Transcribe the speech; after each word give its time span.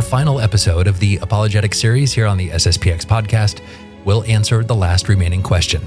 our 0.00 0.06
final 0.06 0.40
episode 0.40 0.86
of 0.86 0.98
the 0.98 1.18
Apologetic 1.18 1.74
series 1.74 2.10
here 2.10 2.24
on 2.24 2.38
the 2.38 2.48
SSPX 2.48 3.04
podcast, 3.04 3.60
we'll 4.06 4.24
answer 4.24 4.64
the 4.64 4.74
last 4.74 5.10
remaining 5.10 5.42
question 5.42 5.86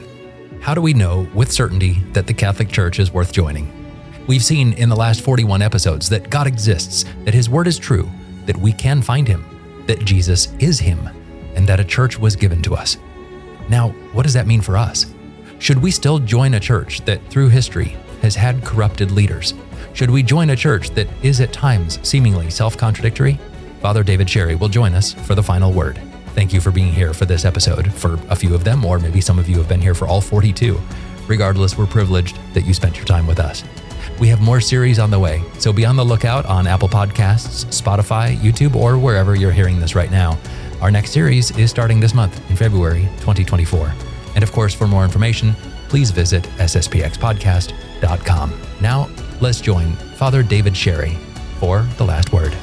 How 0.61 0.75
do 0.75 0.81
we 0.81 0.93
know 0.93 1.27
with 1.33 1.51
certainty 1.51 1.93
that 2.11 2.27
the 2.27 2.33
Catholic 2.35 2.69
Church 2.69 2.99
is 2.99 3.11
worth 3.11 3.31
joining? 3.31 3.73
We've 4.27 4.43
seen 4.43 4.73
in 4.73 4.87
the 4.87 4.95
last 4.95 5.21
41 5.21 5.63
episodes 5.63 6.09
that 6.09 6.29
God 6.29 6.45
exists, 6.45 7.05
that 7.25 7.33
His 7.33 7.49
Word 7.49 7.65
is 7.65 7.79
true, 7.79 8.07
that 8.45 8.55
we 8.55 8.71
can 8.71 9.01
find 9.01 9.27
Him, 9.27 9.83
that 9.87 10.05
Jesus 10.05 10.53
is 10.59 10.77
Him, 10.77 11.09
and 11.55 11.67
that 11.67 11.79
a 11.79 11.83
church 11.83 12.19
was 12.19 12.35
given 12.35 12.61
to 12.61 12.75
us. 12.75 12.97
Now, 13.67 13.89
what 14.11 14.23
does 14.23 14.33
that 14.35 14.45
mean 14.45 14.61
for 14.61 14.77
us? 14.77 15.07
Should 15.57 15.81
we 15.81 15.89
still 15.89 16.19
join 16.19 16.53
a 16.53 16.59
church 16.59 17.03
that, 17.05 17.19
through 17.31 17.49
history, 17.49 17.97
has 18.21 18.35
had 18.35 18.63
corrupted 18.63 19.09
leaders? 19.09 19.55
Should 19.93 20.11
we 20.11 20.21
join 20.21 20.51
a 20.51 20.55
church 20.55 20.91
that 20.91 21.07
is 21.23 21.41
at 21.41 21.51
times 21.51 21.97
seemingly 22.07 22.51
self 22.51 22.77
contradictory? 22.77 23.39
Father 23.83 24.01
David 24.01 24.27
Sherry 24.29 24.55
will 24.55 24.69
join 24.69 24.95
us 24.95 25.11
for 25.11 25.35
the 25.35 25.43
final 25.43 25.73
word. 25.73 25.99
Thank 26.27 26.53
you 26.53 26.61
for 26.61 26.71
being 26.71 26.93
here 26.93 27.13
for 27.13 27.25
this 27.25 27.43
episode, 27.43 27.93
for 27.93 28.17
a 28.29 28.35
few 28.35 28.55
of 28.55 28.63
them, 28.63 28.85
or 28.85 28.97
maybe 28.97 29.19
some 29.19 29.37
of 29.37 29.49
you 29.49 29.57
have 29.57 29.67
been 29.67 29.81
here 29.81 29.93
for 29.93 30.07
all 30.07 30.21
42. 30.21 30.79
Regardless, 31.27 31.77
we're 31.77 31.85
privileged 31.85 32.39
that 32.53 32.61
you 32.61 32.73
spent 32.73 32.95
your 32.95 33.05
time 33.05 33.27
with 33.27 33.41
us. 33.41 33.61
We 34.21 34.29
have 34.29 34.39
more 34.39 34.61
series 34.61 34.99
on 34.99 35.11
the 35.11 35.19
way, 35.19 35.43
so 35.59 35.73
be 35.73 35.85
on 35.85 35.97
the 35.97 36.05
lookout 36.05 36.45
on 36.45 36.65
Apple 36.65 36.87
Podcasts, 36.87 37.65
Spotify, 37.65 38.37
YouTube, 38.37 38.77
or 38.77 38.97
wherever 38.97 39.35
you're 39.35 39.51
hearing 39.51 39.81
this 39.81 39.95
right 39.95 40.11
now. 40.11 40.39
Our 40.79 40.89
next 40.89 41.11
series 41.11 41.51
is 41.57 41.69
starting 41.69 41.99
this 41.99 42.13
month 42.13 42.39
in 42.49 42.55
February 42.55 43.09
2024. 43.19 43.93
And 44.35 44.45
of 44.45 44.53
course, 44.53 44.73
for 44.73 44.87
more 44.87 45.03
information, 45.03 45.55
please 45.89 46.09
visit 46.09 46.45
sspxpodcast.com. 46.57 48.61
Now, 48.79 49.09
let's 49.41 49.59
join 49.59 49.91
Father 50.15 50.41
David 50.41 50.77
Sherry 50.77 51.17
for 51.59 51.85
the 51.97 52.05
last 52.05 52.31
word. 52.31 52.55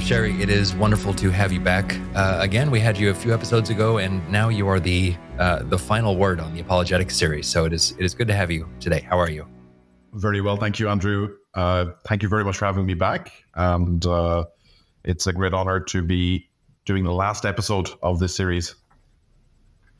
Sherry, 0.00 0.40
it 0.42 0.50
is 0.50 0.74
wonderful 0.74 1.14
to 1.14 1.30
have 1.30 1.52
you 1.52 1.60
back. 1.60 1.96
Uh, 2.14 2.38
again, 2.40 2.70
we 2.70 2.80
had 2.80 2.98
you 2.98 3.10
a 3.10 3.14
few 3.14 3.32
episodes 3.32 3.70
ago, 3.70 3.98
and 3.98 4.26
now 4.30 4.48
you 4.48 4.68
are 4.68 4.80
the 4.80 5.14
uh, 5.38 5.62
the 5.64 5.78
final 5.78 6.16
word 6.16 6.40
on 6.40 6.54
the 6.54 6.60
apologetic 6.60 7.10
series. 7.10 7.46
So 7.46 7.64
it 7.64 7.72
is 7.72 7.92
it 7.92 8.04
is 8.04 8.14
good 8.14 8.28
to 8.28 8.34
have 8.34 8.50
you 8.50 8.68
today. 8.80 9.00
How 9.00 9.18
are 9.18 9.30
you? 9.30 9.46
Very 10.12 10.40
well, 10.40 10.56
thank 10.56 10.78
you, 10.78 10.88
Andrew. 10.88 11.36
Uh, 11.54 11.86
thank 12.06 12.22
you 12.22 12.28
very 12.28 12.44
much 12.44 12.56
for 12.56 12.66
having 12.66 12.86
me 12.86 12.94
back, 12.94 13.32
and 13.54 14.04
uh, 14.06 14.44
it's 15.04 15.26
a 15.26 15.32
great 15.32 15.54
honor 15.54 15.80
to 15.80 16.02
be 16.02 16.48
doing 16.84 17.04
the 17.04 17.12
last 17.12 17.44
episode 17.44 17.90
of 18.02 18.18
this 18.18 18.34
series. 18.34 18.74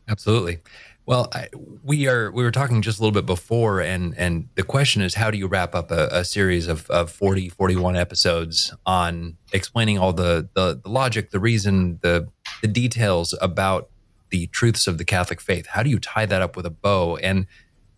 Absolutely. 0.08 0.58
Well, 1.06 1.28
I, 1.34 1.48
we 1.82 2.08
are 2.08 2.30
we 2.32 2.42
were 2.42 2.50
talking 2.50 2.80
just 2.80 2.98
a 2.98 3.02
little 3.02 3.12
bit 3.12 3.26
before, 3.26 3.80
and 3.80 4.16
and 4.16 4.48
the 4.54 4.62
question 4.62 5.02
is, 5.02 5.14
how 5.14 5.30
do 5.30 5.36
you 5.36 5.46
wrap 5.46 5.74
up 5.74 5.90
a, 5.90 6.08
a 6.10 6.24
series 6.24 6.66
of, 6.66 6.88
of 6.88 7.10
40, 7.10 7.50
41 7.50 7.94
episodes 7.94 8.74
on 8.86 9.36
explaining 9.52 9.98
all 9.98 10.14
the, 10.14 10.48
the 10.54 10.80
the 10.82 10.88
logic, 10.88 11.30
the 11.30 11.40
reason, 11.40 11.98
the 12.00 12.28
the 12.62 12.68
details 12.68 13.34
about 13.42 13.90
the 14.30 14.46
truths 14.46 14.86
of 14.86 14.96
the 14.96 15.04
Catholic 15.04 15.42
faith? 15.42 15.66
How 15.66 15.82
do 15.82 15.90
you 15.90 15.98
tie 15.98 16.24
that 16.24 16.40
up 16.40 16.56
with 16.56 16.64
a 16.64 16.70
bow? 16.70 17.16
And 17.18 17.46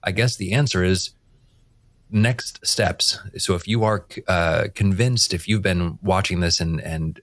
I 0.03 0.11
guess 0.11 0.37
the 0.37 0.53
answer 0.53 0.83
is 0.83 1.11
next 2.11 2.67
steps. 2.67 3.21
So 3.39 3.55
if 3.55 3.69
you 3.69 3.85
are 3.85 4.05
uh, 4.27 4.65
convinced, 4.75 5.33
if 5.33 5.47
you've 5.47 5.63
been 5.63 6.01
watching 6.03 6.41
this 6.41 6.61
and 6.61 6.81
and 6.81 7.21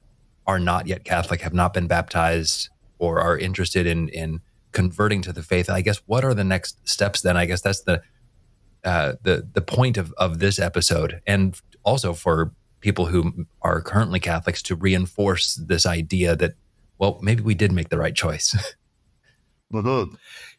are 0.48 0.60
not 0.60 0.88
yet 0.88 1.04
Catholic, 1.04 1.42
have 1.42 1.54
not 1.54 1.74
been 1.74 1.88
baptized, 1.88 2.70
or 3.00 3.20
are 3.20 3.38
interested 3.38 3.86
in 3.86 4.08
in 4.08 4.40
converting 4.74 5.22
to 5.24 5.34
the 5.34 5.44
faith, 5.44 5.70
I 5.70 5.82
guess 5.82 6.02
what 6.06 6.26
are 6.26 6.34
the 6.34 6.44
next 6.44 6.88
steps 6.88 7.22
then? 7.22 7.38
I 7.38 7.46
guess 7.46 7.62
that's 7.62 7.82
the 7.82 8.02
uh, 8.84 9.14
the 9.24 9.48
the 9.54 9.62
point 9.62 9.98
of 9.98 10.14
of 10.14 10.40
this 10.40 10.60
episode, 10.60 11.22
and 11.26 11.60
also 11.84 12.14
for 12.14 12.54
people 12.82 13.06
who 13.06 13.46
are 13.62 13.82
currently 13.82 14.20
Catholics 14.20 14.62
to 14.64 14.76
reinforce 14.76 15.56
this 15.56 15.86
idea 15.86 16.36
that 16.36 16.54
well 16.98 17.20
maybe 17.22 17.42
we 17.42 17.56
did 17.56 17.72
make 17.72 17.90
the 17.90 17.98
right 17.98 18.16
choice. 18.16 18.56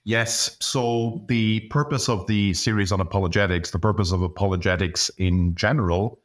Yes. 0.05 0.57
So 0.61 1.23
the 1.29 1.61
purpose 1.71 2.09
of 2.09 2.27
the 2.27 2.53
series 2.53 2.91
on 2.91 3.01
apologetics, 3.01 3.71
the 3.71 3.79
purpose 3.79 4.11
of 4.11 4.23
apologetics 4.23 5.09
in 5.19 5.55
general, 5.55 6.19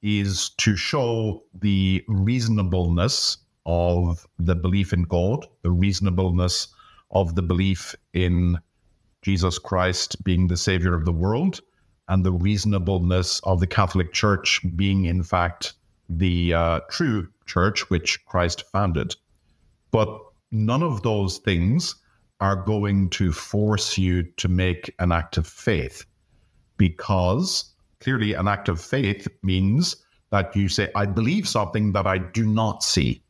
is 0.00 0.50
to 0.58 0.76
show 0.76 1.42
the 1.52 2.04
reasonableness 2.06 3.38
of 3.66 4.26
the 4.38 4.54
belief 4.54 4.92
in 4.92 5.02
God, 5.02 5.44
the 5.62 5.70
reasonableness 5.70 6.68
of 7.10 7.34
the 7.34 7.42
belief 7.42 7.94
in 8.12 8.58
Jesus 9.22 9.58
Christ 9.58 10.22
being 10.24 10.46
the 10.46 10.56
Savior 10.56 10.94
of 10.94 11.04
the 11.04 11.12
world, 11.12 11.60
and 12.08 12.24
the 12.24 12.32
reasonableness 12.32 13.40
of 13.40 13.60
the 13.60 13.66
Catholic 13.66 14.12
Church 14.12 14.60
being, 14.76 15.06
in 15.06 15.22
fact, 15.22 15.74
the 16.08 16.54
uh, 16.54 16.80
true 16.90 17.28
church 17.46 17.90
which 17.90 18.24
Christ 18.26 18.64
founded. 18.70 19.16
But 19.90 20.20
none 20.52 20.82
of 20.82 21.02
those 21.02 21.38
things 21.38 21.96
are 22.40 22.56
going 22.56 23.10
to 23.10 23.32
force 23.32 23.98
you 23.98 24.22
to 24.36 24.48
make 24.48 24.94
an 24.98 25.10
act 25.10 25.36
of 25.36 25.46
faith 25.46 26.04
because 26.76 27.72
clearly 28.00 28.34
an 28.34 28.46
act 28.46 28.68
of 28.68 28.80
faith 28.80 29.26
means 29.42 29.96
that 30.30 30.54
you 30.54 30.68
say, 30.68 30.90
I 30.94 31.06
believe 31.06 31.48
something 31.48 31.92
that 31.92 32.06
I 32.06 32.18
do 32.18 32.46
not 32.46 32.82
see. 32.82 33.22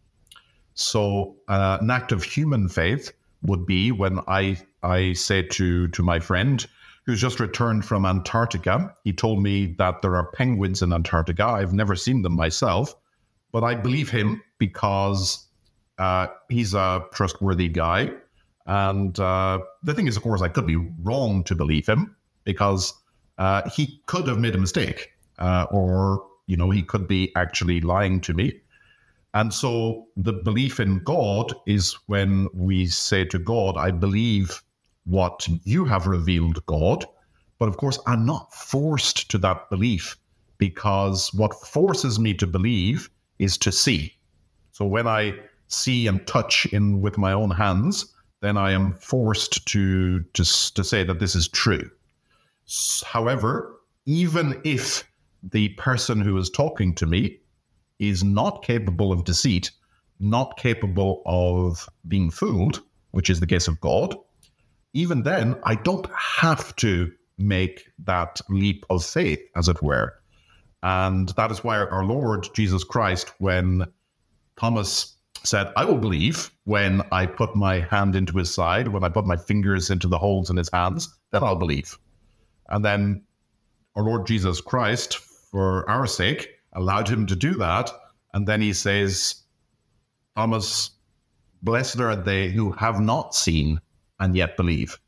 So, 0.74 1.36
uh, 1.48 1.78
an 1.80 1.90
act 1.90 2.12
of 2.12 2.22
human 2.22 2.68
faith 2.68 3.12
would 3.46 3.66
be 3.66 3.92
when 3.92 4.20
I, 4.28 4.58
I 4.82 5.14
say 5.14 5.42
to, 5.42 5.88
to 5.88 6.02
my 6.02 6.20
friend 6.20 6.64
who's 7.06 7.20
just 7.20 7.40
returned 7.40 7.84
from 7.84 8.04
Antarctica, 8.04 8.94
he 9.04 9.12
told 9.12 9.42
me 9.42 9.74
that 9.78 10.02
there 10.02 10.16
are 10.16 10.30
penguins 10.32 10.82
in 10.82 10.92
Antarctica. 10.92 11.44
I've 11.44 11.72
never 11.72 11.94
seen 11.94 12.22
them 12.22 12.34
myself, 12.34 12.94
but 13.52 13.62
I 13.62 13.76
believe 13.76 14.10
him 14.10 14.42
because 14.58 15.46
uh, 15.98 16.26
he's 16.48 16.74
a 16.74 17.04
trustworthy 17.14 17.68
guy. 17.68 18.10
And 18.66 19.18
uh, 19.20 19.60
the 19.84 19.94
thing 19.94 20.08
is, 20.08 20.16
of 20.16 20.24
course, 20.24 20.42
I 20.42 20.48
could 20.48 20.66
be 20.66 20.76
wrong 20.76 21.44
to 21.44 21.54
believe 21.54 21.86
him 21.86 22.16
because 22.44 22.92
uh, 23.38 23.68
he 23.70 24.02
could 24.06 24.26
have 24.26 24.38
made 24.38 24.56
a 24.56 24.58
mistake, 24.58 25.12
uh, 25.38 25.66
or 25.70 26.26
you 26.46 26.56
know, 26.56 26.70
he 26.70 26.82
could 26.82 27.06
be 27.06 27.32
actually 27.36 27.80
lying 27.80 28.20
to 28.22 28.34
me. 28.34 28.60
And 29.34 29.52
so 29.52 30.06
the 30.16 30.32
belief 30.32 30.80
in 30.80 31.00
God 31.00 31.54
is 31.66 31.94
when 32.06 32.48
we 32.54 32.86
say 32.86 33.24
to 33.26 33.38
God, 33.38 33.76
I 33.76 33.90
believe 33.90 34.62
what 35.04 35.46
you 35.64 35.84
have 35.84 36.06
revealed, 36.06 36.64
God. 36.66 37.04
But 37.58 37.68
of 37.68 37.76
course, 37.76 37.98
I'm 38.06 38.26
not 38.26 38.52
forced 38.54 39.30
to 39.30 39.38
that 39.38 39.68
belief 39.70 40.16
because 40.58 41.32
what 41.34 41.54
forces 41.54 42.18
me 42.18 42.34
to 42.34 42.46
believe 42.46 43.10
is 43.38 43.58
to 43.58 43.72
see. 43.72 44.16
So 44.72 44.84
when 44.84 45.06
I 45.06 45.34
see 45.68 46.06
and 46.06 46.26
touch 46.26 46.66
in 46.66 47.00
with 47.00 47.18
my 47.18 47.32
own 47.32 47.50
hands, 47.50 48.14
then 48.40 48.56
I 48.56 48.72
am 48.72 48.94
forced 48.94 49.66
to, 49.68 50.20
to, 50.20 50.44
to 50.44 50.84
say 50.84 51.04
that 51.04 51.18
this 51.18 51.34
is 51.34 51.48
true. 51.48 51.90
However, 53.04 53.76
even 54.06 54.60
if 54.64 55.04
the 55.42 55.68
person 55.70 56.20
who 56.20 56.36
is 56.36 56.50
talking 56.50 56.94
to 56.96 57.06
me 57.06 57.38
is 57.98 58.22
not 58.22 58.62
capable 58.62 59.12
of 59.12 59.24
deceit, 59.24 59.70
not 60.18 60.56
capable 60.56 61.22
of 61.26 61.88
being 62.06 62.30
fooled, 62.30 62.82
which 63.10 63.30
is 63.30 63.40
the 63.40 63.46
case 63.46 63.68
of 63.68 63.80
God, 63.80 64.14
even 64.96 65.22
then, 65.24 65.56
I 65.62 65.74
don't 65.74 66.06
have 66.14 66.74
to 66.76 67.12
make 67.36 67.90
that 68.04 68.40
leap 68.48 68.86
of 68.88 69.04
faith, 69.04 69.40
as 69.54 69.68
it 69.68 69.82
were. 69.82 70.14
And 70.82 71.28
that 71.30 71.50
is 71.50 71.62
why 71.62 71.76
our 71.76 72.04
Lord 72.04 72.48
Jesus 72.54 72.82
Christ, 72.82 73.32
when 73.38 73.84
Thomas 74.58 75.16
said, 75.42 75.70
I 75.76 75.84
will 75.84 75.98
believe 75.98 76.50
when 76.64 77.02
I 77.12 77.26
put 77.26 77.54
my 77.54 77.80
hand 77.80 78.16
into 78.16 78.38
his 78.38 78.52
side, 78.52 78.88
when 78.88 79.04
I 79.04 79.10
put 79.10 79.26
my 79.26 79.36
fingers 79.36 79.90
into 79.90 80.08
the 80.08 80.18
holes 80.18 80.48
in 80.48 80.56
his 80.56 80.70
hands, 80.72 81.14
then 81.30 81.42
I'll 81.44 81.56
believe. 81.56 81.98
And 82.68 82.84
then 82.84 83.22
our 83.96 84.02
Lord 84.02 84.26
Jesus 84.26 84.60
Christ, 84.62 85.18
for 85.18 85.88
our 85.90 86.06
sake, 86.06 86.55
allowed 86.76 87.08
him 87.08 87.26
to 87.26 87.34
do 87.34 87.54
that. 87.54 87.90
And 88.32 88.46
then 88.46 88.60
he 88.60 88.72
says, 88.72 89.42
Thomas, 90.36 90.90
blessed 91.62 92.00
are 92.00 92.14
they 92.14 92.50
who 92.50 92.70
have 92.72 93.00
not 93.00 93.34
seen 93.34 93.80
and 94.20 94.36
yet 94.36 94.56
believe. 94.56 94.98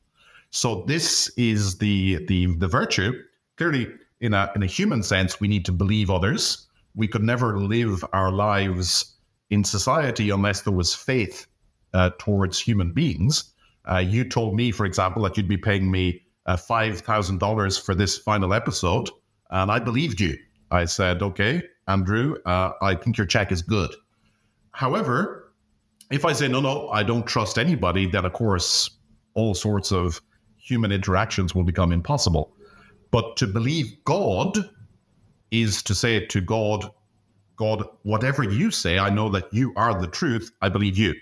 So 0.51 0.85
this 0.87 1.29
is 1.37 1.79
the 1.79 2.25
the 2.27 2.47
the 2.57 2.69
virtue. 2.69 3.13
Clearly, 3.57 3.89
in 4.21 4.35
a 4.35 4.51
in 4.57 4.63
a 4.63 4.67
human 4.67 5.03
sense, 5.03 5.41
we 5.41 5.49
need 5.49 5.67
to 5.67 5.73
believe 5.73 6.11
others. 6.11 6.67
We 6.95 7.07
could 7.07 7.23
never 7.23 7.59
live 7.59 8.05
our 8.13 8.33
lives 8.33 9.15
in 9.51 9.63
society 9.63 10.31
unless 10.31 10.63
there 10.63 10.73
was 10.73 10.95
faith 10.95 11.47
uh, 11.93 12.11
towards 12.19 12.59
human 12.59 12.93
beings. 12.93 13.53
Uh, 13.89 13.99
you 13.99 14.25
told 14.25 14.55
me, 14.55 14.71
for 14.73 14.85
example, 14.85 15.23
that 15.23 15.37
you'd 15.37 15.49
be 15.49 15.57
paying 15.57 15.91
me 15.91 16.23
uh, 16.47 16.57
$5,000 16.57 17.83
for 17.83 17.95
this 17.95 18.19
final 18.19 18.53
episode, 18.53 19.11
and 19.51 19.71
I 19.71 19.79
believed 19.79 20.21
you. 20.21 20.37
I 20.71 20.85
said, 20.85 21.23
okay, 21.23 21.63
Andrew, 21.87 22.37
uh, 22.45 22.73
I 22.83 22.95
think 22.95 23.17
your 23.17 23.27
check 23.27 23.53
is 23.53 23.63
good. 23.63 23.95
However, 24.73 25.53
if 26.11 26.25
I 26.25 26.33
say, 26.33 26.49
no, 26.49 26.61
no, 26.61 26.89
I 26.91 27.03
don't 27.03 27.27
trust 27.27 27.59
anybody, 27.59 28.07
then 28.07 28.25
of 28.25 28.33
course, 28.33 28.91
all 29.35 29.55
sorts 29.55 29.93
of 29.93 30.21
human 30.57 30.93
interactions 30.93 31.55
will 31.55 31.65
become 31.65 31.93
impossible. 31.93 32.55
But 33.11 33.37
to 33.39 33.47
believe 33.47 34.05
God 34.05 34.59
is 35.51 35.83
to 35.85 35.95
say 35.95 36.27
to 36.27 36.41
God, 36.41 36.91
God, 37.57 37.85
whatever 38.03 38.43
you 38.43 38.71
say, 38.71 38.99
I 38.99 39.11
know 39.11 39.29
that 39.31 39.53
you 39.53 39.73
are 39.77 39.99
the 39.99 40.07
truth. 40.07 40.53
I 40.63 40.69
believe 40.69 40.97
you. 40.99 41.15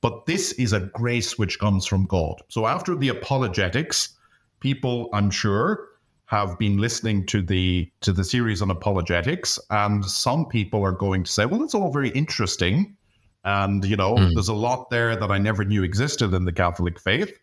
But 0.00 0.26
this 0.26 0.52
is 0.52 0.72
a 0.72 0.80
grace 0.80 1.38
which 1.38 1.58
comes 1.58 1.86
from 1.86 2.06
God. 2.06 2.42
So 2.48 2.66
after 2.66 2.94
the 2.94 3.08
apologetics, 3.08 4.16
people, 4.60 5.08
I'm 5.12 5.30
sure, 5.30 5.88
have 6.26 6.58
been 6.58 6.78
listening 6.78 7.24
to 7.26 7.40
the 7.40 7.90
to 8.00 8.12
the 8.12 8.24
series 8.24 8.60
on 8.60 8.70
apologetics, 8.70 9.58
and 9.70 10.04
some 10.04 10.46
people 10.46 10.82
are 10.84 10.92
going 10.92 11.24
to 11.24 11.30
say, 11.30 11.46
"Well, 11.46 11.62
it's 11.62 11.74
all 11.74 11.92
very 11.92 12.10
interesting, 12.10 12.96
and 13.44 13.84
you 13.84 13.96
know, 13.96 14.14
mm. 14.14 14.34
there's 14.34 14.48
a 14.48 14.54
lot 14.54 14.90
there 14.90 15.16
that 15.16 15.30
I 15.30 15.38
never 15.38 15.64
knew 15.64 15.82
existed 15.82 16.34
in 16.34 16.44
the 16.44 16.52
Catholic 16.52 17.00
faith." 17.00 17.38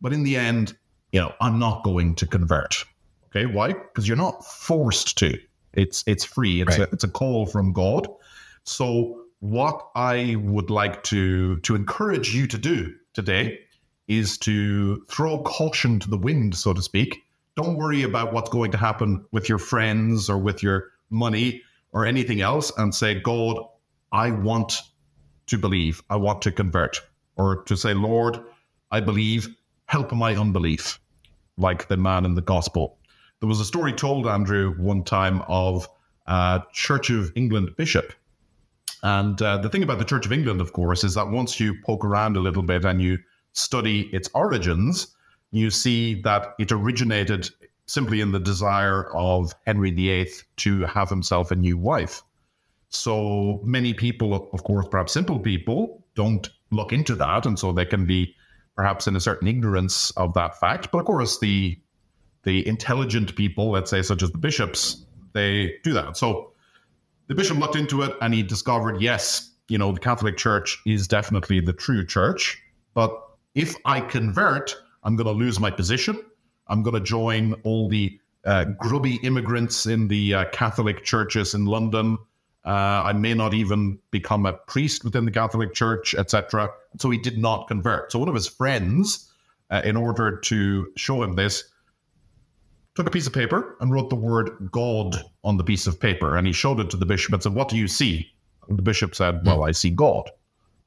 But 0.00 0.12
in 0.12 0.22
the 0.22 0.36
end, 0.36 0.76
you 1.12 1.20
know, 1.20 1.32
I'm 1.40 1.58
not 1.58 1.82
going 1.82 2.14
to 2.16 2.26
convert. 2.26 2.84
Okay, 3.28 3.46
why? 3.46 3.72
Because 3.72 4.06
you're 4.06 4.16
not 4.16 4.44
forced 4.44 5.16
to. 5.18 5.38
It's 5.72 6.04
it's 6.06 6.24
free. 6.24 6.60
It's 6.60 6.78
right. 6.78 6.88
a 6.88 6.92
it's 6.92 7.04
a 7.04 7.08
call 7.08 7.46
from 7.46 7.72
God. 7.72 8.06
So 8.64 9.22
what 9.40 9.88
I 9.94 10.36
would 10.38 10.70
like 10.70 11.02
to 11.04 11.58
to 11.60 11.74
encourage 11.74 12.34
you 12.34 12.46
to 12.48 12.58
do 12.58 12.94
today 13.14 13.60
is 14.08 14.38
to 14.38 15.02
throw 15.08 15.42
caution 15.42 15.98
to 16.00 16.10
the 16.10 16.18
wind, 16.18 16.54
so 16.54 16.72
to 16.72 16.82
speak. 16.82 17.22
Don't 17.56 17.78
worry 17.78 18.02
about 18.02 18.34
what's 18.34 18.50
going 18.50 18.70
to 18.72 18.76
happen 18.76 19.24
with 19.32 19.48
your 19.48 19.58
friends 19.58 20.28
or 20.28 20.36
with 20.36 20.62
your 20.62 20.90
money 21.08 21.62
or 21.92 22.04
anything 22.04 22.42
else 22.42 22.70
and 22.76 22.94
say, 22.94 23.18
God, 23.18 23.56
I 24.12 24.30
want 24.30 24.82
to 25.46 25.56
believe. 25.56 26.02
I 26.10 26.16
want 26.16 26.42
to 26.42 26.52
convert. 26.52 27.00
Or 27.36 27.62
to 27.64 27.76
say, 27.76 27.94
Lord, 27.94 28.38
I 28.90 29.00
believe, 29.00 29.48
help 29.86 30.12
my 30.12 30.34
unbelief, 30.34 31.00
like 31.56 31.88
the 31.88 31.96
man 31.96 32.26
in 32.26 32.34
the 32.34 32.42
gospel. 32.42 32.98
There 33.40 33.48
was 33.48 33.60
a 33.60 33.64
story 33.64 33.92
told, 33.94 34.26
Andrew, 34.26 34.74
one 34.76 35.02
time 35.02 35.42
of 35.48 35.88
a 36.26 36.62
Church 36.72 37.08
of 37.08 37.32
England 37.36 37.70
bishop. 37.76 38.12
And 39.02 39.40
uh, 39.40 39.58
the 39.58 39.68
thing 39.70 39.82
about 39.82 39.98
the 39.98 40.04
Church 40.04 40.26
of 40.26 40.32
England, 40.32 40.60
of 40.60 40.72
course, 40.72 41.04
is 41.04 41.14
that 41.14 41.28
once 41.28 41.58
you 41.58 41.74
poke 41.84 42.04
around 42.04 42.36
a 42.36 42.40
little 42.40 42.62
bit 42.62 42.84
and 42.84 43.00
you 43.00 43.18
study 43.52 44.10
its 44.12 44.28
origins, 44.34 45.15
you 45.58 45.70
see 45.70 46.20
that 46.22 46.54
it 46.58 46.72
originated 46.72 47.48
simply 47.86 48.20
in 48.20 48.32
the 48.32 48.40
desire 48.40 49.04
of 49.14 49.54
Henry 49.66 49.90
VIII 49.90 50.28
to 50.56 50.80
have 50.86 51.08
himself 51.08 51.50
a 51.50 51.56
new 51.56 51.78
wife. 51.78 52.22
So 52.88 53.60
many 53.64 53.94
people, 53.94 54.50
of 54.52 54.64
course, 54.64 54.86
perhaps 54.90 55.12
simple 55.12 55.38
people, 55.38 56.04
don't 56.14 56.48
look 56.70 56.92
into 56.92 57.14
that. 57.16 57.46
And 57.46 57.58
so 57.58 57.72
they 57.72 57.84
can 57.84 58.06
be 58.06 58.34
perhaps 58.74 59.06
in 59.06 59.16
a 59.16 59.20
certain 59.20 59.48
ignorance 59.48 60.10
of 60.12 60.34
that 60.34 60.58
fact. 60.58 60.90
But 60.90 60.98
of 60.98 61.04
course, 61.06 61.38
the 61.38 61.78
the 62.44 62.66
intelligent 62.66 63.34
people, 63.34 63.72
let's 63.72 63.90
say, 63.90 64.02
such 64.02 64.22
as 64.22 64.30
the 64.30 64.38
bishops, 64.38 65.04
they 65.32 65.74
do 65.82 65.92
that. 65.94 66.16
So 66.16 66.52
the 67.26 67.34
bishop 67.34 67.58
looked 67.58 67.74
into 67.74 68.02
it 68.02 68.14
and 68.20 68.32
he 68.32 68.44
discovered, 68.44 69.02
yes, 69.02 69.52
you 69.68 69.78
know, 69.78 69.90
the 69.90 69.98
Catholic 69.98 70.36
Church 70.36 70.80
is 70.86 71.08
definitely 71.08 71.58
the 71.58 71.72
true 71.72 72.06
church. 72.06 72.62
But 72.94 73.20
if 73.56 73.74
I 73.84 74.00
convert, 74.00 74.76
I'm 75.06 75.14
going 75.14 75.28
to 75.28 75.32
lose 75.32 75.60
my 75.60 75.70
position. 75.70 76.20
I'm 76.66 76.82
going 76.82 76.94
to 76.94 77.00
join 77.00 77.54
all 77.62 77.88
the 77.88 78.18
uh, 78.44 78.64
grubby 78.64 79.16
immigrants 79.22 79.86
in 79.86 80.08
the 80.08 80.34
uh, 80.34 80.44
Catholic 80.46 81.04
churches 81.04 81.54
in 81.54 81.64
London. 81.64 82.18
Uh, 82.64 83.02
I 83.04 83.12
may 83.12 83.32
not 83.32 83.54
even 83.54 84.00
become 84.10 84.46
a 84.46 84.54
priest 84.54 85.04
within 85.04 85.24
the 85.24 85.30
Catholic 85.30 85.74
Church, 85.74 86.16
etc. 86.16 86.70
So 86.98 87.10
he 87.10 87.18
did 87.18 87.38
not 87.38 87.68
convert. 87.68 88.10
So 88.10 88.18
one 88.18 88.28
of 88.28 88.34
his 88.34 88.48
friends, 88.48 89.30
uh, 89.70 89.82
in 89.84 89.96
order 89.96 90.38
to 90.38 90.92
show 90.96 91.22
him 91.22 91.36
this, 91.36 91.62
took 92.96 93.06
a 93.06 93.10
piece 93.10 93.28
of 93.28 93.32
paper 93.32 93.76
and 93.80 93.92
wrote 93.92 94.10
the 94.10 94.16
word 94.16 94.70
God 94.72 95.22
on 95.44 95.56
the 95.56 95.64
piece 95.64 95.86
of 95.86 96.00
paper, 96.00 96.36
and 96.36 96.48
he 96.48 96.52
showed 96.52 96.80
it 96.80 96.90
to 96.90 96.96
the 96.96 97.06
bishop 97.06 97.32
and 97.32 97.42
said, 97.42 97.54
"What 97.54 97.68
do 97.68 97.76
you 97.76 97.86
see?" 97.86 98.32
And 98.68 98.76
the 98.76 98.82
bishop 98.82 99.14
said, 99.14 99.46
"Well, 99.46 99.62
I 99.62 99.70
see 99.70 99.90
God." 99.90 100.28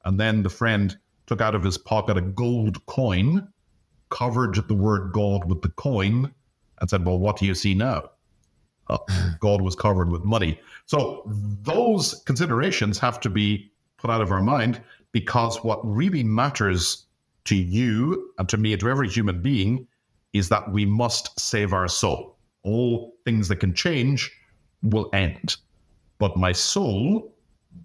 And 0.04 0.20
then 0.20 0.42
the 0.42 0.50
friend 0.50 0.98
took 1.26 1.40
out 1.40 1.54
of 1.54 1.62
his 1.62 1.78
pocket 1.78 2.18
a 2.18 2.20
gold 2.20 2.84
coin, 2.84 3.48
covered 4.10 4.56
the 4.68 4.74
word 4.74 5.12
God 5.12 5.44
with 5.48 5.62
the 5.62 5.70
coin, 5.70 6.32
and 6.80 6.90
said, 6.90 7.04
Well, 7.04 7.18
what 7.18 7.36
do 7.36 7.46
you 7.46 7.54
see 7.54 7.74
now? 7.74 8.10
Uh, 8.88 8.98
God 9.40 9.60
was 9.60 9.76
covered 9.76 10.10
with 10.10 10.24
money. 10.24 10.60
So 10.86 11.22
those 11.26 12.22
considerations 12.26 12.98
have 12.98 13.20
to 13.20 13.30
be 13.30 13.70
put 13.98 14.10
out 14.10 14.20
of 14.20 14.32
our 14.32 14.42
mind 14.42 14.80
because 15.12 15.62
what 15.62 15.80
really 15.84 16.24
matters 16.24 17.06
to 17.44 17.56
you 17.56 18.32
and 18.38 18.48
to 18.48 18.56
me 18.56 18.72
and 18.72 18.80
to 18.80 18.88
every 18.88 19.08
human 19.08 19.40
being 19.40 19.86
is 20.32 20.48
that 20.48 20.70
we 20.72 20.84
must 20.84 21.38
save 21.38 21.72
our 21.72 21.88
soul. 21.88 22.36
All 22.62 23.14
things 23.24 23.48
that 23.48 23.56
can 23.56 23.74
change 23.74 24.30
will 24.82 25.08
end. 25.12 25.56
But 26.18 26.36
my 26.36 26.52
soul, 26.52 27.34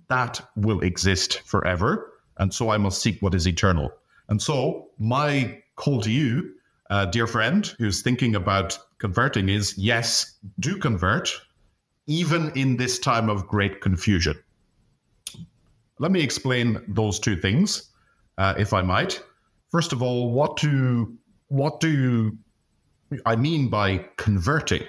that 0.09 0.41
will 0.55 0.81
exist 0.81 1.41
forever. 1.45 2.11
And 2.37 2.53
so 2.53 2.69
I 2.69 2.77
must 2.77 3.01
seek 3.01 3.21
what 3.21 3.33
is 3.33 3.47
eternal. 3.47 3.91
And 4.27 4.41
so 4.41 4.89
my 4.99 5.61
call 5.75 6.01
to 6.01 6.11
you, 6.11 6.53
uh, 6.89 7.05
dear 7.05 7.27
friend, 7.27 7.73
who's 7.77 8.01
thinking 8.01 8.35
about 8.35 8.77
converting 8.99 9.49
is 9.49 9.77
yes, 9.77 10.37
do 10.59 10.77
convert, 10.77 11.31
even 12.07 12.51
in 12.55 12.77
this 12.77 12.99
time 12.99 13.29
of 13.29 13.47
great 13.47 13.81
confusion. 13.81 14.35
Let 15.99 16.11
me 16.11 16.21
explain 16.21 16.81
those 16.87 17.19
two 17.19 17.35
things, 17.35 17.89
uh, 18.37 18.53
if 18.57 18.73
I 18.73 18.81
might. 18.81 19.21
First 19.71 19.93
of 19.93 20.01
all, 20.01 20.31
what 20.31 20.57
do 20.57 21.17
what 21.47 21.79
do 21.79 22.37
I 23.25 23.35
mean 23.35 23.69
by 23.69 24.05
converting? 24.17 24.83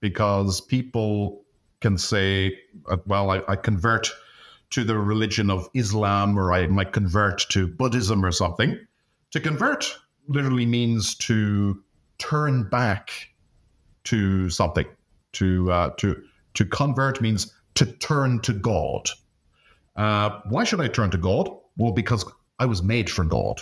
Because 0.00 0.60
people 0.60 1.44
can 1.80 1.98
say, 1.98 2.58
uh, 2.88 2.96
"Well, 3.06 3.30
I, 3.30 3.42
I 3.48 3.56
convert 3.56 4.10
to 4.70 4.84
the 4.84 4.98
religion 4.98 5.50
of 5.50 5.68
Islam, 5.74 6.38
or 6.38 6.52
I 6.52 6.66
might 6.66 6.92
convert 6.92 7.40
to 7.50 7.66
Buddhism 7.66 8.24
or 8.24 8.32
something." 8.32 8.78
To 9.32 9.40
convert 9.40 9.98
literally 10.28 10.66
means 10.66 11.14
to 11.16 11.82
turn 12.18 12.68
back 12.68 13.10
to 14.04 14.50
something. 14.50 14.86
To 15.32 15.70
uh, 15.70 15.90
to 15.98 16.22
to 16.54 16.64
convert 16.64 17.20
means 17.20 17.52
to 17.74 17.86
turn 17.86 18.40
to 18.40 18.52
God. 18.54 19.10
Uh, 19.96 20.40
why 20.48 20.64
should 20.64 20.80
I 20.80 20.88
turn 20.88 21.10
to 21.10 21.18
God? 21.18 21.50
Well, 21.76 21.92
because 21.92 22.24
I 22.58 22.66
was 22.66 22.82
made 22.82 23.10
for 23.10 23.24
God. 23.24 23.60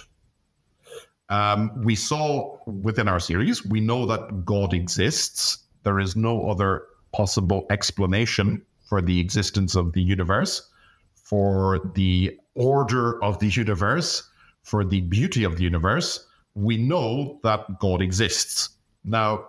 Um, 1.29 1.83
we 1.83 1.97
saw 1.97 2.59
within 2.67 3.09
our 3.09 3.19
series, 3.19 3.65
we 3.65 3.81
know 3.81 4.07
that 4.07 4.45
God 4.45 4.75
exists. 4.75 5.59
There 5.83 5.99
is 5.99 6.15
no 6.15 6.49
other 6.49 6.85
possible 7.13 7.67
explanation 7.71 8.65
for 8.89 9.01
the 9.01 9.19
existence 9.19 9.75
of 9.75 9.95
the 9.95 10.03
universe, 10.03 10.69
for 11.15 11.81
the 11.95 12.39
order 12.55 13.23
of 13.25 13.39
the 13.39 13.49
universe, 13.49 14.23
for 14.63 14.85
the 14.85 15.01
beauty 15.01 15.45
of 15.45 15.57
the 15.57 15.63
universe 15.65 16.25
we 16.55 16.77
know 16.77 17.41
that 17.43 17.79
God 17.81 18.01
exists. 18.01 18.71
Now, 19.05 19.49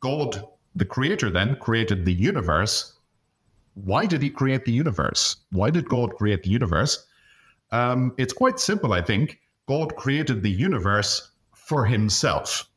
God, 0.00 0.44
the 0.74 0.84
creator, 0.84 1.30
then 1.30 1.56
created 1.56 2.04
the 2.04 2.12
universe. 2.12 2.94
Why 3.74 4.06
did 4.06 4.22
he 4.22 4.30
create 4.30 4.64
the 4.64 4.72
universe? 4.72 5.36
Why 5.50 5.70
did 5.70 5.88
God 5.88 6.14
create 6.16 6.42
the 6.42 6.50
universe? 6.50 7.06
Um, 7.70 8.14
it's 8.18 8.32
quite 8.32 8.58
simple, 8.60 8.92
I 8.92 9.02
think. 9.02 9.40
God 9.66 9.96
created 9.96 10.42
the 10.42 10.50
universe 10.50 11.30
for 11.54 11.84
himself. 11.84 12.68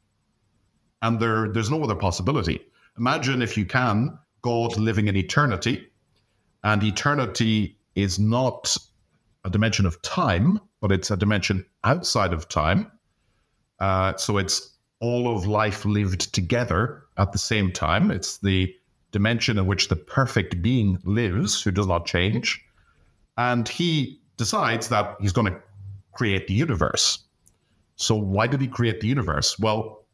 And 1.02 1.20
there, 1.20 1.50
there's 1.52 1.72
no 1.72 1.84
other 1.84 1.96
possibility. 1.96 2.60
Imagine, 2.98 3.42
if 3.42 3.58
you 3.58 3.66
can, 3.66 4.18
God 4.42 4.78
living 4.78 5.08
in 5.08 5.16
eternity, 5.16 5.88
and 6.64 6.84
eternity 6.84 7.78
is 7.96 8.20
not 8.20 8.76
a 9.44 9.50
dimension 9.50 9.86
of 9.86 10.02
time, 10.02 10.60
but 10.82 10.92
it's 10.92 11.10
a 11.10 11.18
dimension 11.18 11.66
outside 11.84 12.34
of 12.34 12.50
time. 12.50 12.92
Uh, 13.82 14.16
so 14.16 14.38
it's 14.38 14.78
all 15.00 15.36
of 15.36 15.48
life 15.48 15.84
lived 15.84 16.34
together 16.34 17.04
at 17.18 17.32
the 17.32 17.40
same 17.40 17.72
time. 17.72 18.12
It's 18.12 18.38
the 18.38 18.74
dimension 19.12 19.58
in 19.58 19.66
which 19.66 19.90
the 19.90 19.96
perfect 19.96 20.62
being 20.62 21.00
lives, 21.04 21.62
who 21.62 21.72
does 21.72 21.88
not 21.88 22.06
change. 22.06 22.64
And 23.38 23.68
he 23.68 24.22
decides 24.38 24.88
that 24.90 25.18
he's 25.20 25.34
going 25.34 25.52
to 25.52 25.60
create 26.14 26.48
the 26.48 26.54
universe. 26.54 27.24
So, 27.96 28.16
why 28.16 28.48
did 28.48 28.62
he 28.62 28.68
create 28.68 29.02
the 29.02 29.08
universe? 29.08 29.58
Well, 29.60 30.06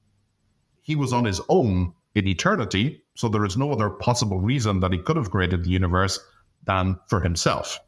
he 0.82 0.96
was 0.96 1.12
on 1.12 1.26
his 1.26 1.42
own 1.50 1.94
in 2.16 2.28
eternity. 2.28 3.04
So, 3.16 3.28
there 3.28 3.46
is 3.46 3.58
no 3.58 3.72
other 3.72 3.90
possible 3.90 4.40
reason 4.40 4.80
that 4.80 4.94
he 4.94 5.00
could 5.00 5.18
have 5.18 5.30
created 5.30 5.66
the 5.66 5.70
universe 5.70 6.20
than 6.64 6.98
for 7.08 7.20
himself. 7.20 7.80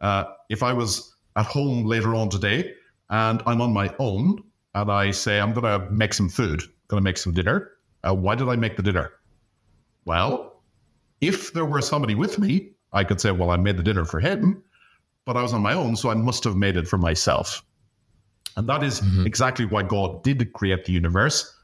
Uh, 0.00 0.24
if 0.48 0.62
I 0.64 0.72
was 0.72 1.14
at 1.36 1.46
home 1.46 1.84
later 1.84 2.14
on 2.14 2.30
today 2.30 2.74
and 3.10 3.42
I'm 3.46 3.60
on 3.60 3.72
my 3.72 3.94
own, 3.98 4.42
and 4.74 4.90
I 4.90 5.10
say, 5.10 5.40
I'm 5.40 5.52
going 5.52 5.80
to 5.80 5.90
make 5.90 6.14
some 6.14 6.28
food, 6.28 6.62
going 6.88 7.00
to 7.00 7.04
make 7.04 7.18
some 7.18 7.32
dinner. 7.32 7.70
Uh, 8.02 8.14
why 8.14 8.34
did 8.34 8.48
I 8.48 8.56
make 8.56 8.76
the 8.76 8.82
dinner? 8.82 9.12
Well, 10.04 10.62
if 11.20 11.52
there 11.52 11.64
were 11.64 11.82
somebody 11.82 12.14
with 12.14 12.38
me, 12.38 12.70
I 12.92 13.04
could 13.04 13.20
say, 13.20 13.30
well, 13.30 13.50
I 13.50 13.56
made 13.56 13.76
the 13.76 13.82
dinner 13.82 14.04
for 14.04 14.20
him, 14.20 14.62
but 15.24 15.36
I 15.36 15.42
was 15.42 15.52
on 15.52 15.62
my 15.62 15.74
own, 15.74 15.96
so 15.96 16.10
I 16.10 16.14
must 16.14 16.44
have 16.44 16.56
made 16.56 16.76
it 16.76 16.88
for 16.88 16.98
myself. 16.98 17.64
And 18.56 18.68
that 18.68 18.82
is 18.82 19.00
mm-hmm. 19.00 19.26
exactly 19.26 19.64
why 19.64 19.82
God 19.82 20.22
did 20.22 20.52
create 20.52 20.84
the 20.84 20.92
universe 20.92 21.54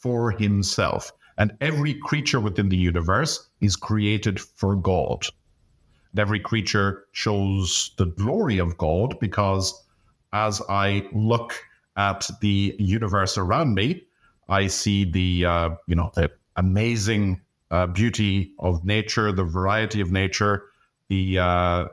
for 0.00 0.30
himself. 0.30 1.12
And 1.38 1.56
every 1.60 1.94
creature 1.94 2.40
within 2.40 2.68
the 2.68 2.76
universe 2.76 3.48
is 3.60 3.76
created 3.76 4.40
for 4.40 4.76
God. 4.76 5.26
And 6.12 6.20
every 6.20 6.40
creature 6.40 7.06
shows 7.12 7.92
the 7.96 8.06
glory 8.06 8.58
of 8.58 8.76
God 8.76 9.18
because 9.20 9.82
as 10.32 10.60
I 10.68 11.08
look 11.12 11.54
at 11.96 12.28
the 12.40 12.74
universe 12.78 13.38
around 13.38 13.74
me, 13.74 14.04
I 14.48 14.66
see 14.66 15.04
the 15.04 15.46
uh, 15.46 15.70
you 15.86 15.94
know 15.94 16.10
the 16.14 16.30
amazing 16.56 17.40
uh, 17.70 17.86
beauty 17.86 18.52
of 18.58 18.84
nature, 18.84 19.32
the 19.32 19.44
variety 19.44 20.00
of 20.00 20.12
nature, 20.12 20.64
the 21.08 21.38
uh, 21.38 21.86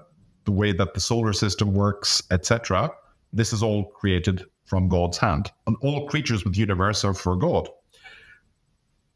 the 0.45 0.51
way 0.51 0.71
that 0.73 0.93
the 0.93 0.99
solar 0.99 1.33
system 1.33 1.73
works, 1.73 2.21
etc. 2.31 2.91
This 3.33 3.53
is 3.53 3.63
all 3.63 3.85
created 3.85 4.45
from 4.65 4.89
God's 4.89 5.17
hand, 5.17 5.51
and 5.67 5.75
all 5.81 6.07
creatures 6.07 6.43
with 6.43 6.57
universe 6.57 7.03
are 7.03 7.13
for 7.13 7.35
God. 7.35 7.69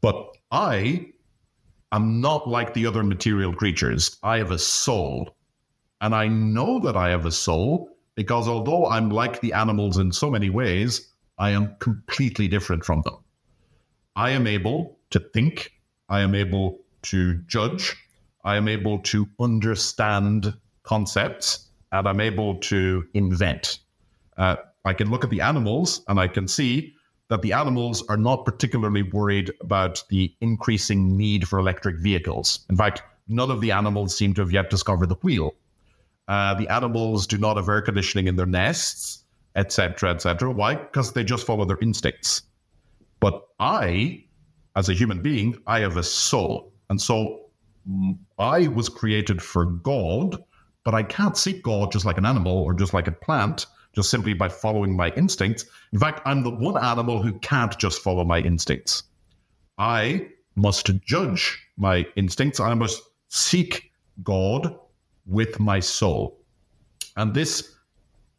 But 0.00 0.36
I 0.50 1.06
am 1.92 2.20
not 2.20 2.48
like 2.48 2.74
the 2.74 2.86
other 2.86 3.02
material 3.02 3.52
creatures. 3.52 4.16
I 4.22 4.38
have 4.38 4.50
a 4.50 4.58
soul, 4.58 5.36
and 6.00 6.14
I 6.14 6.28
know 6.28 6.80
that 6.80 6.96
I 6.96 7.10
have 7.10 7.26
a 7.26 7.32
soul 7.32 7.95
because 8.16 8.48
although 8.48 8.86
I'm 8.86 9.10
like 9.10 9.40
the 9.40 9.52
animals 9.52 9.98
in 9.98 10.10
so 10.10 10.30
many 10.30 10.50
ways, 10.50 11.08
I 11.38 11.50
am 11.50 11.76
completely 11.78 12.48
different 12.48 12.84
from 12.84 13.02
them. 13.02 13.18
I 14.16 14.30
am 14.30 14.46
able 14.46 14.98
to 15.10 15.20
think, 15.20 15.72
I 16.08 16.20
am 16.20 16.34
able 16.34 16.80
to 17.02 17.34
judge, 17.46 17.94
I 18.42 18.56
am 18.56 18.66
able 18.66 18.98
to 19.00 19.28
understand 19.38 20.54
concepts, 20.82 21.68
and 21.92 22.08
I'm 22.08 22.20
able 22.20 22.56
to 22.60 23.04
invent. 23.12 23.78
Uh, 24.36 24.56
I 24.84 24.94
can 24.94 25.10
look 25.10 25.24
at 25.24 25.30
the 25.30 25.42
animals 25.42 26.02
and 26.08 26.18
I 26.18 26.28
can 26.28 26.48
see 26.48 26.94
that 27.28 27.42
the 27.42 27.52
animals 27.52 28.04
are 28.08 28.16
not 28.16 28.44
particularly 28.44 29.02
worried 29.02 29.52
about 29.60 30.02
the 30.08 30.34
increasing 30.40 31.16
need 31.16 31.48
for 31.48 31.58
electric 31.58 31.98
vehicles. 31.98 32.64
In 32.70 32.76
fact, 32.76 33.02
none 33.28 33.50
of 33.50 33.60
the 33.60 33.72
animals 33.72 34.16
seem 34.16 34.32
to 34.34 34.42
have 34.42 34.52
yet 34.52 34.70
discovered 34.70 35.08
the 35.08 35.16
wheel. 35.16 35.54
Uh, 36.28 36.54
the 36.54 36.68
animals 36.68 37.26
do 37.26 37.38
not 37.38 37.56
have 37.56 37.68
air 37.68 37.82
conditioning 37.82 38.26
in 38.26 38.36
their 38.36 38.46
nests, 38.46 39.24
etc., 39.54 40.10
etc. 40.10 40.50
Why? 40.50 40.74
Because 40.74 41.12
they 41.12 41.24
just 41.24 41.46
follow 41.46 41.64
their 41.64 41.78
instincts. 41.80 42.42
But 43.20 43.46
I, 43.58 44.24
as 44.74 44.88
a 44.88 44.94
human 44.94 45.22
being, 45.22 45.56
I 45.66 45.80
have 45.80 45.96
a 45.96 46.02
soul. 46.02 46.72
And 46.90 47.00
so 47.00 47.46
mm, 47.88 48.18
I 48.38 48.68
was 48.68 48.88
created 48.88 49.40
for 49.40 49.64
God, 49.64 50.42
but 50.84 50.94
I 50.94 51.02
can't 51.02 51.36
seek 51.36 51.62
God 51.62 51.92
just 51.92 52.04
like 52.04 52.18
an 52.18 52.26
animal 52.26 52.58
or 52.58 52.74
just 52.74 52.92
like 52.92 53.06
a 53.06 53.12
plant, 53.12 53.66
just 53.94 54.10
simply 54.10 54.34
by 54.34 54.48
following 54.48 54.96
my 54.96 55.10
instincts. 55.10 55.64
In 55.92 55.98
fact, 55.98 56.20
I'm 56.26 56.42
the 56.42 56.50
one 56.50 56.82
animal 56.82 57.22
who 57.22 57.38
can't 57.38 57.76
just 57.78 58.02
follow 58.02 58.24
my 58.24 58.40
instincts. 58.40 59.04
I 59.78 60.28
must 60.56 60.90
judge 61.04 61.66
my 61.76 62.06
instincts. 62.16 62.60
I 62.60 62.74
must 62.74 63.02
seek 63.28 63.92
God 64.22 64.76
with 65.26 65.58
my 65.60 65.80
soul. 65.80 66.40
And 67.16 67.34
this 67.34 67.74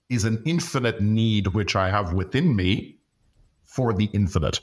is 0.10 0.24
an 0.24 0.42
infinite 0.46 1.02
need 1.02 1.48
which 1.48 1.76
I 1.76 1.90
have 1.90 2.14
within 2.14 2.56
me 2.56 2.98
for 3.64 3.94
the 3.94 4.06
infinite. 4.14 4.62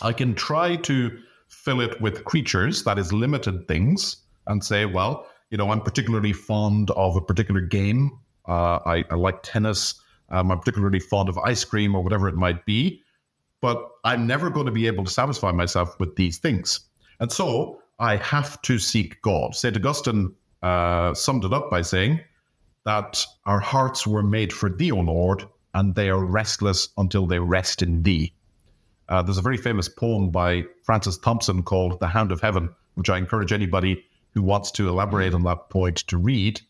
I 0.00 0.12
can 0.12 0.34
try 0.34 0.76
to 0.76 1.18
fill 1.48 1.80
it 1.80 2.00
with 2.00 2.24
creatures, 2.24 2.84
that 2.84 2.98
is, 2.98 3.12
limited 3.12 3.68
things, 3.68 4.16
and 4.46 4.64
say, 4.64 4.86
well, 4.86 5.26
you 5.50 5.58
know, 5.58 5.70
I'm 5.70 5.80
particularly 5.80 6.32
fond 6.32 6.90
of 6.92 7.16
a 7.16 7.20
particular 7.20 7.60
game. 7.60 8.18
Uh, 8.48 8.78
I, 8.86 9.04
I, 9.10 9.14
like 9.14 9.42
tennis. 9.42 9.94
Um, 10.30 10.50
I'm 10.50 10.58
particularly 10.58 10.98
fond 10.98 11.28
of 11.28 11.38
ice 11.38 11.64
cream 11.64 11.94
or 11.94 12.02
whatever 12.02 12.28
it 12.28 12.34
might 12.34 12.64
be. 12.64 13.02
But 13.60 13.86
I'm 14.02 14.26
never 14.26 14.50
going 14.50 14.66
to 14.66 14.72
be 14.72 14.86
able 14.86 15.04
to 15.04 15.10
satisfy 15.10 15.52
myself 15.52 16.00
with 16.00 16.16
these 16.16 16.38
things. 16.38 16.80
And 17.20 17.30
so 17.30 17.80
I 17.98 18.16
have 18.16 18.60
to 18.62 18.78
seek 18.78 19.20
God. 19.22 19.54
St. 19.54 19.76
Augustine 19.76 20.34
uh, 20.62 21.14
summed 21.14 21.44
it 21.44 21.52
up 21.52 21.70
by 21.70 21.82
saying 21.82 22.20
that 22.84 23.24
our 23.46 23.60
hearts 23.60 24.06
were 24.06 24.22
made 24.22 24.52
for 24.52 24.68
thee, 24.68 24.92
O 24.92 25.00
Lord, 25.00 25.44
and 25.74 25.94
they 25.94 26.10
are 26.10 26.24
restless 26.24 26.88
until 26.96 27.26
they 27.26 27.38
rest 27.38 27.82
in 27.82 28.02
thee. 28.02 28.34
Uh, 29.08 29.22
there's 29.22 29.38
a 29.38 29.42
very 29.42 29.56
famous 29.56 29.88
poem 29.88 30.30
by 30.30 30.64
Francis 30.84 31.18
Thompson 31.18 31.62
called 31.62 32.00
The 32.00 32.06
Hound 32.06 32.32
of 32.32 32.40
Heaven, 32.40 32.70
which 32.94 33.10
I 33.10 33.18
encourage 33.18 33.52
anybody 33.52 34.04
who 34.34 34.42
wants 34.42 34.70
to 34.72 34.88
elaborate 34.88 35.34
on 35.34 35.42
that 35.44 35.68
point 35.70 35.98
to 36.08 36.16
read. 36.16 36.60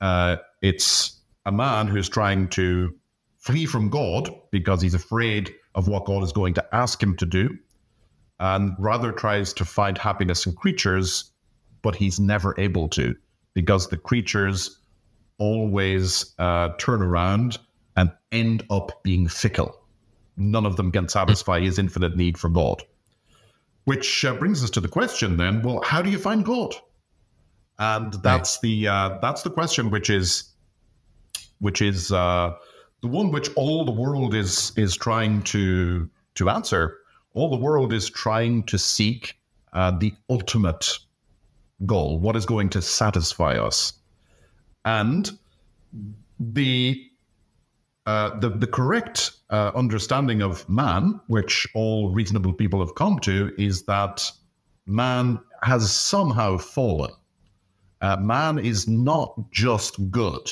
Uh, 0.00 0.36
it's 0.60 1.20
a 1.44 1.52
man 1.52 1.86
who's 1.86 2.08
trying 2.08 2.48
to 2.48 2.94
flee 3.38 3.66
from 3.66 3.90
God 3.90 4.30
because 4.50 4.80
he's 4.80 4.94
afraid 4.94 5.54
of 5.74 5.88
what 5.88 6.04
God 6.04 6.22
is 6.22 6.32
going 6.32 6.54
to 6.54 6.74
ask 6.74 7.02
him 7.02 7.16
to 7.16 7.26
do, 7.26 7.58
and 8.38 8.74
rather 8.78 9.12
tries 9.12 9.52
to 9.54 9.64
find 9.64 9.98
happiness 9.98 10.46
in 10.46 10.54
creatures, 10.54 11.32
but 11.82 11.96
he's 11.96 12.20
never 12.20 12.54
able 12.58 12.88
to 12.90 13.16
because 13.54 13.88
the 13.88 13.96
creatures 13.96 14.78
always 15.38 16.34
uh, 16.38 16.70
turn 16.78 17.02
around 17.02 17.58
and 17.96 18.10
end 18.30 18.64
up 18.70 19.02
being 19.02 19.28
fickle. 19.28 19.78
None 20.36 20.66
of 20.66 20.76
them 20.76 20.90
can 20.92 21.08
satisfy 21.08 21.60
his 21.60 21.78
infinite 21.78 22.16
need 22.16 22.38
for 22.38 22.48
God. 22.48 22.82
Which 23.84 24.24
uh, 24.24 24.34
brings 24.34 24.62
us 24.62 24.70
to 24.70 24.80
the 24.80 24.88
question 24.88 25.36
then: 25.36 25.62
Well, 25.62 25.82
how 25.84 26.02
do 26.02 26.10
you 26.10 26.18
find 26.18 26.44
God? 26.44 26.74
And 27.78 28.12
that's 28.22 28.56
right. 28.56 28.62
the 28.62 28.88
uh, 28.88 29.18
that's 29.20 29.42
the 29.42 29.50
question, 29.50 29.90
which 29.90 30.08
is 30.08 30.44
which 31.58 31.82
is 31.82 32.12
uh, 32.12 32.52
the 33.00 33.08
one 33.08 33.32
which 33.32 33.52
all 33.54 33.84
the 33.84 33.92
world 33.92 34.34
is 34.34 34.72
is 34.76 34.96
trying 34.96 35.42
to 35.42 36.08
to 36.36 36.48
answer. 36.48 36.98
All 37.34 37.50
the 37.50 37.56
world 37.56 37.92
is 37.92 38.08
trying 38.08 38.62
to 38.64 38.78
seek 38.78 39.38
uh, 39.72 39.90
the 39.98 40.14
ultimate 40.28 40.98
goal, 41.86 42.18
what 42.18 42.36
is 42.36 42.46
going 42.46 42.70
to 42.70 42.82
satisfy 42.82 43.56
us. 43.58 43.92
And 44.84 45.30
the 46.38 47.08
uh, 48.04 48.36
the, 48.40 48.50
the 48.50 48.66
correct 48.66 49.30
uh, 49.50 49.70
understanding 49.76 50.42
of 50.42 50.68
man, 50.68 51.20
which 51.28 51.68
all 51.72 52.10
reasonable 52.12 52.52
people 52.52 52.80
have 52.80 52.96
come 52.96 53.20
to, 53.20 53.52
is 53.56 53.84
that 53.84 54.28
man 54.86 55.38
has 55.62 55.92
somehow 55.92 56.58
fallen. 56.58 57.12
Uh, 58.00 58.16
man 58.16 58.58
is 58.58 58.88
not 58.88 59.32
just 59.52 60.10
good. 60.10 60.50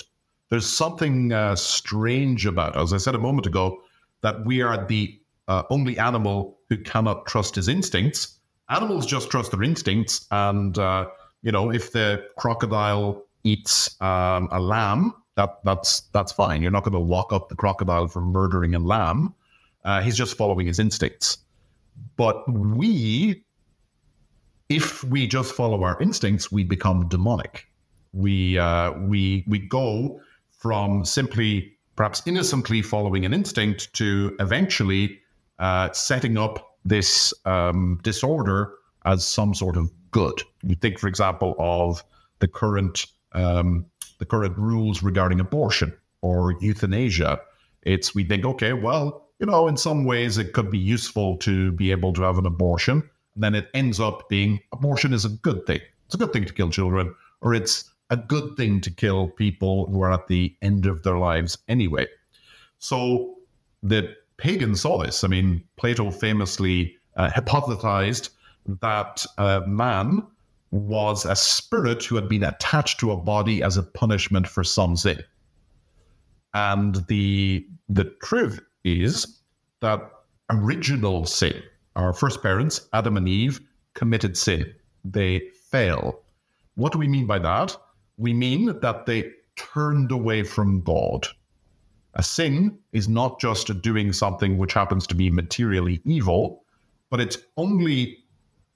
There's 0.48 0.66
something 0.66 1.32
uh, 1.32 1.56
strange 1.56 2.46
about, 2.46 2.76
as 2.76 2.92
I 2.92 2.98
said 2.98 3.16
a 3.16 3.18
moment 3.18 3.46
ago, 3.46 3.82
that 4.20 4.44
we 4.44 4.62
are 4.62 4.86
the 4.86 5.18
uh, 5.48 5.64
only 5.70 5.98
animal 5.98 6.60
who 6.68 6.76
cannot 6.76 7.26
trust 7.26 7.56
his 7.56 7.66
instincts. 7.66 8.38
Animals 8.68 9.06
just 9.06 9.28
trust 9.28 9.50
their 9.50 9.64
instincts, 9.64 10.26
and 10.30 10.78
uh, 10.78 11.08
you 11.42 11.52
know, 11.52 11.70
if 11.70 11.92
the 11.92 12.26
crocodile 12.36 13.24
eats 13.44 14.00
um, 14.00 14.48
a 14.52 14.60
lamb, 14.60 15.14
that 15.36 15.60
that's 15.64 16.00
that's 16.12 16.32
fine. 16.32 16.62
You're 16.62 16.70
not 16.70 16.84
going 16.84 16.92
to 16.92 16.98
lock 16.98 17.32
up 17.32 17.48
the 17.48 17.56
crocodile 17.56 18.08
for 18.08 18.20
murdering 18.20 18.74
a 18.74 18.78
lamb. 18.78 19.34
Uh, 19.84 20.02
he's 20.02 20.16
just 20.16 20.36
following 20.36 20.66
his 20.66 20.78
instincts. 20.78 21.38
But 22.16 22.50
we, 22.52 23.44
if 24.68 25.02
we 25.04 25.26
just 25.26 25.54
follow 25.54 25.82
our 25.82 26.00
instincts, 26.00 26.52
we 26.52 26.64
become 26.64 27.08
demonic. 27.08 27.66
We 28.12 28.58
uh, 28.58 28.92
we 28.92 29.44
we 29.46 29.58
go 29.58 30.20
from 30.58 31.04
simply 31.04 31.72
perhaps 31.96 32.22
innocently 32.26 32.82
following 32.82 33.24
an 33.24 33.32
instinct 33.32 33.92
to 33.94 34.36
eventually 34.40 35.18
uh, 35.58 35.90
setting 35.92 36.36
up 36.36 36.76
this 36.84 37.32
um, 37.44 38.00
disorder 38.02 38.72
as 39.04 39.24
some 39.24 39.54
sort 39.54 39.76
of 39.76 39.90
good. 40.10 40.42
You 40.62 40.74
think, 40.74 40.98
for 40.98 41.08
example, 41.08 41.54
of 41.58 42.04
the 42.40 42.48
current 42.48 43.06
um, 43.32 43.86
the 44.18 44.26
current 44.26 44.56
rules 44.58 45.02
regarding 45.02 45.40
abortion 45.40 45.92
or 46.22 46.54
euthanasia. 46.60 47.40
It's 47.82 48.14
we 48.14 48.24
think, 48.24 48.44
okay, 48.44 48.72
well, 48.72 49.28
you 49.38 49.46
know, 49.46 49.68
in 49.68 49.76
some 49.76 50.04
ways 50.04 50.36
it 50.36 50.52
could 50.52 50.70
be 50.70 50.78
useful 50.78 51.38
to 51.38 51.72
be 51.72 51.90
able 51.90 52.12
to 52.12 52.22
have 52.22 52.38
an 52.38 52.46
abortion. 52.46 53.08
And 53.34 53.44
then 53.44 53.54
it 53.54 53.68
ends 53.72 54.00
up 54.00 54.28
being 54.28 54.60
abortion 54.72 55.12
is 55.12 55.24
a 55.24 55.30
good 55.30 55.66
thing. 55.66 55.80
It's 56.06 56.14
a 56.14 56.18
good 56.18 56.32
thing 56.32 56.44
to 56.44 56.52
kill 56.52 56.70
children, 56.70 57.14
or 57.40 57.54
it's 57.54 57.90
a 58.10 58.16
good 58.16 58.56
thing 58.56 58.80
to 58.82 58.90
kill 58.90 59.28
people 59.28 59.86
who 59.86 60.02
are 60.02 60.12
at 60.12 60.26
the 60.26 60.54
end 60.60 60.86
of 60.86 61.02
their 61.04 61.16
lives 61.16 61.56
anyway. 61.68 62.06
So 62.78 63.36
the 63.82 64.14
pagans 64.36 64.80
saw 64.80 65.02
this. 65.02 65.24
I 65.24 65.28
mean, 65.28 65.62
Plato 65.76 66.10
famously 66.10 66.96
uh, 67.16 67.30
hypothesized 67.30 68.30
that 68.80 69.24
uh, 69.38 69.60
man 69.66 70.26
was 70.70 71.24
a 71.24 71.34
spirit 71.34 72.04
who 72.04 72.14
had 72.14 72.28
been 72.28 72.44
attached 72.44 73.00
to 73.00 73.10
a 73.10 73.16
body 73.16 73.62
as 73.62 73.76
a 73.76 73.82
punishment 73.82 74.46
for 74.46 74.62
some 74.62 74.96
sin. 74.96 75.22
And 76.54 77.04
the 77.08 77.66
the 77.88 78.04
truth 78.22 78.60
is 78.84 79.40
that 79.80 80.00
original 80.50 81.26
sin, 81.26 81.62
our 81.96 82.12
first 82.12 82.42
parents, 82.42 82.88
Adam 82.92 83.16
and 83.16 83.28
Eve, 83.28 83.60
committed 83.94 84.36
sin. 84.36 84.72
They 85.04 85.48
fail. 85.70 86.20
What 86.74 86.92
do 86.92 86.98
we 86.98 87.08
mean 87.08 87.26
by 87.26 87.38
that? 87.40 87.76
We 88.16 88.32
mean 88.32 88.78
that 88.80 89.06
they 89.06 89.32
turned 89.56 90.12
away 90.12 90.42
from 90.42 90.82
God. 90.82 91.26
A 92.14 92.22
sin 92.22 92.78
is 92.92 93.08
not 93.08 93.40
just 93.40 93.82
doing 93.82 94.12
something 94.12 94.58
which 94.58 94.72
happens 94.72 95.06
to 95.08 95.14
be 95.14 95.30
materially 95.30 96.00
evil, 96.04 96.64
but 97.08 97.20
it's 97.20 97.38
only 97.56 98.18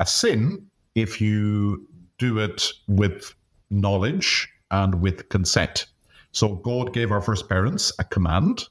a 0.01 0.07
sin 0.07 0.67
if 0.95 1.21
you 1.21 1.87
do 2.19 2.39
it 2.39 2.69
with 2.89 3.35
knowledge 3.71 4.49
and 4.71 5.01
with 5.01 5.29
consent. 5.29 5.87
So 6.33 6.57
God 6.57 6.93
gave 6.93 7.13
our 7.13 7.21
first 7.21 7.49
parents 7.49 7.93
a 7.99 8.05
command, 8.05 8.65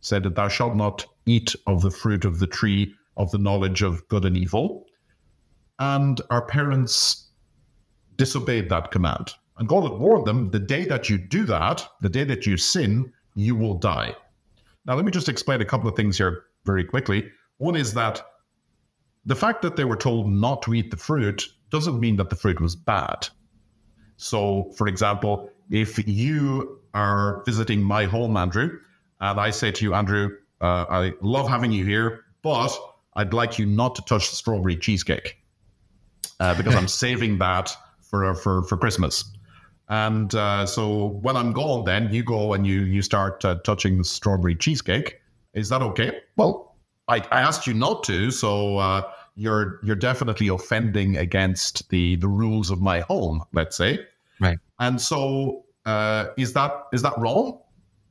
said 0.00 0.22
that 0.24 0.34
thou 0.34 0.48
shalt 0.48 0.76
not 0.76 1.06
eat 1.26 1.54
of 1.66 1.82
the 1.82 1.90
fruit 1.90 2.24
of 2.24 2.38
the 2.38 2.46
tree 2.46 2.94
of 3.16 3.30
the 3.30 3.38
knowledge 3.38 3.82
of 3.82 4.06
good 4.08 4.24
and 4.24 4.36
evil. 4.36 4.86
And 5.78 6.20
our 6.30 6.46
parents 6.46 7.28
disobeyed 8.16 8.68
that 8.70 8.90
command. 8.90 9.34
And 9.58 9.68
God 9.68 9.84
had 9.84 9.98
warned 9.98 10.26
them 10.26 10.50
the 10.50 10.58
day 10.58 10.84
that 10.86 11.08
you 11.08 11.18
do 11.18 11.44
that, 11.46 11.86
the 12.00 12.08
day 12.08 12.24
that 12.24 12.46
you 12.46 12.56
sin, 12.56 13.12
you 13.34 13.56
will 13.56 13.74
die. 13.74 14.14
Now, 14.84 14.94
let 14.94 15.04
me 15.04 15.10
just 15.10 15.28
explain 15.28 15.60
a 15.60 15.64
couple 15.64 15.88
of 15.88 15.96
things 15.96 16.18
here 16.18 16.44
very 16.64 16.84
quickly. 16.84 17.30
One 17.58 17.76
is 17.76 17.94
that 17.94 18.22
the 19.26 19.36
fact 19.36 19.62
that 19.62 19.76
they 19.76 19.84
were 19.84 19.96
told 19.96 20.28
not 20.28 20.62
to 20.62 20.74
eat 20.74 20.90
the 20.90 20.96
fruit 20.96 21.48
doesn't 21.70 21.98
mean 21.98 22.16
that 22.16 22.30
the 22.30 22.36
fruit 22.36 22.60
was 22.60 22.76
bad. 22.76 23.28
So, 24.16 24.72
for 24.76 24.86
example, 24.86 25.50
if 25.70 26.06
you 26.06 26.80
are 26.94 27.42
visiting 27.44 27.82
my 27.82 28.04
home, 28.04 28.36
Andrew, 28.36 28.78
and 29.20 29.40
I 29.40 29.50
say 29.50 29.72
to 29.72 29.84
you, 29.84 29.94
Andrew, 29.94 30.30
uh, 30.60 30.86
I 30.88 31.12
love 31.20 31.48
having 31.48 31.72
you 31.72 31.84
here, 31.84 32.24
but 32.42 32.74
I'd 33.14 33.34
like 33.34 33.58
you 33.58 33.66
not 33.66 33.96
to 33.96 34.02
touch 34.02 34.30
the 34.30 34.36
strawberry 34.36 34.76
cheesecake 34.76 35.36
uh, 36.40 36.54
because 36.54 36.74
I'm 36.74 36.88
saving 37.04 37.38
that 37.38 37.76
for 38.00 38.34
for 38.34 38.62
for 38.62 38.76
Christmas. 38.76 39.24
And 39.88 40.34
uh, 40.34 40.66
so 40.66 41.18
when 41.22 41.36
I'm 41.36 41.52
gone, 41.52 41.84
then 41.84 42.12
you 42.12 42.22
go 42.22 42.54
and 42.54 42.66
you 42.66 42.80
you 42.82 43.02
start 43.02 43.44
uh, 43.44 43.56
touching 43.64 43.98
the 43.98 44.04
strawberry 44.04 44.54
cheesecake. 44.54 45.20
Is 45.54 45.68
that 45.70 45.82
okay? 45.82 46.20
Well, 46.36 46.65
I, 47.08 47.18
I 47.30 47.40
asked 47.40 47.66
you 47.66 47.74
not 47.74 48.02
to, 48.04 48.30
so 48.30 48.78
uh, 48.78 49.02
you're 49.36 49.80
you're 49.84 49.96
definitely 49.96 50.48
offending 50.48 51.16
against 51.16 51.88
the 51.90 52.16
the 52.16 52.28
rules 52.28 52.70
of 52.70 52.80
my 52.80 53.00
home. 53.00 53.44
Let's 53.52 53.76
say, 53.76 54.00
right? 54.40 54.58
And 54.78 55.00
so 55.00 55.64
uh, 55.84 56.26
is 56.36 56.52
that 56.54 56.72
is 56.92 57.02
that 57.02 57.16
wrong? 57.18 57.60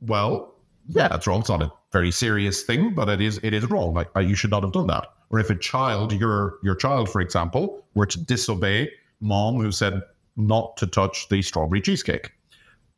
Well, 0.00 0.54
yeah, 0.88 1.14
it's 1.14 1.26
wrong. 1.26 1.40
It's 1.40 1.48
not 1.48 1.62
a 1.62 1.72
very 1.92 2.10
serious 2.10 2.62
thing, 2.62 2.94
but 2.94 3.08
it 3.08 3.20
is 3.20 3.38
it 3.42 3.52
is 3.52 3.68
wrong. 3.70 3.94
Like 3.94 4.08
you 4.16 4.34
should 4.34 4.50
not 4.50 4.62
have 4.62 4.72
done 4.72 4.86
that. 4.86 5.06
Or 5.30 5.40
if 5.40 5.50
a 5.50 5.56
child, 5.56 6.12
your 6.12 6.58
your 6.62 6.74
child, 6.74 7.10
for 7.10 7.20
example, 7.20 7.84
were 7.94 8.06
to 8.06 8.18
disobey 8.18 8.90
mom 9.20 9.56
who 9.56 9.72
said 9.72 10.02
not 10.36 10.76
to 10.76 10.86
touch 10.86 11.28
the 11.28 11.42
strawberry 11.42 11.80
cheesecake, 11.80 12.32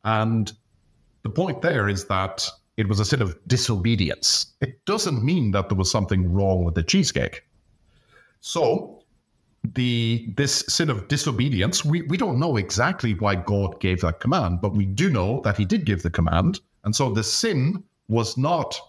and 0.03 0.51
the 1.23 1.29
point 1.29 1.61
there 1.61 1.89
is 1.89 2.05
that 2.05 2.47
it 2.79 2.87
was 2.87 3.01
a 3.01 3.05
sin 3.05 3.21
of 3.21 3.37
disobedience. 3.45 4.53
It 4.61 4.85
doesn't 4.85 5.21
mean 5.21 5.51
that 5.51 5.67
there 5.67 5.77
was 5.77 5.91
something 5.91 6.31
wrong 6.31 6.63
with 6.63 6.75
the 6.75 6.83
cheesecake. 6.83 7.43
So 8.39 9.03
the 9.65 10.33
this 10.37 10.63
sin 10.69 10.89
of 10.89 11.09
disobedience, 11.09 11.83
we, 11.83 12.03
we 12.03 12.15
don't 12.15 12.39
know 12.39 12.55
exactly 12.55 13.15
why 13.15 13.35
God 13.35 13.81
gave 13.81 13.99
that 13.99 14.21
command, 14.21 14.61
but 14.61 14.73
we 14.73 14.85
do 14.85 15.09
know 15.09 15.41
that 15.43 15.57
he 15.57 15.65
did 15.65 15.85
give 15.85 16.03
the 16.03 16.09
command. 16.09 16.61
And 16.85 16.95
so 16.95 17.11
the 17.11 17.21
sin 17.21 17.83
was 18.07 18.37
not 18.37 18.79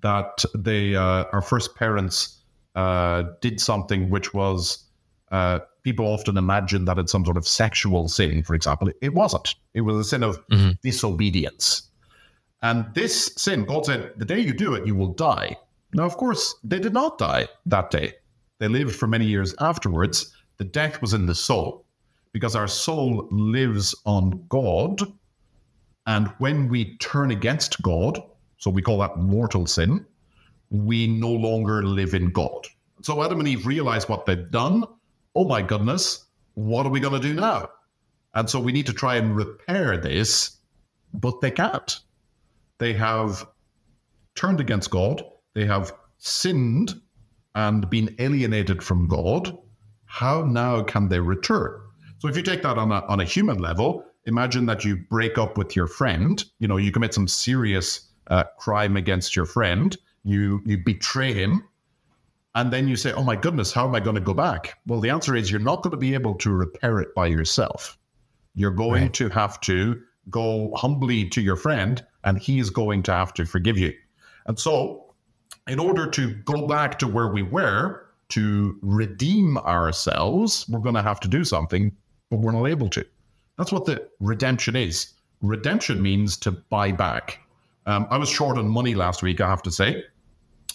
that 0.00 0.42
they 0.54 0.96
uh, 0.96 1.24
our 1.30 1.42
first 1.42 1.76
parents 1.76 2.40
uh, 2.74 3.24
did 3.42 3.60
something 3.60 4.08
which 4.08 4.32
was 4.32 4.82
uh, 5.30 5.58
people 5.82 6.06
often 6.06 6.38
imagine 6.38 6.86
that 6.86 6.98
it's 6.98 7.12
some 7.12 7.26
sort 7.26 7.36
of 7.36 7.46
sexual 7.46 8.08
sin, 8.08 8.42
for 8.42 8.54
example. 8.54 8.88
It, 8.88 8.96
it 9.02 9.14
wasn't. 9.14 9.56
It 9.74 9.82
was 9.82 9.98
a 9.98 10.04
sin 10.04 10.22
of 10.22 10.38
mm-hmm. 10.48 10.70
disobedience. 10.82 11.90
And 12.64 12.86
this 12.94 13.30
sin, 13.36 13.66
God 13.66 13.84
said, 13.84 14.12
the 14.16 14.24
day 14.24 14.40
you 14.40 14.54
do 14.54 14.72
it, 14.72 14.86
you 14.86 14.94
will 14.94 15.12
die. 15.12 15.58
Now, 15.92 16.04
of 16.04 16.16
course, 16.16 16.54
they 16.64 16.78
did 16.78 16.94
not 16.94 17.18
die 17.18 17.46
that 17.66 17.90
day. 17.90 18.14
They 18.58 18.68
lived 18.68 18.96
for 18.96 19.06
many 19.06 19.26
years 19.26 19.54
afterwards. 19.60 20.34
The 20.56 20.64
death 20.64 21.02
was 21.02 21.12
in 21.12 21.26
the 21.26 21.34
soul 21.34 21.84
because 22.32 22.56
our 22.56 22.66
soul 22.66 23.28
lives 23.30 23.94
on 24.06 24.46
God. 24.48 25.02
And 26.06 26.28
when 26.38 26.70
we 26.70 26.96
turn 26.96 27.32
against 27.32 27.82
God, 27.82 28.22
so 28.56 28.70
we 28.70 28.80
call 28.80 28.96
that 29.00 29.18
mortal 29.18 29.66
sin, 29.66 30.06
we 30.70 31.06
no 31.06 31.30
longer 31.30 31.82
live 31.82 32.14
in 32.14 32.30
God. 32.30 32.66
So 33.02 33.22
Adam 33.22 33.40
and 33.40 33.48
Eve 33.48 33.66
realize 33.66 34.08
what 34.08 34.24
they've 34.24 34.50
done. 34.50 34.84
Oh 35.34 35.44
my 35.44 35.60
goodness, 35.60 36.24
what 36.54 36.86
are 36.86 36.90
we 36.90 37.00
going 37.00 37.20
to 37.20 37.28
do 37.28 37.34
now? 37.34 37.68
And 38.32 38.48
so 38.48 38.58
we 38.58 38.72
need 38.72 38.86
to 38.86 38.94
try 38.94 39.16
and 39.16 39.36
repair 39.36 39.98
this, 39.98 40.56
but 41.12 41.42
they 41.42 41.50
can't. 41.50 42.00
They 42.78 42.92
have 42.94 43.46
turned 44.34 44.60
against 44.60 44.90
God, 44.90 45.22
they 45.54 45.66
have 45.66 45.92
sinned 46.18 47.00
and 47.54 47.88
been 47.88 48.16
alienated 48.18 48.82
from 48.82 49.06
God, 49.06 49.56
how 50.06 50.42
now 50.42 50.82
can 50.82 51.08
they 51.08 51.20
return? 51.20 51.80
So 52.18 52.28
if 52.28 52.36
you 52.36 52.42
take 52.42 52.62
that 52.62 52.78
on 52.78 52.90
a, 52.90 53.04
on 53.06 53.20
a 53.20 53.24
human 53.24 53.58
level, 53.58 54.04
imagine 54.24 54.66
that 54.66 54.84
you 54.84 54.96
break 54.96 55.38
up 55.38 55.58
with 55.58 55.76
your 55.76 55.86
friend, 55.86 56.42
you 56.58 56.68
know, 56.68 56.76
you 56.76 56.90
commit 56.90 57.14
some 57.14 57.28
serious 57.28 58.08
uh, 58.28 58.44
crime 58.58 58.96
against 58.96 59.36
your 59.36 59.44
friend, 59.44 59.96
you 60.24 60.62
you 60.64 60.78
betray 60.78 61.32
him, 61.32 61.64
and 62.54 62.72
then 62.72 62.88
you 62.88 62.96
say, 62.96 63.12
"Oh 63.12 63.22
my 63.22 63.36
goodness, 63.36 63.72
how 63.72 63.86
am 63.86 63.94
I 63.94 64.00
going 64.00 64.14
to 64.14 64.22
go 64.22 64.34
back?" 64.34 64.78
Well, 64.86 65.00
the 65.00 65.10
answer 65.10 65.36
is 65.36 65.50
you're 65.50 65.60
not 65.60 65.82
going 65.82 65.90
to 65.90 65.98
be 65.98 66.14
able 66.14 66.34
to 66.36 66.50
repair 66.50 67.00
it 67.00 67.14
by 67.14 67.26
yourself. 67.26 67.98
You're 68.54 68.70
going 68.70 69.02
right. 69.02 69.14
to 69.14 69.28
have 69.28 69.60
to 69.62 70.00
go 70.30 70.72
humbly 70.74 71.28
to 71.30 71.42
your 71.42 71.56
friend, 71.56 72.02
and 72.24 72.38
he 72.38 72.58
is 72.58 72.70
going 72.70 73.02
to 73.04 73.12
have 73.12 73.32
to 73.34 73.44
forgive 73.44 73.78
you. 73.78 73.92
And 74.46 74.58
so 74.58 75.14
in 75.68 75.78
order 75.78 76.08
to 76.10 76.34
go 76.44 76.66
back 76.66 76.98
to 76.98 77.08
where 77.08 77.28
we 77.28 77.42
were, 77.42 78.06
to 78.30 78.78
redeem 78.82 79.58
ourselves, 79.58 80.66
we're 80.68 80.80
going 80.80 80.94
to 80.94 81.02
have 81.02 81.20
to 81.20 81.28
do 81.28 81.44
something, 81.44 81.92
but 82.30 82.40
we're 82.40 82.52
not 82.52 82.66
able 82.66 82.88
to. 82.90 83.06
That's 83.58 83.70
what 83.70 83.84
the 83.84 84.08
redemption 84.20 84.76
is. 84.76 85.12
Redemption 85.40 86.02
means 86.02 86.36
to 86.38 86.50
buy 86.50 86.92
back. 86.92 87.38
Um, 87.86 88.06
I 88.10 88.16
was 88.16 88.28
short 88.28 88.58
on 88.58 88.66
money 88.68 88.94
last 88.94 89.22
week, 89.22 89.40
I 89.40 89.48
have 89.48 89.62
to 89.62 89.70
say, 89.70 90.04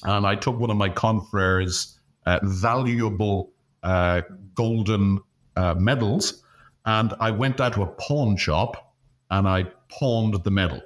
and 0.03 0.25
I 0.25 0.35
took 0.35 0.59
one 0.59 0.69
of 0.69 0.77
my 0.77 0.89
confreres' 0.89 1.99
uh, 2.25 2.39
valuable 2.43 3.51
uh, 3.81 4.21
golden 4.53 5.19
uh, 5.55 5.73
medals, 5.73 6.43
and 6.85 7.13
I 7.19 7.31
went 7.31 7.57
down 7.57 7.71
to 7.73 7.81
a 7.81 7.87
pawn 7.87 8.37
shop 8.37 8.93
and 9.31 9.47
I 9.47 9.63
pawned 9.89 10.43
the 10.43 10.51
medal. 10.51 10.81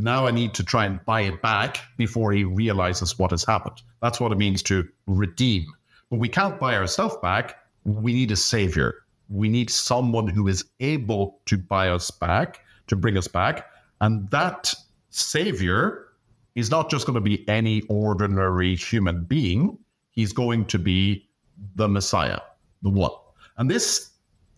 And 0.00 0.06
now 0.06 0.26
I 0.26 0.30
need 0.30 0.54
to 0.54 0.64
try 0.64 0.86
and 0.86 1.04
buy 1.04 1.20
it 1.20 1.42
back 1.42 1.78
before 1.98 2.32
he 2.32 2.44
realizes 2.44 3.18
what 3.18 3.32
has 3.32 3.44
happened. 3.44 3.82
That's 4.00 4.18
what 4.18 4.32
it 4.32 4.38
means 4.38 4.62
to 4.62 4.88
redeem. 5.06 5.66
But 6.08 6.20
we 6.20 6.28
can't 6.30 6.58
buy 6.58 6.74
ourselves 6.74 7.16
back. 7.20 7.58
We 7.84 8.14
need 8.14 8.30
a 8.30 8.36
savior. 8.36 8.94
We 9.28 9.50
need 9.50 9.68
someone 9.68 10.26
who 10.26 10.48
is 10.48 10.64
able 10.80 11.40
to 11.44 11.58
buy 11.58 11.90
us 11.90 12.10
back, 12.10 12.64
to 12.86 12.96
bring 12.96 13.18
us 13.18 13.28
back. 13.28 13.66
And 14.00 14.30
that 14.30 14.72
savior 15.10 16.06
is 16.54 16.70
not 16.70 16.88
just 16.88 17.04
going 17.04 17.16
to 17.16 17.20
be 17.20 17.46
any 17.46 17.82
ordinary 17.90 18.76
human 18.76 19.24
being, 19.24 19.76
he's 20.12 20.32
going 20.32 20.64
to 20.64 20.78
be 20.78 21.28
the 21.74 21.88
Messiah, 21.90 22.40
the 22.80 22.88
one. 22.88 23.10
And 23.58 23.70
this, 23.70 24.08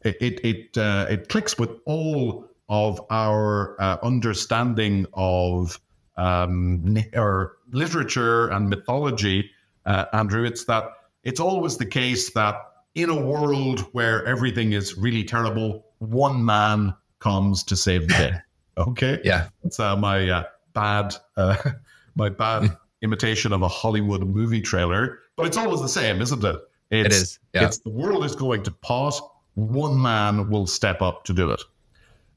it, 0.02 0.38
it, 0.44 0.78
uh, 0.78 1.06
it 1.10 1.28
clicks 1.28 1.58
with 1.58 1.70
all 1.84 2.48
of 2.72 3.04
our 3.10 3.76
uh, 3.78 3.98
understanding 4.02 5.04
of 5.12 5.78
um, 6.16 6.96
or 7.14 7.58
literature 7.70 8.48
and 8.48 8.70
mythology, 8.70 9.50
uh, 9.84 10.06
Andrew, 10.14 10.44
it's 10.44 10.64
that 10.64 10.84
it's 11.22 11.38
always 11.38 11.76
the 11.76 11.84
case 11.84 12.32
that 12.32 12.56
in 12.94 13.10
a 13.10 13.20
world 13.20 13.80
where 13.92 14.24
everything 14.24 14.72
is 14.72 14.96
really 14.96 15.22
terrible, 15.22 15.84
one 15.98 16.42
man 16.46 16.94
comes 17.18 17.62
to 17.64 17.76
save 17.76 18.08
the 18.08 18.14
day. 18.14 18.32
Okay. 18.78 19.20
yeah. 19.22 19.48
It's 19.64 19.78
uh, 19.78 19.94
my 19.96 20.30
uh, 20.30 20.44
bad, 20.72 21.14
uh, 21.36 21.58
my 22.14 22.30
bad 22.30 22.74
imitation 23.02 23.52
of 23.52 23.60
a 23.60 23.68
Hollywood 23.68 24.26
movie 24.26 24.62
trailer, 24.62 25.18
but 25.36 25.44
it's 25.44 25.58
always 25.58 25.82
the 25.82 25.90
same, 25.90 26.22
isn't 26.22 26.42
it? 26.42 26.56
It's, 26.90 27.06
it 27.06 27.12
is. 27.12 27.38
Yeah. 27.52 27.66
It's 27.66 27.80
the 27.80 27.90
world 27.90 28.24
is 28.24 28.34
going 28.34 28.62
to 28.62 28.70
pause. 28.70 29.20
One 29.56 30.00
man 30.00 30.48
will 30.48 30.66
step 30.66 31.02
up 31.02 31.24
to 31.24 31.34
do 31.34 31.50
it. 31.50 31.62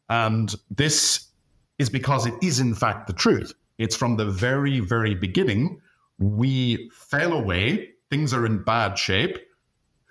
And 0.09 0.53
this 0.69 1.27
is 1.77 1.89
because 1.89 2.25
it 2.25 2.33
is, 2.41 2.59
in 2.59 2.75
fact, 2.75 3.07
the 3.07 3.13
truth. 3.13 3.53
It's 3.77 3.95
from 3.95 4.17
the 4.17 4.25
very, 4.25 4.79
very 4.79 5.15
beginning. 5.15 5.81
We 6.19 6.89
fell 6.93 7.33
away, 7.33 7.89
things 8.09 8.33
are 8.33 8.45
in 8.45 8.63
bad 8.63 8.97
shape. 8.97 9.37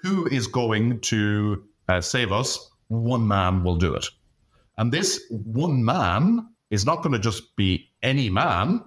Who 0.03 0.27
is 0.27 0.47
going 0.47 1.01
to 1.03 1.65
uh, 1.89 2.01
save 2.01 2.33
us? 2.33 2.71
One 2.89 3.27
man 3.27 3.65
will 3.65 3.77
do 3.77 3.95
it. 3.95 4.07
And 4.77 4.93
this 4.93 5.25
one 5.31 5.85
man 5.85 6.49
is 6.71 6.85
not 6.85 7.03
going 7.03 7.13
to 7.13 7.19
just 7.19 7.57
be 7.57 7.89
any 8.03 8.29
man, 8.29 8.83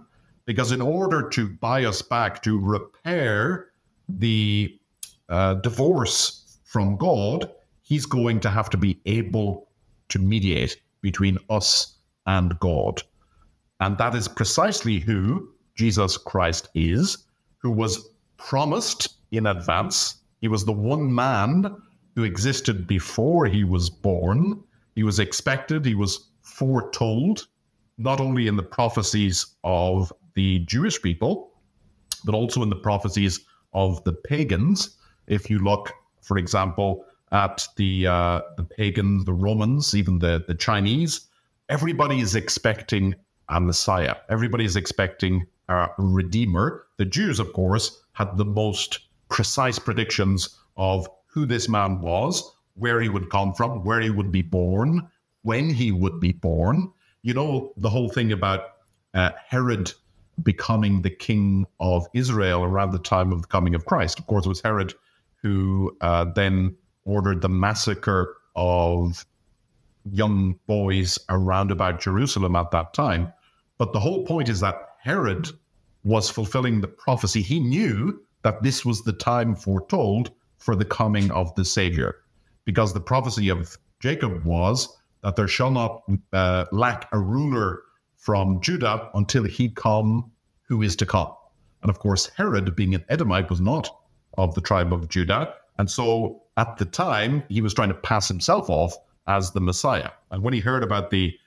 because 0.45 0.71
in 0.71 0.81
order 0.81 1.29
to 1.29 1.49
buy 1.49 1.85
us 1.85 2.01
back, 2.01 2.43
to 2.43 2.59
repair 2.59 3.71
the 4.07 4.77
uh, 5.29 5.55
divorce 5.55 6.59
from 6.65 6.97
God, 6.97 7.49
he's 7.81 8.05
going 8.05 8.41
to 8.41 8.49
have 8.49 8.69
to 8.71 8.77
be 8.77 8.99
able 9.05 9.69
to 10.09 10.19
mediate 10.19 10.79
between 11.01 11.37
us 11.49 11.97
and 12.25 12.59
God. 12.59 13.01
And 13.79 13.97
that 13.97 14.15
is 14.15 14.27
precisely 14.27 14.99
who 14.99 15.49
Jesus 15.75 16.17
Christ 16.17 16.69
is, 16.73 17.17
who 17.59 17.71
was 17.71 18.09
promised 18.37 19.09
in 19.31 19.45
advance. 19.45 20.15
He 20.41 20.47
was 20.47 20.65
the 20.65 20.71
one 20.71 21.13
man 21.13 21.75
who 22.15 22.23
existed 22.23 22.87
before 22.87 23.45
he 23.45 23.63
was 23.63 23.89
born. 23.89 24.63
He 24.95 25.03
was 25.03 25.19
expected, 25.19 25.85
he 25.85 25.95
was 25.95 26.29
foretold, 26.41 27.47
not 27.97 28.19
only 28.19 28.47
in 28.47 28.55
the 28.55 28.63
prophecies 28.63 29.45
of 29.63 30.11
the 30.33 30.59
Jewish 30.59 31.01
people, 31.01 31.51
but 32.25 32.33
also 32.33 32.63
in 32.63 32.69
the 32.69 32.75
prophecies 32.75 33.39
of 33.73 34.03
the 34.03 34.13
pagans. 34.13 34.97
If 35.27 35.49
you 35.49 35.59
look, 35.59 35.93
for 36.21 36.37
example, 36.37 37.05
at 37.31 37.67
the 37.75 38.07
uh, 38.07 38.41
the 38.55 38.63
pagans, 38.63 39.25
the 39.25 39.33
Romans, 39.33 39.95
even 39.95 40.19
the 40.19 40.43
the 40.47 40.55
Chinese, 40.55 41.27
everybody 41.69 42.19
is 42.19 42.35
expecting 42.35 43.15
a 43.49 43.59
Messiah. 43.59 44.15
Everybody 44.29 44.65
is 44.65 44.75
expecting 44.75 45.45
a 45.69 45.89
Redeemer. 45.97 46.85
The 46.97 47.05
Jews, 47.05 47.39
of 47.39 47.53
course, 47.53 48.01
had 48.13 48.37
the 48.37 48.45
most 48.45 48.99
precise 49.29 49.79
predictions 49.79 50.57
of 50.77 51.07
who 51.27 51.45
this 51.45 51.67
man 51.69 52.01
was, 52.01 52.43
where 52.75 53.01
he 53.01 53.09
would 53.09 53.29
come 53.29 53.53
from, 53.53 53.83
where 53.83 54.01
he 54.01 54.09
would 54.09 54.31
be 54.31 54.41
born, 54.41 55.07
when 55.43 55.69
he 55.69 55.91
would 55.91 56.19
be 56.19 56.31
born. 56.31 56.91
You 57.21 57.33
know, 57.33 57.73
the 57.77 57.89
whole 57.89 58.09
thing 58.09 58.31
about 58.31 58.61
uh, 59.13 59.31
Herod 59.47 59.91
becoming 60.43 61.01
the 61.01 61.09
king 61.09 61.65
of 61.79 62.07
Israel 62.13 62.63
around 62.63 62.91
the 62.91 62.99
time 62.99 63.31
of 63.31 63.41
the 63.41 63.47
coming 63.47 63.75
of 63.75 63.85
Christ. 63.85 64.19
Of 64.19 64.27
course, 64.27 64.45
it 64.45 64.49
was 64.49 64.61
Herod 64.61 64.93
who 65.41 65.95
uh, 66.01 66.25
then 66.35 66.75
ordered 67.07 67.41
the 67.41 67.49
massacre 67.49 68.35
of 68.55 69.25
young 70.11 70.59
boys 70.67 71.17
around 71.29 71.71
about 71.71 72.01
Jerusalem 72.01 72.55
at 72.55 72.71
that 72.71 72.93
time. 72.93 73.33
But 73.77 73.93
the 73.93 73.99
whole 73.99 74.25
point 74.25 74.49
is 74.49 74.59
that 74.59 74.75
Herod 75.01 75.49
was 76.03 76.29
fulfilling 76.29 76.81
the 76.81 76.87
prophecy. 76.87 77.41
He 77.41 77.59
knew 77.59 78.21
that 78.43 78.61
this 78.61 78.85
was 78.85 79.01
the 79.01 79.13
time 79.13 79.55
foretold 79.55 80.31
for 80.57 80.75
the 80.75 80.85
coming 80.85 81.31
of 81.31 81.53
the 81.55 81.65
Savior, 81.65 82.15
because 82.65 82.93
the 82.93 82.99
prophecy 82.99 83.49
of 83.49 83.77
Jacob 83.99 84.43
was 84.45 84.87
that 85.23 85.35
there 85.35 85.47
shall 85.47 85.71
not 85.71 86.03
uh, 86.33 86.65
lack 86.71 87.07
a 87.11 87.19
ruler 87.19 87.81
from 88.15 88.61
Judah 88.61 89.09
until 89.13 89.43
he 89.43 89.69
come 89.69 90.31
who 90.63 90.81
is 90.81 90.95
to 90.97 91.05
come. 91.05 91.31
And 91.81 91.89
of 91.89 91.99
course, 91.99 92.31
Herod, 92.35 92.75
being 92.75 92.95
an 92.95 93.05
Edomite, 93.09 93.49
was 93.49 93.61
not 93.61 93.89
of 94.37 94.55
the 94.55 94.61
tribe 94.61 94.91
of 94.93 95.07
Judah. 95.09 95.53
And 95.77 95.89
so 95.89 96.41
at 96.57 96.77
the 96.77 96.85
time, 96.85 97.43
he 97.49 97.61
was 97.61 97.73
trying 97.73 97.89
to 97.89 97.95
pass 97.95 98.27
himself 98.27 98.69
off 98.69 98.95
as 99.27 99.51
the 99.51 99.61
Messiah. 99.61 100.11
And 100.31 100.43
when 100.43 100.53
he 100.53 100.59
heard 100.59 100.83
about 100.83 101.11
the 101.11 101.37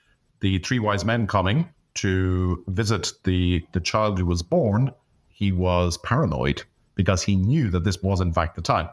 the 0.40 0.59
three 0.61 0.79
wise 0.79 1.05
men 1.05 1.27
coming 1.27 1.69
to 1.95 2.64
visit 2.69 3.12
the 3.25 3.64
the 3.73 3.81
child 3.81 4.19
who 4.19 4.27
was 4.27 4.43
born, 4.43 4.93
he 5.29 5.53
was 5.53 5.99
paranoid 5.99 6.62
because 6.95 7.23
he 7.23 7.37
knew 7.37 7.71
that 7.71 7.85
this 7.85 8.03
was 8.03 8.21
in 8.21 8.33
fact 8.33 8.57
the 8.57 8.62
time. 8.62 8.88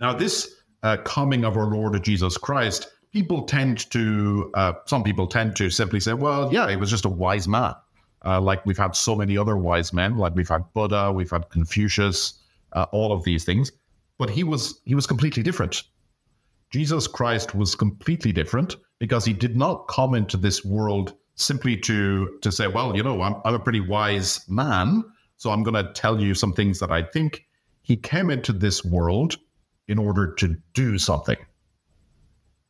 Now, 0.00 0.12
this 0.12 0.56
uh, 0.82 0.98
coming 1.04 1.44
of 1.44 1.56
our 1.56 1.66
Lord 1.66 2.02
Jesus 2.02 2.36
Christ, 2.36 2.88
people 3.12 3.42
tend 3.42 3.90
to, 3.90 4.50
uh, 4.54 4.72
some 4.86 5.02
people 5.02 5.26
tend 5.26 5.56
to 5.56 5.70
simply 5.70 6.00
say, 6.00 6.12
well, 6.12 6.52
yeah, 6.52 6.68
he 6.68 6.76
was 6.76 6.90
just 6.90 7.04
a 7.04 7.08
wise 7.08 7.48
man. 7.48 7.74
Uh, 8.24 8.40
like 8.40 8.64
we've 8.66 8.78
had 8.78 8.96
so 8.96 9.14
many 9.14 9.38
other 9.38 9.56
wise 9.56 9.92
men, 9.92 10.16
like 10.16 10.34
we've 10.34 10.48
had 10.48 10.64
Buddha, 10.74 11.12
we've 11.12 11.30
had 11.30 11.48
Confucius, 11.50 12.34
uh, 12.72 12.86
all 12.92 13.12
of 13.12 13.24
these 13.24 13.44
things. 13.44 13.72
But 14.18 14.30
he 14.30 14.44
was 14.44 14.80
he 14.84 14.94
was 14.94 15.06
completely 15.06 15.42
different. 15.42 15.82
Jesus 16.70 17.06
Christ 17.06 17.54
was 17.54 17.74
completely 17.74 18.32
different 18.32 18.76
because 18.98 19.24
he 19.24 19.32
did 19.32 19.56
not 19.56 19.88
come 19.88 20.14
into 20.14 20.36
this 20.36 20.64
world 20.64 21.14
simply 21.34 21.76
to 21.78 22.38
to 22.42 22.50
say, 22.50 22.66
well, 22.66 22.96
you 22.96 23.02
know, 23.02 23.20
I'm, 23.22 23.36
I'm 23.44 23.54
a 23.54 23.58
pretty 23.58 23.80
wise 23.80 24.40
man, 24.48 25.04
so 25.36 25.50
I'm 25.50 25.62
going 25.62 25.84
to 25.84 25.92
tell 25.92 26.20
you 26.20 26.34
some 26.34 26.52
things 26.52 26.80
that 26.80 26.90
I 26.90 27.02
think. 27.02 27.42
He 27.82 27.96
came 27.96 28.30
into 28.30 28.52
this 28.52 28.84
world 28.84 29.36
in 29.86 29.98
order 29.98 30.34
to 30.34 30.56
do 30.74 30.98
something. 30.98 31.36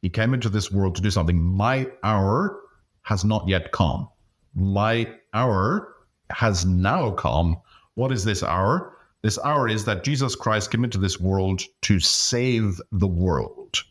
He 0.03 0.11
came 0.11 0.35
into 0.35 0.51
this 0.51 0.71
world 0.71 0.97
to 0.97 1.03
do 1.03 1.11
something. 1.11 1.43
My 1.43 1.87
hour 2.03 2.61
has 3.03 3.25
not 3.25 3.49
yet 3.49 3.73
come. 3.73 4.09
My 4.55 5.09
hour 5.33 5.95
has 6.31 6.67
now 6.67 7.13
come. 7.13 7.57
What 7.95 8.13
is 8.13 8.25
this 8.25 8.43
hour? 8.43 8.96
This 9.27 9.41
hour 9.43 9.67
is 9.67 9.87
that 9.87 10.05
Jesus 10.05 10.37
Christ 10.37 10.71
came 10.71 10.85
into 10.85 10.99
this 10.99 11.19
world 11.19 11.62
to 11.83 11.99
save 11.99 12.81
the 12.93 13.09
world. 13.09 13.83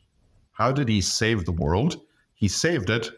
How 0.54 0.72
did 0.72 0.88
he 0.88 1.02
save 1.02 1.44
the 1.44 1.52
world? 1.52 2.00
He 2.36 2.48
saved 2.48 2.90
it 2.90 3.10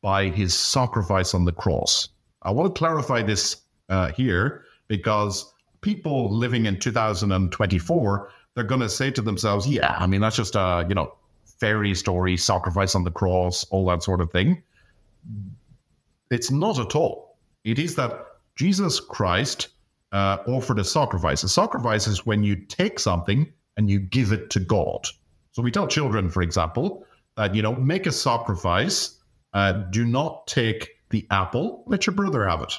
by 0.00 0.28
his 0.28 0.54
sacrifice 0.54 1.34
on 1.34 1.46
the 1.46 1.50
cross. 1.50 2.10
I 2.42 2.52
want 2.52 2.72
to 2.72 2.78
clarify 2.78 3.22
this 3.22 3.56
uh, 3.88 4.12
here 4.12 4.62
because 4.86 5.52
people 5.80 6.32
living 6.32 6.66
in 6.66 6.78
2024 6.78 8.30
they're 8.54 8.62
going 8.62 8.80
to 8.80 8.88
say 8.88 9.10
to 9.10 9.20
themselves, 9.20 9.66
"Yeah, 9.66 9.96
I 9.98 10.06
mean 10.06 10.20
that's 10.20 10.36
just 10.36 10.54
a 10.54 10.86
you 10.88 10.94
know 10.94 11.12
fairy 11.58 11.96
story, 11.96 12.36
sacrifice 12.36 12.94
on 12.94 13.02
the 13.02 13.10
cross, 13.10 13.64
all 13.70 13.84
that 13.86 14.04
sort 14.04 14.20
of 14.20 14.30
thing." 14.30 14.62
It's 16.30 16.52
not 16.52 16.78
at 16.78 16.94
all. 16.94 17.36
It 17.64 17.80
is 17.80 17.96
that 17.96 18.26
Jesus 18.54 19.00
Christ 19.00 19.70
uh, 20.14 20.38
offered 20.46 20.78
a 20.78 20.84
sacrifice. 20.84 21.42
A 21.42 21.48
sacrifice 21.48 22.06
is 22.06 22.24
when 22.24 22.44
you 22.44 22.54
take 22.54 23.00
something 23.00 23.52
and 23.76 23.90
you 23.90 23.98
give 23.98 24.32
it 24.32 24.48
to 24.50 24.60
God. 24.60 25.08
So 25.50 25.60
we 25.60 25.72
tell 25.72 25.88
children, 25.88 26.30
for 26.30 26.40
example, 26.40 27.04
that 27.36 27.54
you 27.54 27.62
know 27.62 27.74
make 27.74 28.06
a 28.06 28.12
sacrifice. 28.12 29.18
Uh, 29.52 29.72
do 29.72 30.04
not 30.04 30.46
take 30.46 30.90
the 31.10 31.26
apple. 31.30 31.84
Let 31.86 32.06
your 32.06 32.14
brother 32.14 32.48
have 32.48 32.62
it. 32.62 32.72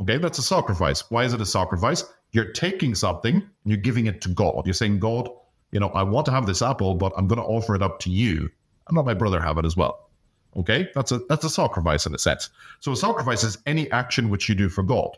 Okay, 0.00 0.18
that's 0.18 0.38
a 0.38 0.42
sacrifice. 0.42 1.10
Why 1.10 1.24
is 1.24 1.34
it 1.34 1.40
a 1.40 1.46
sacrifice? 1.46 2.04
You're 2.32 2.52
taking 2.52 2.94
something 2.94 3.34
and 3.36 3.44
you're 3.64 3.76
giving 3.76 4.06
it 4.06 4.20
to 4.22 4.28
God. 4.30 4.66
You're 4.66 4.74
saying, 4.74 4.98
God, 4.98 5.28
you 5.72 5.80
know, 5.80 5.88
I 5.88 6.02
want 6.02 6.26
to 6.26 6.32
have 6.32 6.46
this 6.46 6.60
apple, 6.60 6.94
but 6.94 7.12
I'm 7.16 7.28
going 7.28 7.40
to 7.40 7.46
offer 7.46 7.74
it 7.74 7.82
up 7.82 7.98
to 8.00 8.10
you 8.10 8.50
and 8.88 8.96
let 8.96 9.06
my 9.06 9.14
brother 9.14 9.40
have 9.40 9.58
it 9.58 9.64
as 9.64 9.76
well. 9.76 10.10
Okay, 10.56 10.88
that's 10.94 11.12
a 11.12 11.18
that's 11.28 11.44
a 11.44 11.50
sacrifice 11.50 12.06
in 12.06 12.14
a 12.14 12.18
sense. 12.18 12.48
So 12.80 12.92
a 12.92 12.96
sacrifice 12.96 13.44
is 13.44 13.58
any 13.66 13.90
action 13.90 14.30
which 14.30 14.48
you 14.48 14.54
do 14.54 14.70
for 14.70 14.82
God. 14.82 15.16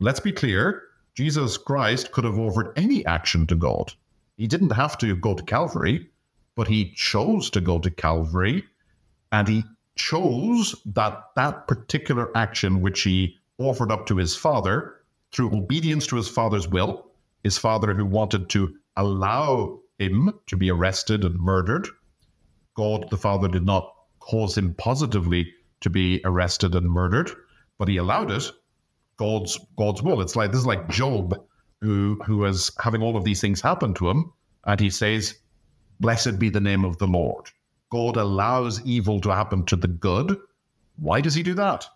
Let's 0.00 0.20
be 0.20 0.32
clear: 0.32 0.84
Jesus 1.14 1.56
Christ 1.56 2.12
could 2.12 2.24
have 2.24 2.38
offered 2.38 2.72
any 2.76 3.04
action 3.04 3.46
to 3.48 3.56
God. 3.56 3.92
He 4.36 4.46
didn't 4.46 4.70
have 4.70 4.96
to 4.98 5.16
go 5.16 5.34
to 5.34 5.42
Calvary, 5.42 6.08
but 6.54 6.68
he 6.68 6.92
chose 6.92 7.50
to 7.50 7.60
go 7.60 7.80
to 7.80 7.90
Calvary, 7.90 8.64
and 9.32 9.48
he 9.48 9.64
chose 9.96 10.76
that 10.86 11.24
that 11.34 11.66
particular 11.66 12.30
action 12.36 12.80
which 12.80 13.00
he 13.02 13.36
offered 13.58 13.90
up 13.90 14.06
to 14.06 14.16
his 14.16 14.36
Father 14.36 14.94
through 15.32 15.56
obedience 15.56 16.06
to 16.06 16.16
his 16.16 16.28
father's 16.28 16.68
will, 16.68 17.10
his 17.42 17.58
father 17.58 17.92
who 17.92 18.06
wanted 18.06 18.48
to 18.50 18.74
allow 18.96 19.80
him 19.98 20.32
to 20.46 20.56
be 20.56 20.70
arrested 20.70 21.24
and 21.24 21.38
murdered. 21.38 21.88
God 22.74 23.10
the 23.10 23.16
Father 23.16 23.48
did 23.48 23.66
not 23.66 23.92
cause 24.20 24.56
him 24.56 24.74
positively 24.74 25.52
to 25.80 25.90
be 25.90 26.20
arrested 26.24 26.74
and 26.74 26.88
murdered, 26.88 27.32
but 27.78 27.88
he 27.88 27.96
allowed 27.96 28.30
it. 28.30 28.50
God's 29.18 29.58
God's 29.76 30.02
will. 30.02 30.20
It's 30.20 30.36
like 30.36 30.50
this 30.50 30.60
is 30.60 30.66
like 30.66 30.88
Job, 30.88 31.38
who 31.80 32.20
who 32.24 32.44
is 32.44 32.70
having 32.80 33.02
all 33.02 33.16
of 33.16 33.24
these 33.24 33.40
things 33.40 33.60
happen 33.60 33.94
to 33.94 34.08
him, 34.08 34.32
and 34.64 34.80
he 34.80 34.90
says, 34.90 35.38
"Blessed 36.00 36.38
be 36.38 36.48
the 36.48 36.60
name 36.60 36.84
of 36.84 36.98
the 36.98 37.06
Lord." 37.06 37.46
God 37.90 38.16
allows 38.16 38.84
evil 38.84 39.20
to 39.20 39.30
happen 39.30 39.64
to 39.66 39.76
the 39.76 39.88
good. 39.88 40.38
Why 40.96 41.20
does 41.20 41.34
he 41.34 41.42
do 41.42 41.54
that? 41.54 41.86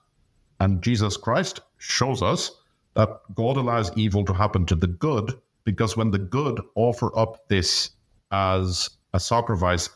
And 0.60 0.82
Jesus 0.82 1.16
Christ 1.16 1.60
shows 1.78 2.22
us 2.22 2.50
that 2.94 3.20
God 3.34 3.56
allows 3.56 3.96
evil 3.96 4.24
to 4.24 4.32
happen 4.32 4.64
to 4.66 4.74
the 4.74 4.86
good 4.86 5.32
because 5.64 5.96
when 5.96 6.10
the 6.10 6.18
good 6.18 6.60
offer 6.74 7.16
up 7.18 7.48
this 7.48 7.90
as 8.30 8.90
a 9.12 9.20
sacrifice 9.20 9.88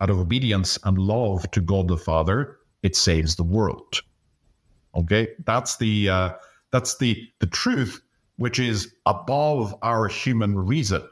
out 0.00 0.10
of 0.10 0.18
obedience 0.18 0.78
and 0.84 0.98
love 0.98 1.50
to 1.50 1.60
God 1.60 1.88
the 1.88 1.96
Father, 1.96 2.58
it 2.82 2.96
saves 2.96 3.36
the 3.36 3.42
world. 3.42 4.00
Okay, 4.94 5.28
that's 5.44 5.76
the 5.76 6.08
uh, 6.08 6.30
that's 6.70 6.98
the 6.98 7.28
the 7.38 7.46
truth, 7.46 8.00
which 8.36 8.58
is 8.58 8.94
above 9.06 9.74
our 9.82 10.08
human 10.08 10.58
reason. 10.58 11.02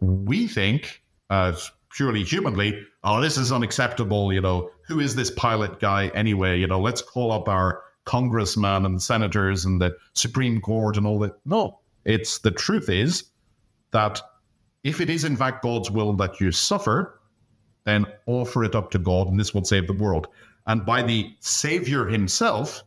We 0.00 0.46
think, 0.46 1.02
as 1.30 1.70
purely 1.90 2.22
humanly, 2.22 2.86
oh, 3.02 3.20
this 3.20 3.38
is 3.38 3.52
unacceptable. 3.52 4.32
You 4.32 4.40
know, 4.40 4.70
who 4.86 5.00
is 5.00 5.14
this 5.14 5.30
Pilate 5.30 5.80
guy 5.80 6.08
anyway? 6.08 6.58
You 6.58 6.66
know, 6.66 6.80
let's 6.80 7.02
call 7.02 7.32
up 7.32 7.48
our 7.48 7.82
congressmen 8.04 8.84
and 8.84 9.02
senators 9.02 9.64
and 9.64 9.80
the 9.80 9.96
Supreme 10.12 10.60
Court 10.60 10.96
and 10.96 11.06
all 11.06 11.18
that. 11.20 11.38
No, 11.44 11.80
it's 12.04 12.38
the 12.38 12.50
truth 12.50 12.88
is 12.88 13.24
that 13.90 14.20
if 14.84 15.00
it 15.00 15.10
is 15.10 15.24
in 15.24 15.36
fact 15.36 15.62
God's 15.62 15.90
will 15.90 16.12
that 16.14 16.40
you 16.40 16.52
suffer, 16.52 17.20
then 17.84 18.06
offer 18.26 18.64
it 18.64 18.74
up 18.74 18.90
to 18.92 18.98
God 18.98 19.28
and 19.28 19.38
this 19.38 19.52
will 19.52 19.64
save 19.64 19.86
the 19.86 19.92
world. 19.92 20.28
And 20.66 20.84
by 20.84 21.02
the 21.02 21.34
Savior 21.40 22.06
himself, 22.06 22.84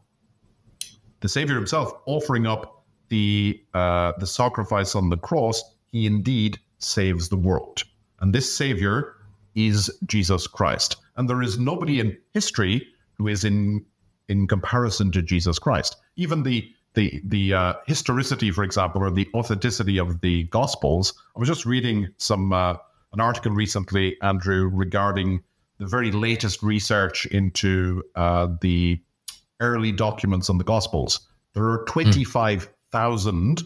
the 1.21 1.29
Savior 1.29 1.55
himself 1.55 1.91
offering 2.05 2.47
up 2.47 2.83
the 3.09 3.61
uh, 3.73 4.13
the 4.19 4.27
sacrifice 4.27 4.95
on 4.95 5.09
the 5.09 5.17
cross, 5.17 5.63
he 5.91 6.05
indeed 6.05 6.59
saves 6.77 7.29
the 7.29 7.37
world. 7.37 7.83
And 8.19 8.33
this 8.33 8.53
Savior 8.55 9.15
is 9.55 9.91
Jesus 10.05 10.47
Christ. 10.47 10.97
And 11.15 11.29
there 11.29 11.41
is 11.41 11.59
nobody 11.59 11.99
in 11.99 12.17
history 12.33 12.87
who 13.17 13.27
is 13.27 13.43
in 13.43 13.85
in 14.27 14.47
comparison 14.47 15.11
to 15.11 15.21
Jesus 15.21 15.59
Christ. 15.59 15.97
Even 16.15 16.43
the, 16.43 16.71
the 16.93 17.21
the 17.25 17.53
uh, 17.53 17.73
historicity, 17.87 18.51
for 18.51 18.63
example, 18.63 19.01
or 19.01 19.11
the 19.11 19.27
authenticity 19.33 19.97
of 19.97 20.21
the 20.21 20.43
Gospels. 20.45 21.13
I 21.35 21.39
was 21.39 21.49
just 21.49 21.65
reading 21.65 22.09
some 22.17 22.53
uh, 22.53 22.75
an 23.11 23.19
article 23.19 23.51
recently, 23.51 24.17
Andrew, 24.21 24.69
regarding 24.71 25.41
the 25.79 25.87
very 25.87 26.11
latest 26.11 26.61
research 26.61 27.25
into 27.25 28.03
uh, 28.15 28.49
the 28.61 29.01
early 29.59 29.91
documents 29.91 30.49
on 30.49 30.57
the 30.57 30.63
Gospels. 30.63 31.27
There 31.53 31.65
are 31.65 31.85
five 32.25 32.69
thousand 32.91 33.63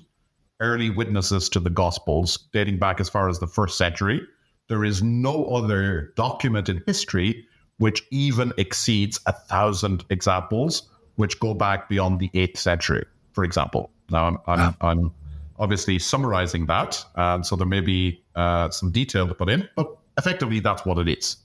early 0.60 0.90
witnesses 0.90 1.50
to 1.50 1.60
the 1.60 1.70
Gospels 1.70 2.48
dating 2.54 2.80
back 2.80 3.00
as 3.00 3.10
far 3.10 3.30
as 3.30 3.40
the 3.40 3.48
first 3.48 3.78
century. 3.78 4.22
There 4.70 4.84
is 4.86 5.04
no 5.04 5.46
other 5.46 6.14
document 6.16 6.70
in 6.70 6.82
history 6.86 7.46
which 7.78 8.04
even 8.12 8.54
exceeds 8.58 9.20
a 9.26 9.34
thousand 9.34 10.06
examples, 10.10 10.90
which 11.16 11.40
go 11.40 11.54
back 11.54 11.90
beyond 11.90 12.20
the 12.20 12.30
eighth 12.34 12.60
century, 12.60 13.06
for 13.34 13.44
example. 13.44 13.92
Now, 14.10 14.28
I'm, 14.28 14.38
I'm, 14.48 14.60
wow. 14.60 14.76
I'm 14.82 15.12
obviously 15.60 16.00
summarizing 16.00 16.68
that, 16.68 17.04
and 17.16 17.46
so 17.46 17.56
there 17.56 17.68
may 17.68 17.82
be 17.82 18.24
uh, 18.36 18.70
some 18.70 18.92
detail 18.92 19.28
to 19.28 19.34
put 19.34 19.50
in, 19.50 19.68
but 19.76 19.88
effectively, 20.18 20.60
that's 20.60 20.86
what 20.86 20.98
it 21.00 21.10
is. 21.10 21.38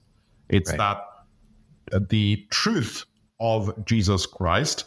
It's 0.49 0.71
right. 0.71 0.79
that 0.79 1.97
uh, 1.97 2.01
the 2.09 2.47
truth 2.51 3.05
of 3.41 3.85
Jesus 3.85 4.27
Christ, 4.27 4.85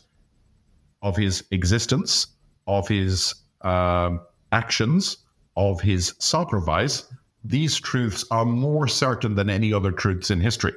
of 1.02 1.16
his 1.16 1.44
existence, 1.52 2.28
of 2.68 2.88
his 2.88 3.36
uh, 3.62 4.18
actions, 4.52 5.18
of 5.56 5.82
his 5.82 6.14
sacrifice, 6.20 7.06
these 7.44 7.80
truths 7.80 8.24
are 8.32 8.46
more 8.46 8.88
certain 8.88 9.36
than 9.36 9.50
any 9.50 9.74
other 9.74 9.92
truths 9.92 10.30
in 10.32 10.40
history. 10.40 10.74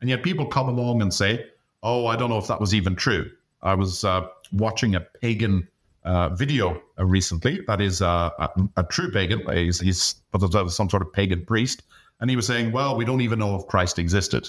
And 0.00 0.10
yet 0.10 0.22
people 0.22 0.46
come 0.46 0.68
along 0.68 1.00
and 1.00 1.12
say, 1.12 1.46
oh, 1.82 2.06
I 2.06 2.16
don't 2.16 2.28
know 2.28 2.38
if 2.38 2.48
that 2.48 2.60
was 2.60 2.74
even 2.74 2.96
true. 2.96 3.30
I 3.62 3.74
was 3.74 4.04
uh, 4.04 4.26
watching 4.52 4.94
a 4.94 5.00
pagan 5.00 5.68
uh, 6.04 6.28
video 6.30 6.80
uh, 6.98 7.04
recently 7.04 7.60
that 7.66 7.80
is 7.80 8.02
uh, 8.02 8.30
a, 8.38 8.48
a, 8.76 8.84
true 8.84 9.10
pagan. 9.10 9.42
He's, 9.52 9.80
he's 9.80 10.16
some 10.32 10.88
sort 10.90 11.02
of 11.02 11.12
pagan 11.12 11.44
priest. 11.44 11.82
And 12.20 12.30
he 12.30 12.36
was 12.36 12.46
saying, 12.46 12.72
well, 12.72 12.96
we 12.96 13.04
don't 13.04 13.22
even 13.22 13.38
know 13.38 13.56
if 13.56 13.66
Christ 13.66 13.98
existed. 13.98 14.48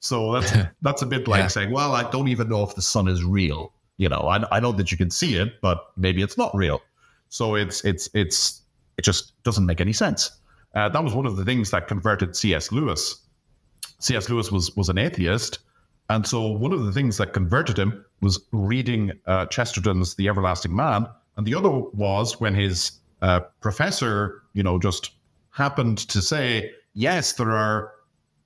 So 0.00 0.32
that's 0.32 0.52
that's 0.82 1.02
a 1.02 1.06
bit 1.06 1.28
like 1.28 1.40
yeah. 1.40 1.48
saying, 1.48 1.70
well, 1.70 1.92
I 1.92 2.08
don't 2.10 2.28
even 2.28 2.48
know 2.48 2.62
if 2.62 2.74
the 2.74 2.82
sun 2.82 3.08
is 3.08 3.24
real. 3.24 3.72
You 3.98 4.08
know, 4.08 4.28
I, 4.28 4.44
I 4.56 4.60
know 4.60 4.72
that 4.72 4.90
you 4.90 4.98
can 4.98 5.10
see 5.10 5.36
it, 5.36 5.60
but 5.62 5.92
maybe 5.96 6.22
it's 6.22 6.36
not 6.36 6.54
real. 6.54 6.82
So 7.28 7.54
it's 7.54 7.84
it's 7.84 8.08
it's 8.14 8.62
it 8.98 9.02
just 9.02 9.42
doesn't 9.42 9.66
make 9.66 9.80
any 9.80 9.92
sense. 9.92 10.30
Uh, 10.74 10.88
that 10.90 11.02
was 11.02 11.14
one 11.14 11.26
of 11.26 11.36
the 11.36 11.44
things 11.44 11.70
that 11.70 11.88
converted 11.88 12.36
C.S. 12.36 12.70
Lewis 12.70 13.22
C.S. 13.98 14.28
Lewis 14.28 14.52
was 14.52 14.74
was 14.76 14.88
an 14.88 14.98
atheist, 14.98 15.58
and 16.10 16.26
so 16.26 16.46
one 16.48 16.72
of 16.72 16.84
the 16.84 16.92
things 16.92 17.16
that 17.16 17.32
converted 17.32 17.78
him 17.78 18.04
was 18.20 18.40
reading 18.52 19.12
uh, 19.26 19.46
Chesterton's 19.46 20.14
*The 20.14 20.28
Everlasting 20.28 20.74
Man*, 20.74 21.06
and 21.36 21.46
the 21.46 21.54
other 21.54 21.70
was 21.70 22.40
when 22.40 22.54
his 22.54 22.92
uh, 23.22 23.40
professor, 23.60 24.42
you 24.52 24.62
know, 24.62 24.78
just 24.78 25.12
happened 25.50 25.98
to 26.08 26.20
say, 26.20 26.70
"Yes, 26.94 27.32
there 27.34 27.50
are 27.50 27.92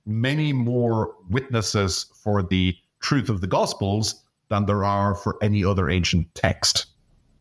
many 0.05 0.53
more 0.53 1.15
witnesses 1.29 2.05
for 2.23 2.43
the 2.43 2.75
truth 2.99 3.29
of 3.29 3.41
the 3.41 3.47
Gospels 3.47 4.23
than 4.49 4.65
there 4.65 4.83
are 4.83 5.15
for 5.15 5.37
any 5.41 5.63
other 5.63 5.89
ancient 5.89 6.33
text." 6.35 6.87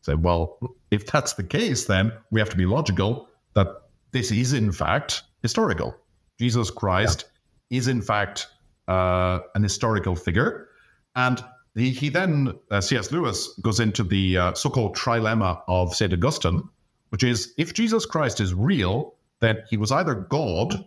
Say, 0.03 0.14
well, 0.14 0.59
if 0.90 1.07
that's 1.07 1.35
the 1.35 1.44
case, 1.44 1.85
then 1.85 2.12
we 2.31 2.40
have 2.40 2.51
to 2.51 2.57
be 2.57 2.66
logical 2.66 3.29
that 3.55 3.68
this 4.12 4.31
is 4.31 4.53
in 4.53 4.73
fact 4.73 5.23
historical. 5.42 5.94
Jesus 6.38 6.70
Christ 6.70 7.27
is 7.68 7.87
in 7.87 8.01
fact 8.03 8.49
uh, 8.88 9.40
an 9.55 9.62
historical 9.62 10.16
figure. 10.16 10.68
And 11.14 11.42
he, 11.75 11.90
he 11.90 12.09
then, 12.09 12.55
uh, 12.70 12.81
C.S. 12.81 13.12
Lewis, 13.12 13.49
goes 13.62 13.79
into 13.79 14.03
the 14.03 14.38
uh, 14.38 14.55
so 14.55 14.70
called 14.70 14.96
trilemma 14.96 15.62
of 15.68 15.94
St. 15.94 16.12
Augustine, 16.12 16.68
which 17.11 17.23
is 17.23 17.55
if 17.59 17.75
Jesus 17.75 18.07
Christ 18.07 18.40
is 18.40 18.55
real, 18.55 19.14
then 19.40 19.59
he 19.68 19.77
was 19.77 19.92
either 19.92 20.14
God, 20.14 20.85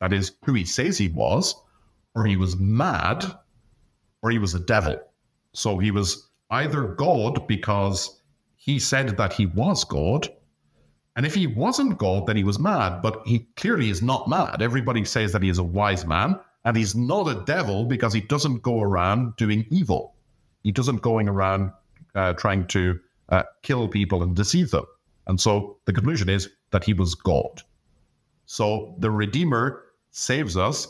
that 0.00 0.12
is, 0.12 0.32
who 0.44 0.54
he 0.54 0.64
says 0.64 0.98
he 0.98 1.08
was, 1.08 1.54
or 2.14 2.24
he 2.24 2.36
was 2.36 2.56
mad, 2.56 3.24
or 4.22 4.30
he 4.30 4.38
was 4.38 4.54
a 4.54 4.60
devil. 4.60 4.98
So 5.52 5.78
he 5.78 5.90
was 5.90 6.28
either 6.50 6.88
God 6.88 7.46
because 7.46 8.20
he 8.56 8.78
said 8.78 9.16
that 9.16 9.32
he 9.32 9.46
was 9.46 9.84
God, 9.84 10.28
and 11.16 11.26
if 11.26 11.34
he 11.34 11.46
wasn't 11.46 11.98
God, 11.98 12.26
then 12.26 12.36
he 12.36 12.44
was 12.44 12.58
mad, 12.58 13.02
but 13.02 13.22
he 13.26 13.40
clearly 13.56 13.90
is 13.90 14.00
not 14.02 14.28
mad. 14.28 14.62
Everybody 14.62 15.04
says 15.04 15.32
that 15.32 15.42
he 15.42 15.48
is 15.48 15.58
a 15.58 15.64
wise 15.64 16.06
man, 16.06 16.38
and 16.64 16.76
he's 16.76 16.94
not 16.94 17.28
a 17.28 17.44
devil 17.44 17.84
because 17.84 18.12
he 18.12 18.20
doesn't 18.20 18.62
go 18.62 18.80
around 18.80 19.36
doing 19.36 19.66
evil. 19.70 20.14
He 20.62 20.72
doesn't 20.72 21.02
going 21.02 21.28
around 21.28 21.72
uh, 22.14 22.34
trying 22.34 22.66
to 22.68 23.00
uh, 23.28 23.42
kill 23.62 23.88
people 23.88 24.22
and 24.22 24.36
deceive 24.36 24.70
them. 24.70 24.84
And 25.26 25.40
so 25.40 25.78
the 25.84 25.92
conclusion 25.92 26.28
is 26.28 26.48
that 26.70 26.84
he 26.84 26.92
was 26.92 27.14
God. 27.14 27.62
So 28.46 28.94
the 28.98 29.10
Redeemer 29.10 29.84
saves 30.10 30.56
us, 30.56 30.88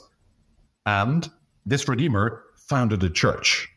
and 0.87 1.29
this 1.67 1.89
Redeemer 1.89 2.45
founded 2.57 3.03
a 3.03 3.11
church. 3.11 3.69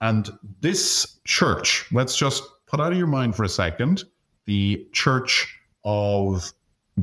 And 0.00 0.30
this 0.60 1.18
church, 1.24 1.86
let's 1.92 2.16
just 2.16 2.42
put 2.66 2.80
out 2.80 2.92
of 2.92 2.98
your 2.98 3.06
mind 3.06 3.36
for 3.36 3.44
a 3.44 3.48
second 3.48 4.04
the 4.46 4.86
church 4.92 5.58
of 5.84 6.52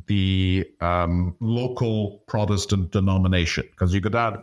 the 0.08 0.66
um, 0.80 1.36
local 1.40 2.24
Protestant 2.28 2.92
denomination. 2.92 3.68
Because 3.72 3.94
you 3.94 4.02
could 4.02 4.16
add 4.16 4.38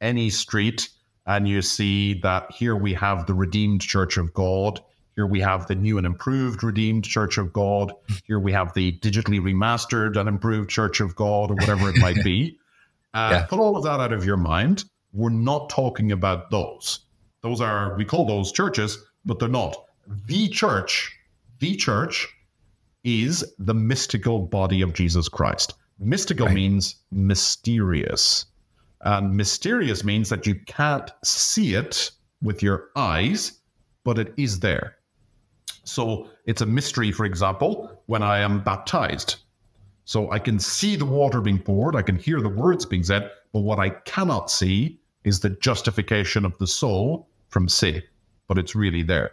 any 0.00 0.30
street 0.30 0.88
and 1.26 1.48
you 1.48 1.62
see 1.62 2.20
that 2.20 2.50
here 2.52 2.76
we 2.76 2.94
have 2.94 3.26
the 3.26 3.34
Redeemed 3.34 3.80
Church 3.80 4.16
of 4.16 4.32
God. 4.34 4.80
Here 5.16 5.26
we 5.26 5.40
have 5.40 5.66
the 5.68 5.76
new 5.76 5.96
and 5.98 6.06
improved 6.06 6.64
Redeemed 6.64 7.04
Church 7.04 7.38
of 7.38 7.52
God. 7.52 7.92
Here 8.24 8.40
we 8.40 8.52
have 8.52 8.74
the 8.74 8.98
digitally 8.98 9.40
remastered 9.40 10.16
and 10.16 10.28
improved 10.28 10.70
Church 10.70 11.00
of 11.00 11.14
God, 11.14 11.50
or 11.50 11.54
whatever 11.54 11.88
it 11.88 11.98
might 11.98 12.22
be. 12.24 12.58
Uh, 13.14 13.28
yeah. 13.30 13.46
Put 13.46 13.60
all 13.60 13.76
of 13.76 13.84
that 13.84 14.00
out 14.00 14.12
of 14.12 14.24
your 14.24 14.36
mind. 14.36 14.82
We're 15.12 15.30
not 15.30 15.70
talking 15.70 16.10
about 16.10 16.50
those. 16.50 16.98
Those 17.42 17.60
are, 17.60 17.96
we 17.96 18.04
call 18.04 18.26
those 18.26 18.50
churches, 18.50 18.98
but 19.24 19.38
they're 19.38 19.48
not. 19.48 19.76
The 20.26 20.48
church, 20.48 21.16
the 21.60 21.76
church 21.76 22.26
is 23.04 23.44
the 23.60 23.72
mystical 23.72 24.40
body 24.40 24.82
of 24.82 24.94
Jesus 24.94 25.28
Christ. 25.28 25.74
Mystical 26.00 26.46
right. 26.46 26.54
means 26.56 26.96
mysterious. 27.12 28.46
And 29.02 29.36
mysterious 29.36 30.02
means 30.02 30.28
that 30.30 30.44
you 30.44 30.56
can't 30.66 31.08
see 31.22 31.74
it 31.74 32.10
with 32.42 32.64
your 32.64 32.88
eyes, 32.96 33.60
but 34.02 34.18
it 34.18 34.34
is 34.36 34.58
there. 34.58 34.96
So 35.84 36.28
it's 36.46 36.62
a 36.62 36.66
mystery, 36.66 37.12
for 37.12 37.24
example, 37.26 38.02
when 38.06 38.22
I 38.22 38.38
am 38.38 38.62
baptized. 38.62 39.36
So 40.04 40.30
I 40.30 40.38
can 40.38 40.58
see 40.58 40.96
the 40.96 41.04
water 41.04 41.40
being 41.40 41.58
poured, 41.58 41.96
I 41.96 42.02
can 42.02 42.16
hear 42.16 42.40
the 42.40 42.48
words 42.48 42.84
being 42.84 43.04
said, 43.04 43.30
but 43.52 43.60
what 43.60 43.78
I 43.78 43.90
cannot 43.90 44.50
see 44.50 45.00
is 45.24 45.40
the 45.40 45.50
justification 45.50 46.44
of 46.44 46.56
the 46.58 46.66
soul 46.66 47.28
from 47.48 47.68
sin, 47.68 48.02
but 48.46 48.58
it's 48.58 48.74
really 48.74 49.02
there. 49.02 49.30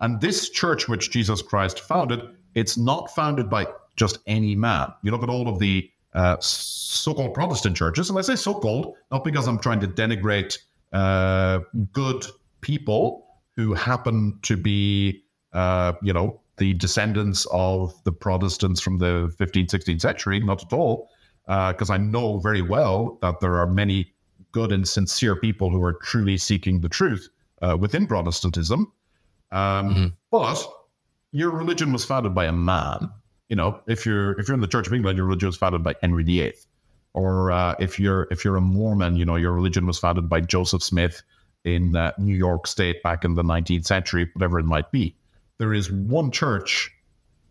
And 0.00 0.20
this 0.20 0.50
church 0.50 0.88
which 0.88 1.12
Jesus 1.12 1.42
Christ 1.42 1.78
founded 1.80 2.22
it's 2.54 2.76
not 2.76 3.14
founded 3.14 3.48
by 3.48 3.66
just 3.96 4.18
any 4.26 4.54
man. 4.54 4.92
You 5.02 5.10
look 5.10 5.22
at 5.22 5.28
all 5.28 5.48
of 5.48 5.58
the 5.58 5.90
uh, 6.14 6.36
so-called 6.40 7.34
Protestant 7.34 7.76
churches, 7.76 8.10
and 8.10 8.18
I 8.18 8.22
say 8.22 8.36
so-called 8.36 8.94
not 9.10 9.24
because 9.24 9.48
I'm 9.48 9.58
trying 9.58 9.80
to 9.80 9.88
denigrate 9.88 10.58
uh, 10.92 11.60
good 11.92 12.26
people 12.60 13.26
who 13.56 13.74
happen 13.74 14.38
to 14.42 14.56
be, 14.56 15.21
uh, 15.52 15.92
you 16.02 16.12
know, 16.12 16.40
the 16.58 16.74
descendants 16.74 17.46
of 17.50 17.94
the 18.04 18.12
Protestants 18.12 18.80
from 18.80 18.98
the 18.98 19.34
15th, 19.38 19.70
16th 19.70 20.00
century. 20.00 20.40
Not 20.40 20.62
at 20.64 20.72
all, 20.72 21.08
because 21.46 21.90
uh, 21.90 21.94
I 21.94 21.96
know 21.98 22.38
very 22.38 22.62
well 22.62 23.18
that 23.22 23.40
there 23.40 23.56
are 23.56 23.66
many 23.66 24.12
good 24.52 24.70
and 24.70 24.86
sincere 24.86 25.34
people 25.34 25.70
who 25.70 25.82
are 25.82 25.94
truly 25.94 26.36
seeking 26.36 26.80
the 26.80 26.88
truth 26.88 27.28
uh, 27.62 27.76
within 27.78 28.06
Protestantism. 28.06 28.92
Um, 29.50 29.94
mm-hmm. 29.94 30.06
But 30.30 30.66
your 31.32 31.50
religion 31.50 31.92
was 31.92 32.04
founded 32.04 32.34
by 32.34 32.46
a 32.46 32.52
man. 32.52 33.10
You 33.48 33.56
know, 33.56 33.80
if 33.86 34.06
you're 34.06 34.38
if 34.38 34.48
you're 34.48 34.54
in 34.54 34.60
the 34.60 34.68
Church 34.68 34.86
of 34.86 34.94
England, 34.94 35.16
your 35.16 35.26
religion 35.26 35.48
was 35.48 35.56
founded 35.56 35.82
by 35.82 35.94
Henry 36.00 36.24
VIII. 36.24 36.54
Or 37.14 37.50
uh, 37.50 37.74
if 37.78 37.98
you're 37.98 38.28
if 38.30 38.44
you're 38.44 38.56
a 38.56 38.62
Mormon, 38.62 39.16
you 39.16 39.24
know, 39.24 39.36
your 39.36 39.52
religion 39.52 39.86
was 39.86 39.98
founded 39.98 40.28
by 40.28 40.40
Joseph 40.40 40.82
Smith 40.82 41.22
in 41.64 41.94
uh, 41.94 42.12
New 42.18 42.34
York 42.34 42.66
State 42.66 43.02
back 43.02 43.24
in 43.24 43.34
the 43.34 43.42
19th 43.42 43.84
century, 43.84 44.30
whatever 44.34 44.58
it 44.58 44.64
might 44.64 44.90
be. 44.90 45.14
There 45.62 45.72
is 45.72 45.92
one 45.92 46.32
church, 46.32 46.90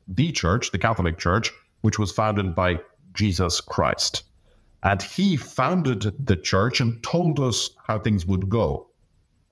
the 0.06 0.34
church, 0.34 0.72
the 0.72 0.78
Catholic 0.78 1.18
Church, 1.18 1.50
which 1.80 1.98
was 1.98 2.12
founded 2.12 2.54
by 2.54 2.82
Jesus 3.14 3.62
Christ. 3.62 4.24
And 4.84 5.02
he 5.02 5.38
founded 5.38 6.14
the 6.20 6.36
church 6.36 6.82
and 6.82 7.02
told 7.02 7.40
us 7.40 7.70
how 7.88 8.00
things 8.00 8.26
would 8.26 8.50
go. 8.50 8.88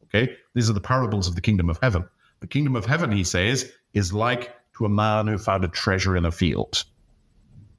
Okay? 0.03 0.35
These 0.55 0.69
are 0.69 0.73
the 0.73 0.81
parables 0.81 1.29
of 1.29 1.35
the 1.35 1.41
kingdom 1.41 1.69
of 1.69 1.79
heaven. 1.81 2.03
The 2.41 2.47
kingdom 2.47 2.75
of 2.75 2.85
heaven, 2.85 3.13
he 3.13 3.23
says, 3.23 3.71
is 3.93 4.11
like 4.11 4.53
to 4.77 4.83
a 4.83 4.89
man 4.89 5.27
who 5.27 5.37
found 5.37 5.63
a 5.63 5.69
treasure 5.69 6.17
in 6.17 6.25
a 6.25 6.31
field. 6.31 6.83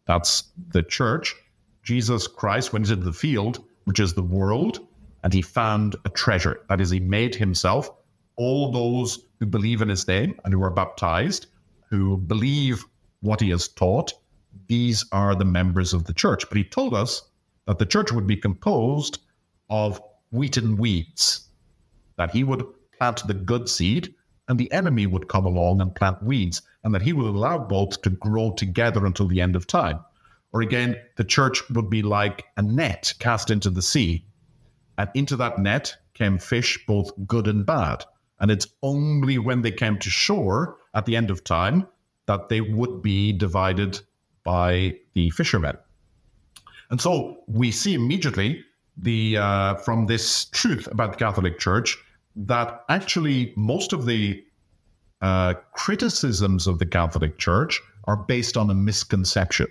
That's 0.06 0.44
the 0.70 0.82
church. 0.82 1.36
Jesus 1.82 2.26
Christ 2.26 2.72
went 2.72 2.88
into 2.88 3.04
the 3.04 3.12
field, 3.12 3.62
which 3.84 4.00
is 4.00 4.14
the 4.14 4.22
world, 4.22 4.80
and 5.22 5.30
he 5.30 5.42
found 5.42 5.96
a 6.06 6.08
treasure. 6.08 6.62
That 6.70 6.80
is, 6.80 6.88
he 6.88 7.00
made 7.00 7.34
himself 7.34 7.90
all 8.36 8.72
those 8.72 9.18
who 9.40 9.46
believe 9.46 9.82
in 9.82 9.88
his 9.88 10.06
name 10.06 10.38
and 10.44 10.54
who 10.54 10.62
are 10.62 10.70
baptized, 10.70 11.46
who 11.88 12.16
believe 12.16 12.84
what 13.20 13.40
he 13.40 13.50
has 13.50 13.66
taught, 13.66 14.12
these 14.68 15.04
are 15.10 15.34
the 15.34 15.44
members 15.44 15.92
of 15.92 16.04
the 16.04 16.12
church. 16.12 16.48
But 16.48 16.58
he 16.58 16.64
told 16.64 16.94
us 16.94 17.22
that 17.66 17.78
the 17.78 17.86
church 17.86 18.12
would 18.12 18.26
be 18.26 18.36
composed 18.36 19.18
of 19.68 20.00
wheat 20.30 20.56
and 20.56 20.78
weeds, 20.78 21.48
that 22.16 22.30
he 22.30 22.44
would 22.44 22.64
plant 22.98 23.26
the 23.26 23.34
good 23.34 23.68
seed 23.68 24.14
and 24.48 24.58
the 24.58 24.70
enemy 24.72 25.06
would 25.06 25.28
come 25.28 25.46
along 25.46 25.80
and 25.80 25.94
plant 25.94 26.20
weeds, 26.24 26.62
and 26.82 26.92
that 26.92 27.02
he 27.02 27.12
would 27.12 27.26
allow 27.26 27.56
both 27.56 28.02
to 28.02 28.10
grow 28.10 28.50
together 28.50 29.06
until 29.06 29.28
the 29.28 29.40
end 29.40 29.54
of 29.54 29.64
time. 29.64 30.00
Or 30.52 30.60
again, 30.60 30.96
the 31.16 31.22
church 31.22 31.62
would 31.70 31.88
be 31.88 32.02
like 32.02 32.46
a 32.56 32.62
net 32.62 33.14
cast 33.20 33.52
into 33.52 33.70
the 33.70 33.80
sea, 33.80 34.24
and 34.98 35.08
into 35.14 35.36
that 35.36 35.60
net 35.60 35.96
came 36.14 36.38
fish, 36.38 36.84
both 36.84 37.12
good 37.28 37.46
and 37.46 37.64
bad. 37.64 38.04
And 38.40 38.50
it's 38.50 38.66
only 38.82 39.38
when 39.38 39.62
they 39.62 39.70
came 39.70 39.98
to 39.98 40.10
shore 40.10 40.76
at 40.94 41.06
the 41.06 41.16
end 41.16 41.30
of 41.30 41.44
time 41.44 41.86
that 42.26 42.48
they 42.48 42.60
would 42.60 43.02
be 43.02 43.32
divided 43.32 44.00
by 44.44 44.96
the 45.14 45.30
fishermen. 45.30 45.76
And 46.90 47.00
so 47.00 47.42
we 47.46 47.70
see 47.70 47.94
immediately 47.94 48.64
the 48.96 49.36
uh, 49.36 49.74
from 49.76 50.06
this 50.06 50.46
truth 50.46 50.88
about 50.90 51.12
the 51.12 51.18
Catholic 51.18 51.58
Church 51.58 51.96
that 52.36 52.84
actually 52.88 53.52
most 53.56 53.92
of 53.92 54.06
the 54.06 54.42
uh, 55.20 55.54
criticisms 55.72 56.66
of 56.66 56.78
the 56.78 56.86
Catholic 56.86 57.38
Church 57.38 57.80
are 58.04 58.16
based 58.16 58.56
on 58.56 58.70
a 58.70 58.74
misconception. 58.74 59.66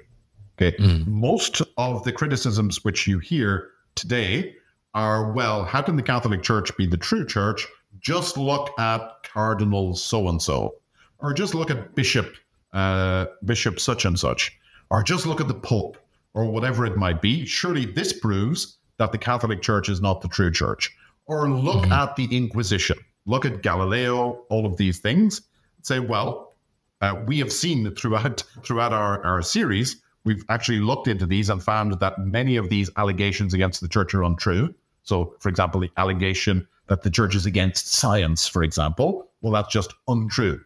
Okay, 0.57 0.75
mm. 0.77 1.07
most 1.07 1.61
of 1.77 2.03
the 2.03 2.11
criticisms 2.11 2.83
which 2.83 3.07
you 3.07 3.19
hear 3.19 3.69
today 3.95 4.53
are 4.93 5.31
well, 5.31 5.63
how 5.63 5.81
can 5.81 5.95
the 5.95 6.03
Catholic 6.03 6.43
Church 6.43 6.75
be 6.77 6.85
the 6.85 6.97
true 6.97 7.25
church? 7.25 7.67
Just 7.99 8.37
look 8.37 8.77
at 8.79 9.23
Cardinal 9.23 9.95
so 9.95 10.29
and 10.29 10.41
so, 10.41 10.75
or 11.19 11.33
just 11.33 11.53
look 11.53 11.69
at 11.69 11.95
Bishop 11.95 12.35
uh, 12.73 13.25
Bishop 13.43 13.79
such 13.79 14.05
and 14.05 14.19
such, 14.19 14.57
or 14.89 15.03
just 15.03 15.25
look 15.25 15.41
at 15.41 15.47
the 15.47 15.53
Pope, 15.53 15.97
or 16.33 16.45
whatever 16.45 16.85
it 16.85 16.97
might 16.97 17.21
be. 17.21 17.45
Surely 17.45 17.85
this 17.85 18.13
proves 18.13 18.77
that 18.97 19.11
the 19.11 19.17
Catholic 19.17 19.61
Church 19.61 19.89
is 19.89 20.01
not 20.01 20.21
the 20.21 20.27
true 20.27 20.51
church. 20.51 20.95
Or 21.25 21.49
look 21.49 21.83
mm-hmm. 21.83 21.91
at 21.91 22.15
the 22.15 22.25
Inquisition, 22.35 22.97
look 23.25 23.45
at 23.45 23.61
Galileo, 23.61 24.45
all 24.49 24.65
of 24.65 24.77
these 24.77 24.99
things. 24.99 25.41
Say, 25.83 25.99
well, 25.99 26.55
uh, 27.01 27.15
we 27.25 27.39
have 27.39 27.51
seen 27.51 27.93
throughout 27.95 28.43
throughout 28.63 28.93
our, 28.93 29.23
our 29.23 29.41
series, 29.41 30.01
we've 30.25 30.43
actually 30.49 30.79
looked 30.79 31.07
into 31.07 31.25
these 31.25 31.49
and 31.49 31.63
found 31.63 31.99
that 31.99 32.19
many 32.19 32.57
of 32.57 32.69
these 32.69 32.89
allegations 32.97 33.53
against 33.53 33.81
the 33.81 33.87
church 33.87 34.13
are 34.13 34.23
untrue. 34.23 34.73
So, 35.03 35.35
for 35.39 35.49
example, 35.49 35.81
the 35.81 35.91
allegation 35.97 36.67
that 36.89 37.03
the 37.03 37.09
church 37.09 37.35
is 37.35 37.45
against 37.45 37.87
science, 37.87 38.47
for 38.47 38.63
example, 38.63 39.29
well, 39.41 39.53
that's 39.53 39.71
just 39.71 39.93
untrue. 40.07 40.59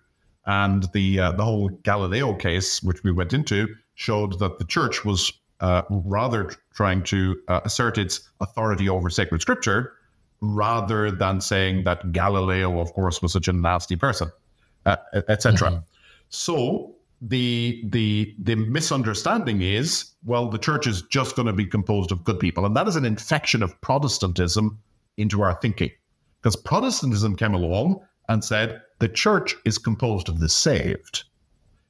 And 0.45 0.87
the 0.93 1.19
uh, 1.19 1.31
the 1.33 1.43
whole 1.43 1.69
Galileo 1.83 2.33
case, 2.33 2.81
which 2.83 3.03
we 3.03 3.11
went 3.11 3.33
into, 3.33 3.67
showed 3.95 4.39
that 4.39 4.57
the 4.57 4.65
church 4.65 5.05
was 5.05 5.31
uh, 5.59 5.83
rather 5.89 6.51
trying 6.73 7.03
to 7.03 7.39
uh, 7.47 7.61
assert 7.63 7.97
its 7.97 8.29
authority 8.41 8.89
over 8.89 9.09
sacred 9.09 9.41
scripture 9.41 9.93
rather 10.41 11.09
than 11.09 11.39
saying 11.39 11.85
that 11.85 12.11
Galileo, 12.11 12.79
of 12.81 12.91
course, 12.93 13.21
was 13.21 13.31
such 13.31 13.47
a 13.47 13.53
nasty 13.53 13.95
person, 13.95 14.29
uh, 14.85 14.97
etc. 15.29 15.69
Mm-hmm. 15.69 15.79
So 16.27 16.95
the 17.21 17.81
the 17.87 18.35
the 18.39 18.55
misunderstanding 18.55 19.61
is 19.61 20.11
well, 20.25 20.49
the 20.49 20.57
church 20.57 20.87
is 20.87 21.03
just 21.03 21.37
going 21.37 21.45
to 21.45 21.53
be 21.53 21.65
composed 21.65 22.11
of 22.11 22.23
good 22.25 22.39
people, 22.39 22.65
and 22.65 22.75
that 22.75 22.87
is 22.87 22.97
an 22.97 23.05
infection 23.05 23.63
of 23.63 23.79
Protestantism 23.79 24.79
into 25.17 25.41
our 25.41 25.53
thinking, 25.61 25.91
because 26.43 26.57
Protestantism 26.57 27.37
came 27.37 27.53
along 27.53 28.01
and 28.27 28.43
said 28.43 28.81
the 28.99 29.07
church 29.07 29.55
is 29.63 29.77
composed 29.77 30.27
of 30.27 30.41
the 30.41 30.49
saved. 30.49 31.23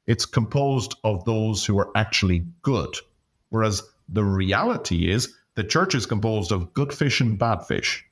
It's 0.06 0.28
composed 0.28 0.96
of 1.04 1.26
those 1.26 1.66
who 1.66 1.80
are 1.80 1.90
actually 1.96 2.46
good. 2.62 2.96
Whereas 3.50 3.82
the 4.08 4.24
reality 4.24 5.10
is 5.10 5.34
the 5.56 5.64
church 5.64 5.96
is 5.96 6.06
composed 6.06 6.52
of 6.52 6.72
good 6.74 6.94
fish 6.94 7.20
and 7.20 7.38
bad 7.38 7.66
fish. 7.66 8.06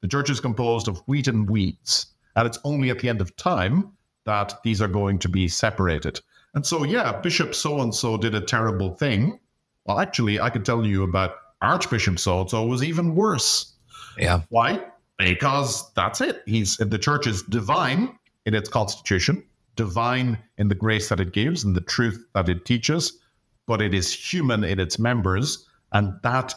The 0.00 0.08
church 0.08 0.30
is 0.30 0.40
composed 0.40 0.88
of 0.88 0.98
wheat 1.06 1.28
and 1.28 1.48
weeds. 1.48 2.06
And 2.34 2.46
it's 2.46 2.58
only 2.64 2.90
at 2.90 2.98
the 2.98 3.08
end 3.08 3.20
of 3.20 3.36
time 3.36 3.92
that 4.24 4.54
these 4.64 4.82
are 4.82 4.88
going 4.88 5.20
to 5.20 5.28
be 5.28 5.46
separated. 5.46 6.20
And 6.54 6.66
so, 6.66 6.82
yeah, 6.82 7.20
Bishop 7.20 7.54
so 7.54 7.80
and 7.80 7.94
so 7.94 8.16
did 8.16 8.34
a 8.34 8.40
terrible 8.40 8.94
thing. 8.94 9.38
Well, 9.84 10.00
actually, 10.00 10.40
I 10.40 10.50
could 10.50 10.64
tell 10.64 10.84
you 10.84 11.04
about 11.04 11.36
Archbishop 11.62 12.18
so 12.18 12.40
and 12.40 12.50
so 12.50 12.66
was 12.66 12.82
even 12.82 13.14
worse. 13.14 13.74
Yeah. 14.18 14.42
Why? 14.48 14.84
Because 15.18 15.92
that's 15.94 16.20
it. 16.20 16.42
He's 16.46 16.76
the 16.76 16.98
church 16.98 17.26
is 17.26 17.42
divine 17.42 18.18
in 18.46 18.54
its 18.54 18.68
constitution, 18.68 19.44
divine 19.76 20.38
in 20.58 20.68
the 20.68 20.74
grace 20.74 21.08
that 21.08 21.20
it 21.20 21.32
gives 21.32 21.64
and 21.64 21.74
the 21.74 21.80
truth 21.80 22.26
that 22.34 22.48
it 22.48 22.64
teaches, 22.64 23.18
but 23.66 23.80
it 23.80 23.94
is 23.94 24.12
human 24.12 24.64
in 24.64 24.80
its 24.80 24.98
members, 24.98 25.66
and 25.92 26.14
that 26.22 26.54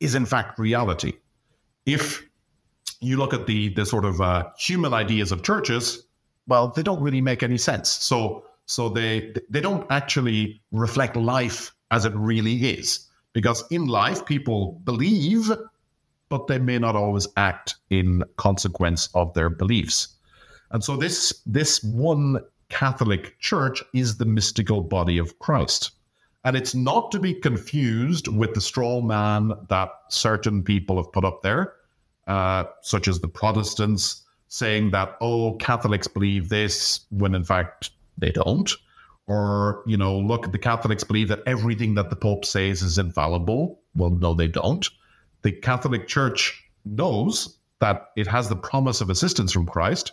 is 0.00 0.14
in 0.14 0.26
fact 0.26 0.58
reality. 0.58 1.12
If 1.86 2.22
you 3.00 3.16
look 3.16 3.32
at 3.32 3.46
the 3.46 3.68
the 3.74 3.86
sort 3.86 4.04
of 4.04 4.20
uh, 4.20 4.50
human 4.58 4.92
ideas 4.92 5.32
of 5.32 5.42
churches, 5.42 6.04
well, 6.46 6.68
they 6.68 6.82
don't 6.82 7.00
really 7.00 7.20
make 7.22 7.42
any 7.42 7.58
sense. 7.58 7.90
So 7.90 8.44
so 8.66 8.88
they 8.88 9.34
they 9.48 9.60
don't 9.60 9.86
actually 9.90 10.60
reflect 10.72 11.16
life 11.16 11.72
as 11.90 12.04
it 12.04 12.12
really 12.14 12.56
is, 12.56 13.08
because 13.32 13.64
in 13.70 13.86
life 13.86 14.26
people 14.26 14.80
believe, 14.84 15.50
but 16.30 16.46
they 16.46 16.58
may 16.58 16.78
not 16.78 16.96
always 16.96 17.28
act 17.36 17.74
in 17.90 18.24
consequence 18.36 19.10
of 19.14 19.34
their 19.34 19.50
beliefs. 19.50 20.16
And 20.70 20.82
so 20.82 20.96
this 20.96 21.42
this 21.44 21.82
one 21.82 22.40
Catholic 22.70 23.38
Church 23.40 23.82
is 23.92 24.16
the 24.16 24.24
mystical 24.24 24.80
body 24.80 25.18
of 25.18 25.38
Christ. 25.40 25.90
And 26.44 26.56
it's 26.56 26.74
not 26.74 27.10
to 27.12 27.18
be 27.18 27.34
confused 27.34 28.28
with 28.28 28.54
the 28.54 28.62
straw 28.62 29.02
man 29.02 29.52
that 29.68 29.90
certain 30.08 30.62
people 30.62 30.96
have 30.96 31.12
put 31.12 31.24
up 31.24 31.42
there, 31.42 31.74
uh, 32.26 32.64
such 32.80 33.08
as 33.08 33.20
the 33.20 33.28
Protestants 33.28 34.22
saying 34.48 34.92
that, 34.92 35.16
oh, 35.20 35.56
Catholics 35.56 36.08
believe 36.08 36.48
this 36.48 37.00
when 37.10 37.34
in 37.34 37.44
fact 37.44 37.90
they 38.16 38.30
don't. 38.30 38.72
Or, 39.26 39.82
you 39.86 39.96
know, 39.96 40.18
look, 40.18 40.50
the 40.50 40.58
Catholics 40.58 41.04
believe 41.04 41.28
that 41.28 41.42
everything 41.46 41.94
that 41.94 42.10
the 42.10 42.16
Pope 42.16 42.44
says 42.44 42.82
is 42.82 42.98
infallible. 42.98 43.80
Well, 43.94 44.10
no, 44.10 44.34
they 44.34 44.48
don't. 44.48 44.88
The 45.42 45.52
Catholic 45.52 46.06
Church 46.06 46.64
knows 46.84 47.58
that 47.80 48.10
it 48.16 48.26
has 48.26 48.48
the 48.48 48.56
promise 48.56 49.00
of 49.00 49.10
assistance 49.10 49.52
from 49.52 49.66
Christ 49.66 50.12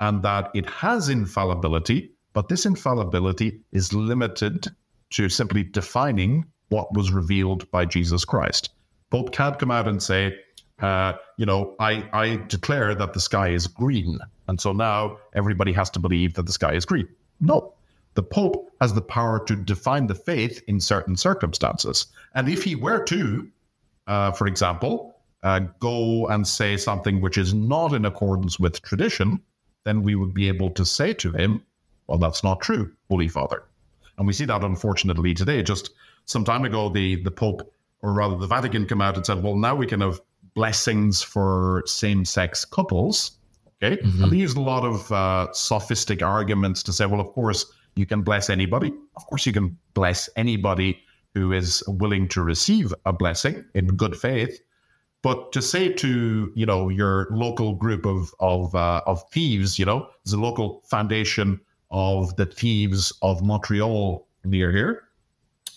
and 0.00 0.22
that 0.22 0.50
it 0.54 0.68
has 0.68 1.08
infallibility, 1.08 2.12
but 2.32 2.48
this 2.48 2.66
infallibility 2.66 3.60
is 3.72 3.92
limited 3.92 4.66
to 5.10 5.28
simply 5.28 5.64
defining 5.64 6.44
what 6.68 6.94
was 6.94 7.12
revealed 7.12 7.70
by 7.70 7.84
Jesus 7.84 8.24
Christ. 8.24 8.70
Pope 9.10 9.32
can't 9.32 9.58
come 9.58 9.70
out 9.70 9.88
and 9.88 10.02
say, 10.02 10.36
uh, 10.80 11.14
you 11.36 11.46
know, 11.46 11.74
I, 11.80 12.08
I 12.12 12.36
declare 12.48 12.94
that 12.94 13.12
the 13.12 13.20
sky 13.20 13.48
is 13.48 13.66
green. 13.66 14.18
And 14.46 14.60
so 14.60 14.72
now 14.72 15.18
everybody 15.34 15.72
has 15.72 15.90
to 15.90 15.98
believe 15.98 16.34
that 16.34 16.46
the 16.46 16.52
sky 16.52 16.74
is 16.74 16.84
green. 16.84 17.08
No. 17.40 17.74
The 18.14 18.22
Pope 18.22 18.70
has 18.80 18.94
the 18.94 19.02
power 19.02 19.44
to 19.44 19.56
define 19.56 20.06
the 20.06 20.14
faith 20.14 20.62
in 20.66 20.80
certain 20.80 21.16
circumstances. 21.16 22.06
And 22.34 22.48
if 22.48 22.64
he 22.64 22.74
were 22.74 23.02
to, 23.04 23.48
uh, 24.08 24.32
for 24.32 24.46
example, 24.46 25.14
uh, 25.42 25.60
go 25.78 26.26
and 26.28 26.48
say 26.48 26.76
something 26.76 27.20
which 27.20 27.38
is 27.38 27.54
not 27.54 27.92
in 27.92 28.04
accordance 28.04 28.58
with 28.58 28.82
tradition, 28.82 29.40
then 29.84 30.02
we 30.02 30.16
would 30.16 30.34
be 30.34 30.48
able 30.48 30.70
to 30.70 30.84
say 30.84 31.12
to 31.12 31.30
him, 31.30 31.62
well, 32.08 32.18
that's 32.18 32.42
not 32.42 32.60
true, 32.60 32.90
Holy 33.08 33.28
Father. 33.28 33.62
And 34.16 34.26
we 34.26 34.32
see 34.32 34.46
that 34.46 34.64
unfortunately 34.64 35.34
today. 35.34 35.62
Just 35.62 35.90
some 36.24 36.44
time 36.44 36.64
ago, 36.64 36.88
the, 36.88 37.22
the 37.22 37.30
Pope, 37.30 37.72
or 38.02 38.12
rather 38.12 38.36
the 38.36 38.46
Vatican, 38.46 38.86
came 38.86 39.00
out 39.00 39.16
and 39.16 39.24
said, 39.24 39.42
well, 39.42 39.56
now 39.56 39.76
we 39.76 39.86
can 39.86 40.00
have 40.00 40.20
blessings 40.54 41.22
for 41.22 41.84
same 41.86 42.24
sex 42.24 42.64
couples. 42.64 43.32
Okay. 43.80 44.02
Mm-hmm. 44.02 44.24
And 44.24 44.32
they 44.32 44.38
used 44.38 44.56
a 44.56 44.60
lot 44.60 44.84
of 44.84 45.12
uh, 45.12 45.52
sophistic 45.52 46.22
arguments 46.22 46.82
to 46.84 46.92
say, 46.92 47.06
well, 47.06 47.20
of 47.20 47.28
course, 47.28 47.64
you 47.94 48.06
can 48.06 48.22
bless 48.22 48.50
anybody. 48.50 48.92
Of 49.16 49.26
course, 49.26 49.46
you 49.46 49.52
can 49.52 49.78
bless 49.94 50.28
anybody 50.34 51.00
who 51.38 51.52
is 51.52 51.82
willing 51.86 52.26
to 52.28 52.42
receive 52.42 52.92
a 53.06 53.12
blessing 53.12 53.64
in 53.74 53.86
good 53.88 54.16
faith. 54.16 54.60
But 55.22 55.52
to 55.52 55.62
say 55.62 55.92
to 55.94 56.52
you 56.54 56.66
know 56.66 56.88
your 56.88 57.28
local 57.30 57.74
group 57.74 58.06
of 58.06 58.32
of 58.40 58.74
uh, 58.74 59.02
of 59.06 59.22
thieves, 59.30 59.78
you 59.78 59.84
know, 59.84 60.08
a 60.32 60.36
local 60.36 60.82
foundation 60.90 61.60
of 61.90 62.36
the 62.36 62.46
thieves 62.46 63.12
of 63.22 63.42
Montreal 63.42 64.26
near 64.44 64.70
here. 64.70 65.04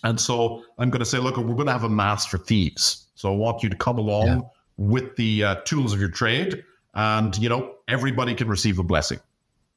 And 0.04 0.20
so 0.20 0.62
I'm 0.78 0.90
going 0.90 1.00
to 1.00 1.06
say, 1.06 1.18
look, 1.18 1.36
we're 1.36 1.54
going 1.54 1.66
to 1.66 1.72
have 1.72 1.84
a 1.84 1.88
mass 1.88 2.26
for 2.26 2.38
thieves. 2.38 3.06
So 3.14 3.32
I 3.32 3.36
want 3.36 3.62
you 3.62 3.68
to 3.68 3.76
come 3.76 3.98
along 3.98 4.26
yeah. 4.26 4.40
with 4.76 5.16
the 5.16 5.44
uh, 5.44 5.54
tools 5.64 5.92
of 5.92 6.00
your 6.00 6.10
trade, 6.10 6.64
and 6.94 7.36
you 7.38 7.48
know 7.48 7.74
everybody 7.88 8.34
can 8.34 8.48
receive 8.48 8.78
a 8.78 8.84
blessing. 8.84 9.20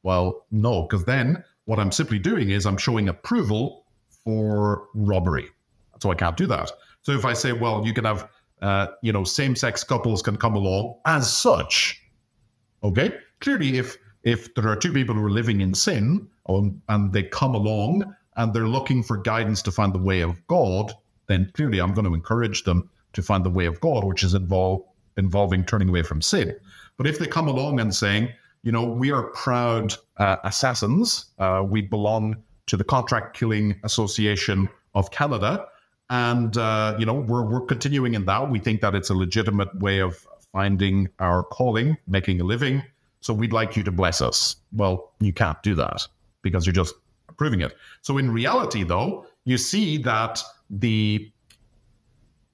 Well, 0.04 0.46
no, 0.52 0.84
because 0.84 1.06
then 1.06 1.44
what 1.66 1.80
I'm 1.80 1.92
simply 1.92 2.20
doing 2.20 2.50
is 2.52 2.66
I'm 2.66 2.78
showing 2.78 3.10
approval 3.10 3.86
for 4.24 4.88
robbery. 4.94 5.50
So 6.02 6.12
I 6.12 6.16
can't 6.16 6.38
do 6.38 6.48
that. 6.48 6.72
So 7.02 7.12
if 7.12 7.26
I 7.26 7.34
say, 7.34 7.54
well, 7.54 7.86
you 7.86 7.94
can 7.94 8.06
have, 8.06 8.28
uh, 8.62 8.88
you 9.02 9.14
know, 9.14 9.24
same-sex 9.24 9.84
couples 9.84 10.22
can 10.22 10.36
come 10.36 10.56
along 10.56 10.96
as 11.06 11.32
such. 11.32 12.02
Okay, 12.84 13.14
clearly, 13.40 13.78
if 13.78 13.98
if 14.24 14.54
there 14.56 14.68
are 14.68 14.76
two 14.76 14.92
people 14.92 15.16
who 15.16 15.24
are 15.24 15.32
living 15.32 15.62
in 15.62 15.74
sin 15.74 16.28
um, 16.50 16.82
and 16.90 17.14
they 17.14 17.24
come 17.24 17.54
along 17.54 18.16
and 18.38 18.54
they're 18.54 18.68
looking 18.68 19.04
for 19.04 19.18
guidance 19.18 19.62
to 19.62 19.72
find 19.72 19.94
the 19.94 20.00
way 20.00 20.22
of 20.22 20.46
God, 20.48 20.92
then 21.28 21.52
clearly 21.54 21.80
I'm 21.80 21.94
going 21.94 22.06
to 22.06 22.14
encourage 22.14 22.64
them 22.64 22.90
to 23.14 23.22
find 23.22 23.46
the 23.46 23.50
way 23.52 23.66
of 23.66 23.80
God, 23.82 24.04
which 24.04 24.24
is 24.24 24.34
involve, 24.34 24.82
involving 25.16 25.64
turning 25.64 25.90
away 25.90 26.04
from 26.04 26.22
sin. 26.22 26.56
But 26.98 27.08
if 27.08 27.20
they 27.20 27.28
come 27.28 27.48
along 27.48 27.80
and 27.80 27.94
saying, 27.94 28.30
you 28.64 28.72
know, 28.72 28.84
we 28.84 29.12
are 29.12 29.30
proud 29.32 29.94
uh, 30.18 30.38
assassins, 30.44 31.28
uh, 31.38 31.64
we 31.66 31.82
belong 31.82 32.36
to 32.66 32.78
the 32.78 32.84
Contract 32.84 33.38
Killing 33.38 33.80
Association 33.84 34.68
of 34.96 35.12
Canada, 35.12 35.68
and 36.10 36.56
uh, 36.58 36.96
you 37.00 37.06
know 37.06 37.16
we're 37.16 37.44
we're 37.44 37.66
continuing 37.66 38.14
in 38.14 38.26
that. 38.26 38.50
We 38.50 38.60
think 38.60 38.82
that 38.82 38.96
it's 38.96 39.10
a 39.10 39.16
legitimate 39.16 39.78
way 39.80 40.00
of 40.00 40.26
finding 40.52 41.10
our 41.20 41.44
calling, 41.44 41.98
making 42.08 42.42
a 42.42 42.44
living. 42.44 42.84
So 43.22 43.34
we'd 43.34 43.54
like 43.54 43.76
you 43.76 43.84
to 43.84 43.92
bless 43.92 44.22
us. 44.22 44.56
Well, 44.72 45.12
you 45.20 45.34
can't 45.34 45.62
do 45.64 45.74
that 45.76 46.08
because 46.44 46.66
you're 46.66 46.74
just 46.74 46.94
approving 47.28 47.62
it. 47.62 47.76
So 48.02 48.18
in 48.18 48.32
reality, 48.32 48.84
though, 48.84 49.26
you 49.46 49.58
see 49.58 49.98
that 50.00 50.42
the 50.70 51.32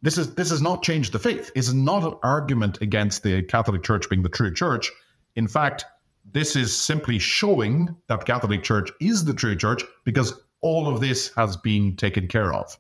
this 0.02 0.18
is 0.18 0.34
this 0.36 0.50
has 0.50 0.62
not 0.62 0.82
changed 0.82 1.12
the 1.12 1.20
faith. 1.20 1.52
It's 1.56 1.74
not 1.74 2.04
an 2.04 2.14
argument 2.24 2.82
against 2.82 3.24
the 3.24 3.44
Catholic 3.44 3.84
Church 3.84 4.10
being 4.10 4.24
the 4.24 4.30
true 4.30 4.54
church. 4.54 4.92
In 5.36 5.48
fact, 5.48 5.86
this 6.32 6.56
is 6.56 6.76
simply 6.76 7.20
showing 7.20 7.96
that 8.08 8.26
Catholic 8.26 8.64
Church 8.64 8.92
is 9.00 9.26
the 9.26 9.34
true 9.34 9.56
church 9.56 9.84
because 10.04 10.34
all 10.62 10.88
of 10.88 11.02
this 11.02 11.34
has 11.36 11.58
been 11.58 11.96
taken 11.96 12.28
care 12.28 12.54
of. 12.54 12.78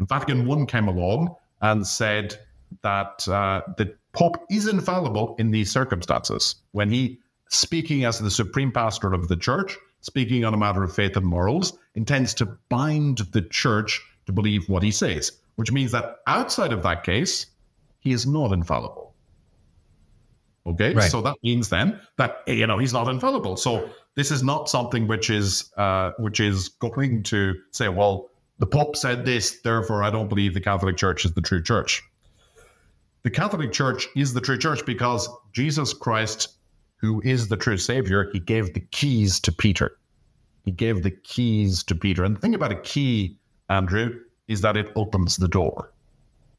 Vatican 0.00 0.50
I 0.50 0.64
came 0.66 0.88
along 0.88 1.34
and 1.60 1.86
said 1.86 2.36
that 2.82 3.26
uh, 3.28 3.62
the 3.76 3.94
Pope 4.12 4.44
is 4.48 4.68
infallible 4.68 5.34
in 5.38 5.50
these 5.50 5.72
circumstances. 5.72 6.56
When 6.72 6.90
he, 6.90 7.18
speaking 7.48 8.04
as 8.04 8.18
the 8.18 8.30
supreme 8.30 8.70
pastor 8.70 9.12
of 9.12 9.28
the 9.28 9.36
church, 9.36 9.76
speaking 10.02 10.44
on 10.44 10.54
a 10.54 10.56
matter 10.56 10.84
of 10.84 10.94
faith 10.94 11.16
and 11.16 11.26
morals, 11.26 11.76
intends 11.94 12.34
to 12.34 12.46
bind 12.68 13.18
the 13.32 13.42
church 13.42 14.00
to 14.26 14.32
believe 14.32 14.68
what 14.68 14.82
he 14.82 14.90
says, 14.90 15.32
which 15.56 15.72
means 15.72 15.92
that 15.92 16.18
outside 16.26 16.72
of 16.72 16.82
that 16.82 17.02
case, 17.02 17.46
he 17.98 18.12
is 18.12 18.26
not 18.26 18.52
infallible. 18.52 19.14
Okay, 20.66 20.94
right. 20.94 21.10
so 21.10 21.20
that 21.20 21.36
means 21.42 21.68
then 21.68 22.00
that 22.16 22.42
you 22.46 22.66
know 22.66 22.78
he's 22.78 22.92
not 22.92 23.08
infallible. 23.08 23.56
So 23.56 23.90
this 24.14 24.30
is 24.30 24.42
not 24.42 24.68
something 24.68 25.06
which 25.06 25.28
is 25.28 25.70
uh, 25.76 26.12
which 26.18 26.40
is 26.40 26.68
going 26.68 27.22
to 27.24 27.54
say, 27.70 27.88
well, 27.88 28.30
the 28.64 28.70
Pope 28.70 28.96
said 28.96 29.26
this, 29.26 29.60
therefore 29.60 30.02
I 30.02 30.08
don't 30.08 30.30
believe 30.30 30.54
the 30.54 30.60
Catholic 30.60 30.96
Church 30.96 31.26
is 31.26 31.34
the 31.34 31.42
true 31.42 31.62
church. 31.62 32.02
The 33.22 33.28
Catholic 33.28 33.72
Church 33.72 34.08
is 34.16 34.32
the 34.32 34.40
true 34.40 34.56
church 34.56 34.86
because 34.86 35.28
Jesus 35.52 35.92
Christ, 35.92 36.48
who 36.96 37.20
is 37.26 37.48
the 37.48 37.58
true 37.58 37.76
Savior, 37.76 38.30
he 38.32 38.40
gave 38.40 38.72
the 38.72 38.80
keys 38.80 39.38
to 39.40 39.52
Peter. 39.52 39.98
He 40.64 40.70
gave 40.70 41.02
the 41.02 41.10
keys 41.10 41.82
to 41.82 41.94
Peter. 41.94 42.24
And 42.24 42.34
the 42.34 42.40
thing 42.40 42.54
about 42.54 42.72
a 42.72 42.80
key, 42.80 43.36
Andrew, 43.68 44.18
is 44.48 44.62
that 44.62 44.78
it 44.78 44.90
opens 44.96 45.36
the 45.36 45.46
door. 45.46 45.92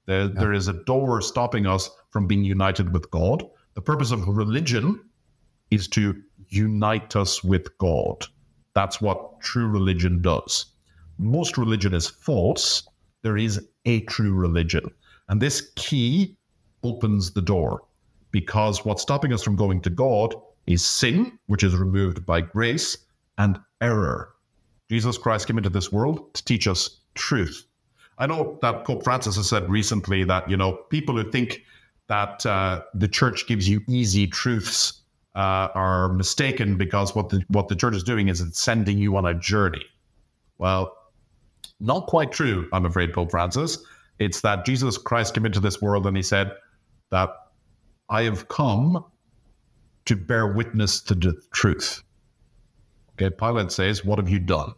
There, 0.05 0.25
yeah. 0.25 0.29
there 0.35 0.53
is 0.53 0.67
a 0.67 0.73
door 0.73 1.21
stopping 1.21 1.65
us 1.65 1.89
from 2.11 2.27
being 2.27 2.43
united 2.43 2.93
with 2.93 3.09
God. 3.09 3.43
The 3.73 3.81
purpose 3.81 4.11
of 4.11 4.27
religion 4.27 5.03
is 5.71 5.87
to 5.87 6.21
unite 6.49 7.15
us 7.15 7.43
with 7.43 7.75
God. 7.79 8.27
That's 8.75 9.01
what 9.01 9.41
true 9.41 9.67
religion 9.67 10.21
does 10.21 10.67
most 11.17 11.57
religion 11.57 11.93
is 11.93 12.07
false, 12.07 12.87
there 13.21 13.37
is 13.37 13.67
a 13.85 14.01
true 14.01 14.33
religion. 14.33 14.89
And 15.29 15.41
this 15.41 15.71
key 15.75 16.37
opens 16.83 17.31
the 17.31 17.41
door 17.41 17.83
because 18.31 18.85
what's 18.85 19.01
stopping 19.01 19.33
us 19.33 19.43
from 19.43 19.55
going 19.55 19.81
to 19.81 19.89
God 19.89 20.35
is 20.67 20.85
sin, 20.85 21.37
which 21.47 21.63
is 21.63 21.75
removed 21.75 22.25
by 22.25 22.41
grace, 22.41 22.97
and 23.37 23.59
error. 23.81 24.33
Jesus 24.89 25.17
Christ 25.17 25.47
came 25.47 25.57
into 25.57 25.69
this 25.69 25.91
world 25.91 26.33
to 26.33 26.45
teach 26.45 26.67
us 26.67 26.99
truth. 27.15 27.65
I 28.17 28.27
know 28.27 28.59
that 28.61 28.85
Pope 28.85 29.03
Francis 29.03 29.35
has 29.35 29.49
said 29.49 29.69
recently 29.69 30.23
that, 30.25 30.49
you 30.49 30.57
know, 30.57 30.73
people 30.89 31.17
who 31.17 31.29
think 31.29 31.63
that 32.07 32.45
uh, 32.45 32.81
the 32.93 33.07
church 33.07 33.47
gives 33.47 33.67
you 33.67 33.81
easy 33.87 34.27
truths 34.27 35.01
uh, 35.35 35.69
are 35.73 36.13
mistaken 36.13 36.77
because 36.77 37.15
what 37.15 37.29
the, 37.29 37.43
what 37.49 37.67
the 37.67 37.75
church 37.75 37.95
is 37.95 38.03
doing 38.03 38.27
is 38.29 38.41
it's 38.41 38.59
sending 38.59 38.97
you 38.97 39.17
on 39.17 39.25
a 39.25 39.33
journey. 39.33 39.83
Well, 40.57 40.95
not 41.79 42.07
quite 42.07 42.31
true, 42.31 42.67
I'm 42.71 42.85
afraid, 42.85 43.13
Pope 43.13 43.31
Francis. 43.31 43.77
It's 44.19 44.41
that 44.41 44.65
Jesus 44.65 44.97
Christ 44.97 45.33
came 45.33 45.45
into 45.45 45.59
this 45.59 45.81
world 45.81 46.07
and 46.07 46.15
he 46.15 46.23
said 46.23 46.51
that 47.11 47.29
I 48.09 48.23
have 48.23 48.47
come 48.47 49.03
to 50.05 50.15
bear 50.15 50.53
witness 50.53 51.01
to 51.01 51.15
the 51.15 51.33
truth. 51.51 52.03
Okay, 53.13 53.33
Pilate 53.35 53.71
says, 53.71 54.05
What 54.05 54.19
have 54.19 54.29
you 54.29 54.39
done? 54.39 54.73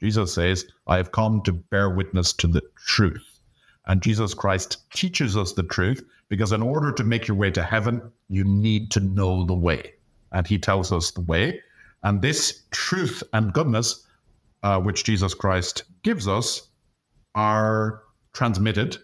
Jesus 0.00 0.32
says, 0.32 0.64
I 0.86 0.96
have 0.96 1.12
come 1.12 1.42
to 1.42 1.52
bear 1.52 1.90
witness 1.90 2.32
to 2.34 2.46
the 2.46 2.62
truth. 2.76 3.40
And 3.86 4.02
Jesus 4.02 4.34
Christ 4.34 4.90
teaches 4.92 5.36
us 5.36 5.52
the 5.52 5.62
truth 5.62 6.04
because 6.28 6.52
in 6.52 6.62
order 6.62 6.92
to 6.92 7.04
make 7.04 7.28
your 7.28 7.36
way 7.36 7.50
to 7.50 7.62
heaven, 7.62 8.12
you 8.28 8.44
need 8.44 8.90
to 8.92 9.00
know 9.00 9.44
the 9.44 9.54
way. 9.54 9.94
And 10.32 10.46
he 10.46 10.58
tells 10.58 10.92
us 10.92 11.10
the 11.10 11.20
way. 11.22 11.60
And 12.02 12.22
this 12.22 12.62
truth 12.70 13.22
and 13.32 13.52
goodness 13.52 14.06
uh, 14.62 14.80
which 14.80 15.04
Jesus 15.04 15.34
Christ 15.34 15.84
gives 16.02 16.28
us 16.28 16.68
are 17.34 18.02
transmitted 18.32 18.98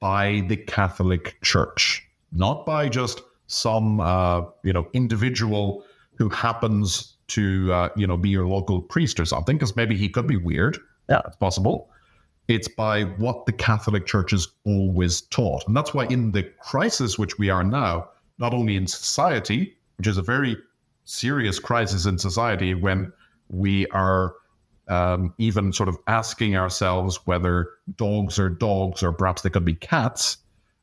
by 0.00 0.42
the 0.48 0.56
Catholic 0.56 1.36
Church, 1.42 2.06
not 2.32 2.64
by 2.66 2.88
just 2.88 3.22
some 3.46 4.00
uh, 4.00 4.42
you 4.62 4.72
know 4.72 4.88
individual 4.92 5.84
who 6.14 6.28
happens 6.28 7.16
to 7.28 7.72
uh, 7.72 7.88
you 7.96 8.06
know 8.06 8.16
be 8.16 8.30
your 8.30 8.46
local 8.46 8.80
priest 8.80 9.20
or 9.20 9.24
something, 9.24 9.56
because 9.56 9.76
maybe 9.76 9.96
he 9.96 10.08
could 10.08 10.26
be 10.26 10.36
weird. 10.36 10.78
Yeah, 11.08 11.20
it's 11.26 11.36
possible. 11.36 11.90
It's 12.48 12.68
by 12.68 13.04
what 13.04 13.46
the 13.46 13.52
Catholic 13.52 14.06
Church 14.06 14.32
has 14.32 14.48
always 14.64 15.20
taught, 15.22 15.66
and 15.66 15.76
that's 15.76 15.94
why 15.94 16.06
in 16.06 16.32
the 16.32 16.42
crisis 16.60 17.18
which 17.18 17.38
we 17.38 17.50
are 17.50 17.62
now, 17.62 18.08
not 18.38 18.54
only 18.54 18.76
in 18.76 18.86
society, 18.86 19.76
which 19.98 20.06
is 20.06 20.18
a 20.18 20.22
very 20.22 20.56
serious 21.04 21.58
crisis 21.58 22.06
in 22.06 22.18
society 22.18 22.74
when 22.74 23.12
we 23.48 23.86
are 23.88 24.34
um, 24.90 25.32
even 25.38 25.72
sort 25.72 25.88
of 25.88 25.96
asking 26.08 26.56
ourselves 26.56 27.20
whether 27.24 27.68
dogs 27.96 28.38
are 28.38 28.50
dogs 28.50 29.02
or 29.02 29.12
perhaps 29.12 29.42
they 29.42 29.50
could 29.50 29.64
be 29.64 29.74
cats, 29.74 30.38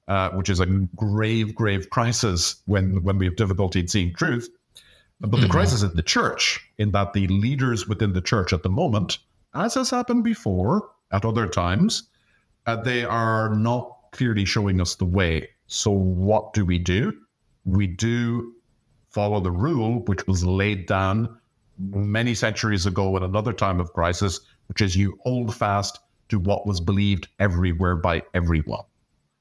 uh, 0.08 0.30
which 0.30 0.50
is 0.50 0.62
a 0.62 0.66
grave, 0.96 1.54
grave 1.54 1.90
crisis 1.90 2.56
when, 2.66 3.04
when 3.04 3.18
we 3.18 3.26
have 3.26 3.36
difficulty 3.36 3.82
in 3.82 3.88
seeing 3.88 4.14
truth. 4.14 4.50
But 5.20 5.32
the 5.32 5.38
mm-hmm. 5.38 5.52
crisis 5.52 5.84
in 5.84 5.94
the 5.96 6.04
church, 6.04 6.62
in 6.78 6.92
that 6.92 7.12
the 7.12 7.28
leaders 7.28 7.88
within 7.88 8.14
the 8.14 8.22
church 8.22 8.54
at 8.54 8.64
the 8.64 8.70
moment, 8.70 9.18
as 9.54 9.74
has 9.74 9.90
happened 9.90 10.24
before 10.24 10.90
at 11.12 11.26
other 11.26 11.48
times, 11.48 12.04
uh, 12.66 12.78
they 12.78 13.04
are 13.04 13.54
not 13.56 13.94
clearly 14.12 14.46
showing 14.46 14.80
us 14.80 14.96
the 14.96 15.06
way. 15.06 15.50
So, 15.68 15.92
what 15.92 16.54
do 16.54 16.66
we 16.66 16.80
do? 16.80 17.14
We 17.66 17.88
do 17.88 18.54
follow 19.10 19.42
the 19.42 19.52
rule 19.52 20.00
which 20.06 20.28
was 20.28 20.46
laid 20.46 20.86
down 20.86 21.40
many 21.80 22.34
centuries 22.34 22.86
ago 22.86 23.16
in 23.18 23.24
another 23.24 23.54
time 23.54 23.80
of 23.80 23.94
crisis, 23.94 24.40
which 24.68 24.82
is 24.82 24.96
you 24.96 25.18
hold 25.24 25.54
fast 25.56 26.00
to 26.30 26.40
what 26.40 26.66
was 26.66 26.82
believed 26.82 27.28
everywhere 27.40 27.96
by 27.96 28.24
everyone. 28.34 28.84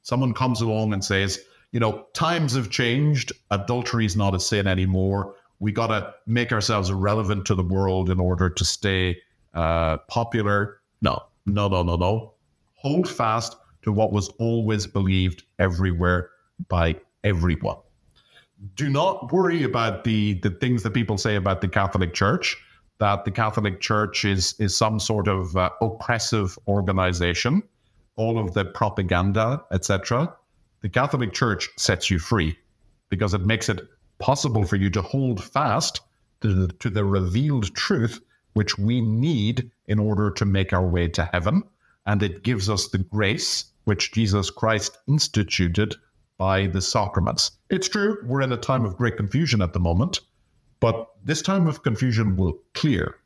Someone 0.02 0.34
comes 0.34 0.60
along 0.60 0.92
and 0.92 1.04
says, 1.04 1.40
you 1.72 1.80
know, 1.80 2.06
times 2.14 2.54
have 2.54 2.70
changed. 2.70 3.32
Adultery 3.50 4.06
is 4.06 4.16
not 4.16 4.34
a 4.34 4.40
sin 4.40 4.66
anymore. 4.66 5.34
We 5.58 5.72
got 5.72 5.88
to 5.88 6.14
make 6.26 6.52
ourselves 6.52 6.92
relevant 6.92 7.46
to 7.46 7.54
the 7.54 7.62
world 7.64 8.10
in 8.10 8.20
order 8.20 8.50
to 8.50 8.64
stay 8.64 9.18
uh, 9.54 9.96
popular. 10.08 10.80
No, 11.00 11.24
no, 11.46 11.68
no, 11.68 11.82
no, 11.82 11.96
no. 11.96 12.34
Hold 12.74 13.08
fast 13.08 13.56
to 13.82 13.92
what 13.92 14.12
was 14.12 14.28
always 14.38 14.86
believed 14.86 15.42
everywhere 15.58 16.30
by 16.68 16.96
everyone 17.24 17.78
do 18.74 18.88
not 18.88 19.32
worry 19.32 19.62
about 19.62 20.04
the 20.04 20.34
the 20.34 20.50
things 20.50 20.82
that 20.82 20.94
people 20.94 21.18
say 21.18 21.36
about 21.36 21.60
the 21.60 21.68
Catholic 21.68 22.14
Church. 22.14 22.56
That 22.98 23.24
the 23.24 23.30
Catholic 23.30 23.80
Church 23.80 24.24
is 24.24 24.54
is 24.58 24.76
some 24.76 24.98
sort 25.00 25.28
of 25.28 25.56
uh, 25.56 25.70
oppressive 25.80 26.58
organization. 26.66 27.62
All 28.16 28.38
of 28.38 28.54
the 28.54 28.64
propaganda, 28.64 29.62
etc. 29.70 30.34
The 30.80 30.88
Catholic 30.88 31.32
Church 31.32 31.68
sets 31.76 32.10
you 32.10 32.18
free 32.18 32.56
because 33.08 33.34
it 33.34 33.42
makes 33.42 33.68
it 33.68 33.80
possible 34.18 34.64
for 34.64 34.76
you 34.76 34.90
to 34.90 35.02
hold 35.02 35.42
fast 35.44 36.00
to 36.40 36.52
the, 36.54 36.72
to 36.74 36.90
the 36.90 37.04
revealed 37.04 37.74
truth 37.74 38.20
which 38.54 38.78
we 38.78 39.00
need 39.00 39.70
in 39.86 39.98
order 39.98 40.30
to 40.30 40.44
make 40.46 40.72
our 40.72 40.86
way 40.86 41.08
to 41.08 41.28
heaven. 41.32 41.62
And 42.06 42.22
it 42.22 42.42
gives 42.42 42.70
us 42.70 42.88
the 42.88 42.98
grace 42.98 43.66
which 43.84 44.12
Jesus 44.12 44.50
Christ 44.50 44.96
instituted 45.06 45.94
by 46.38 46.66
the 46.66 46.80
sacraments. 46.80 47.52
It's 47.70 47.88
true, 47.88 48.18
we're 48.24 48.42
in 48.42 48.52
a 48.52 48.56
time 48.56 48.84
of 48.84 48.96
great 48.96 49.16
confusion 49.16 49.62
at 49.62 49.72
the 49.72 49.80
moment, 49.80 50.20
but 50.80 51.08
this 51.24 51.42
time 51.42 51.66
of 51.66 51.82
confusion 51.82 52.36
will 52.36 52.58
clear. 52.74 53.16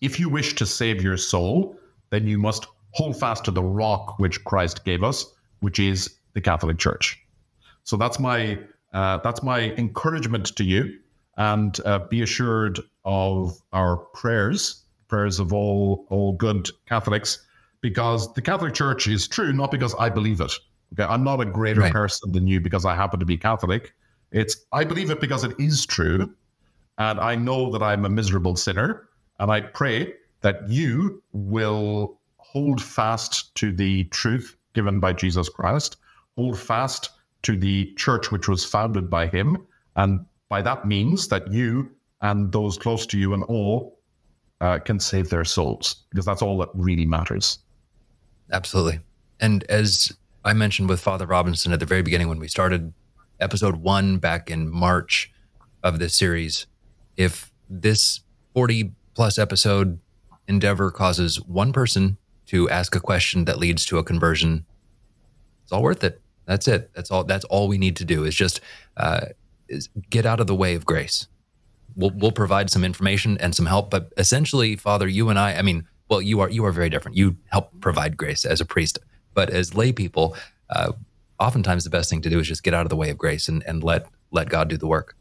If 0.00 0.18
you 0.20 0.28
wish 0.28 0.54
to 0.56 0.66
save 0.66 1.02
your 1.02 1.16
soul, 1.16 1.76
then 2.10 2.26
you 2.26 2.38
must 2.38 2.66
hold 2.92 3.18
fast 3.18 3.44
to 3.44 3.50
the 3.50 3.62
rock 3.62 4.18
which 4.18 4.42
Christ 4.44 4.84
gave 4.84 5.02
us, 5.02 5.26
which 5.60 5.78
is 5.78 6.16
the 6.34 6.40
Catholic 6.40 6.78
Church. 6.78 7.18
So 7.84 7.96
that's 7.96 8.18
my 8.18 8.58
uh, 8.92 9.18
that's 9.18 9.42
my 9.42 9.72
encouragement 9.76 10.56
to 10.56 10.64
you. 10.64 10.98
and 11.36 11.80
uh, 11.86 12.00
be 12.10 12.20
assured 12.20 12.80
of 13.04 13.58
our 13.72 13.96
prayers, 13.96 14.84
prayers 15.08 15.40
of 15.40 15.52
all 15.52 16.06
all 16.10 16.32
good 16.32 16.68
Catholics, 16.86 17.44
because 17.80 18.32
the 18.34 18.42
Catholic 18.42 18.74
Church 18.74 19.06
is 19.08 19.26
true, 19.26 19.52
not 19.52 19.70
because 19.70 19.94
I 19.94 20.10
believe 20.10 20.40
it. 20.40 20.52
Okay, 20.92 21.04
I'm 21.04 21.24
not 21.24 21.40
a 21.40 21.44
greater 21.44 21.82
right. 21.82 21.92
person 21.92 22.32
than 22.32 22.46
you 22.46 22.60
because 22.60 22.84
I 22.84 22.94
happen 22.94 23.20
to 23.20 23.26
be 23.26 23.36
Catholic. 23.36 23.94
It's 24.32 24.56
I 24.72 24.84
believe 24.84 25.10
it 25.10 25.20
because 25.20 25.44
it 25.44 25.58
is 25.58 25.86
true, 25.86 26.34
and 26.98 27.20
I 27.20 27.34
know 27.36 27.70
that 27.72 27.82
I'm 27.82 28.04
a 28.04 28.08
miserable 28.08 28.56
sinner, 28.56 29.08
and 29.38 29.50
I 29.50 29.60
pray 29.60 30.14
that 30.40 30.68
you 30.68 31.22
will 31.32 32.18
hold 32.38 32.82
fast 32.82 33.54
to 33.56 33.72
the 33.72 34.04
truth 34.04 34.56
given 34.74 35.00
by 35.00 35.12
Jesus 35.12 35.48
Christ, 35.48 35.96
hold 36.36 36.58
fast 36.58 37.10
to 37.42 37.56
the 37.56 37.92
church 37.94 38.30
which 38.30 38.48
was 38.48 38.64
founded 38.64 39.08
by 39.10 39.26
him, 39.26 39.66
and 39.96 40.24
by 40.48 40.62
that 40.62 40.86
means 40.86 41.28
that 41.28 41.52
you 41.52 41.90
and 42.20 42.52
those 42.52 42.76
close 42.76 43.06
to 43.06 43.18
you 43.18 43.32
and 43.34 43.42
all 43.44 43.98
uh, 44.60 44.78
can 44.78 45.00
save 45.00 45.30
their 45.30 45.44
souls, 45.44 46.04
because 46.10 46.26
that's 46.26 46.42
all 46.42 46.58
that 46.58 46.68
really 46.74 47.06
matters. 47.06 47.58
Absolutely. 48.52 49.00
And 49.40 49.64
as 49.64 50.12
I 50.44 50.52
mentioned 50.54 50.88
with 50.88 51.00
Father 51.00 51.26
Robinson 51.26 51.72
at 51.72 51.80
the 51.80 51.86
very 51.86 52.02
beginning 52.02 52.28
when 52.28 52.38
we 52.38 52.48
started 52.48 52.92
episode 53.40 53.76
one 53.76 54.18
back 54.18 54.50
in 54.50 54.70
March 54.70 55.30
of 55.82 55.98
this 55.98 56.14
series, 56.14 56.66
if 57.16 57.52
this 57.68 58.20
40 58.54 58.92
plus 59.14 59.38
episode 59.38 60.00
endeavor 60.48 60.90
causes 60.90 61.40
one 61.40 61.72
person 61.72 62.16
to 62.46 62.68
ask 62.70 62.94
a 62.96 63.00
question 63.00 63.44
that 63.44 63.58
leads 63.58 63.84
to 63.86 63.98
a 63.98 64.04
conversion, 64.04 64.64
it's 65.62 65.72
all 65.72 65.82
worth 65.82 66.02
it. 66.02 66.20
That's 66.46 66.66
it. 66.66 66.90
That's 66.94 67.10
all. 67.10 67.24
That's 67.24 67.44
all 67.44 67.68
we 67.68 67.78
need 67.78 67.96
to 67.96 68.04
do 68.04 68.24
is 68.24 68.34
just 68.34 68.60
uh, 68.96 69.26
is 69.68 69.88
get 70.08 70.26
out 70.26 70.40
of 70.40 70.48
the 70.48 70.54
way 70.54 70.74
of 70.74 70.84
grace. 70.84 71.28
We'll 71.94 72.10
we'll 72.10 72.32
provide 72.32 72.70
some 72.70 72.82
information 72.82 73.38
and 73.38 73.54
some 73.54 73.66
help, 73.66 73.90
but 73.90 74.12
essentially, 74.16 74.74
Father, 74.74 75.06
you 75.06 75.28
and 75.28 75.38
I. 75.38 75.54
I 75.54 75.62
mean, 75.62 75.86
well, 76.08 76.20
you 76.20 76.40
are 76.40 76.50
you 76.50 76.64
are 76.64 76.72
very 76.72 76.90
different. 76.90 77.16
You 77.16 77.36
help 77.46 77.70
provide 77.80 78.16
grace 78.16 78.44
as 78.44 78.60
a 78.60 78.64
priest, 78.64 78.98
but 79.34 79.50
as 79.50 79.74
lay 79.74 79.92
people, 79.92 80.36
uh, 80.70 80.92
oftentimes 81.38 81.84
the 81.84 81.90
best 81.90 82.10
thing 82.10 82.22
to 82.22 82.30
do 82.30 82.38
is 82.38 82.46
just 82.46 82.62
get 82.62 82.74
out 82.74 82.86
of 82.86 82.90
the 82.90 82.96
way 82.96 83.10
of 83.10 83.18
grace 83.18 83.48
and 83.48 83.62
and 83.66 83.82
let 83.82 84.06
let 84.30 84.48
God 84.48 84.68
do 84.68 84.76
the 84.76 84.86
work. 84.86 85.16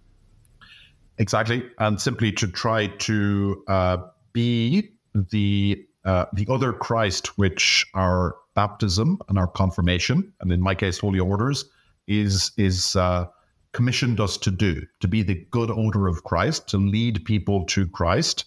Exactly, 1.18 1.64
and 1.80 2.00
simply 2.00 2.32
to 2.34 2.48
try 2.48 2.88
to 2.88 3.64
uh, 3.68 3.98
be 4.32 4.92
the 5.14 5.86
uh, 6.06 6.26
the 6.34 6.48
other 6.50 6.72
Christ, 6.72 7.38
which 7.38 7.86
our 7.94 8.36
baptism 8.56 9.20
and 9.28 9.38
our 9.38 9.48
confirmation, 9.48 10.34
and 10.40 10.52
in 10.52 10.62
my 10.62 10.76
case, 10.76 10.98
holy 10.98 11.20
orders, 11.20 11.66
is 12.08 12.52
is 12.58 12.96
uh, 12.96 13.26
commissioned 13.74 14.20
us 14.20 14.38
to 14.38 14.52
do, 14.52 14.86
to 15.00 15.08
be 15.08 15.24
the 15.24 15.46
good 15.52 15.70
order 15.70 16.08
of 16.08 16.24
Christ, 16.24 16.68
to 16.70 16.78
lead 16.78 17.24
people 17.26 17.66
to 17.66 17.88
Christ. 17.88 18.46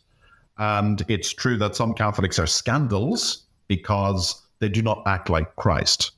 And 0.59 1.05
it's 1.09 1.33
true 1.33 1.57
that 1.59 1.77
some 1.77 1.95
Catholics 1.95 2.39
are 2.39 2.47
scandals 2.47 3.47
because 3.69 4.42
they 4.63 4.69
do 4.69 4.81
not 4.81 5.03
act 5.07 5.29
like 5.29 5.57
Christ. 5.57 6.13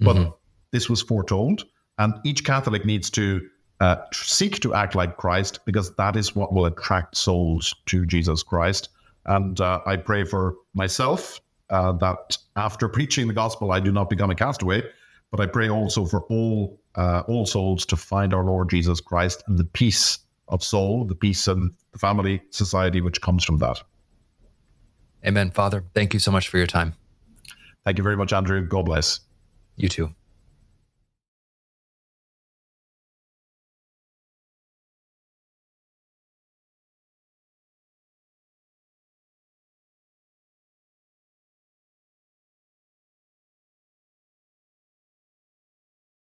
But 0.00 0.16
mm-hmm. 0.16 0.30
this 0.72 0.88
was 0.88 1.02
foretold, 1.02 1.64
and 1.98 2.14
each 2.24 2.42
Catholic 2.44 2.84
needs 2.84 3.10
to 3.10 3.46
uh, 3.80 3.96
seek 4.12 4.60
to 4.60 4.74
act 4.74 4.94
like 4.94 5.18
Christ 5.18 5.60
because 5.66 5.94
that 5.96 6.16
is 6.16 6.34
what 6.34 6.54
will 6.54 6.64
attract 6.64 7.16
souls 7.16 7.74
to 7.86 8.06
Jesus 8.06 8.42
Christ. 8.42 8.88
And 9.26 9.60
uh, 9.60 9.80
I 9.84 9.96
pray 9.96 10.24
for 10.24 10.56
myself 10.74 11.40
uh, 11.68 11.92
that 11.92 12.38
after 12.56 12.88
preaching 12.88 13.28
the 13.28 13.34
gospel, 13.34 13.72
I 13.72 13.80
do 13.80 13.92
not 13.92 14.08
become 14.08 14.30
a 14.30 14.34
castaway, 14.34 14.82
but 15.30 15.40
I 15.40 15.46
pray 15.46 15.68
also 15.68 16.06
for 16.06 16.22
all 16.22 16.80
uh, 16.94 17.22
all 17.28 17.44
souls 17.44 17.84
to 17.86 17.96
find 17.96 18.32
our 18.32 18.44
Lord 18.44 18.70
Jesus 18.70 19.02
Christ 19.02 19.44
and 19.48 19.58
the 19.58 19.64
peace 19.64 20.18
of 20.48 20.62
soul, 20.62 21.04
the 21.04 21.14
peace 21.14 21.46
and 21.46 21.70
the 21.92 21.98
family 21.98 22.40
society 22.50 23.02
which 23.02 23.20
comes 23.20 23.44
from 23.44 23.58
that. 23.58 23.82
Amen. 25.26 25.50
Father, 25.50 25.84
thank 25.92 26.14
you 26.14 26.20
so 26.20 26.30
much 26.30 26.48
for 26.48 26.56
your 26.56 26.66
time. 26.66 26.94
Thank 27.86 27.98
you 27.98 28.04
very 28.04 28.16
much, 28.16 28.32
Andrew. 28.32 28.66
God 28.66 28.86
bless. 28.86 29.20
You 29.76 29.88
too. 29.88 30.12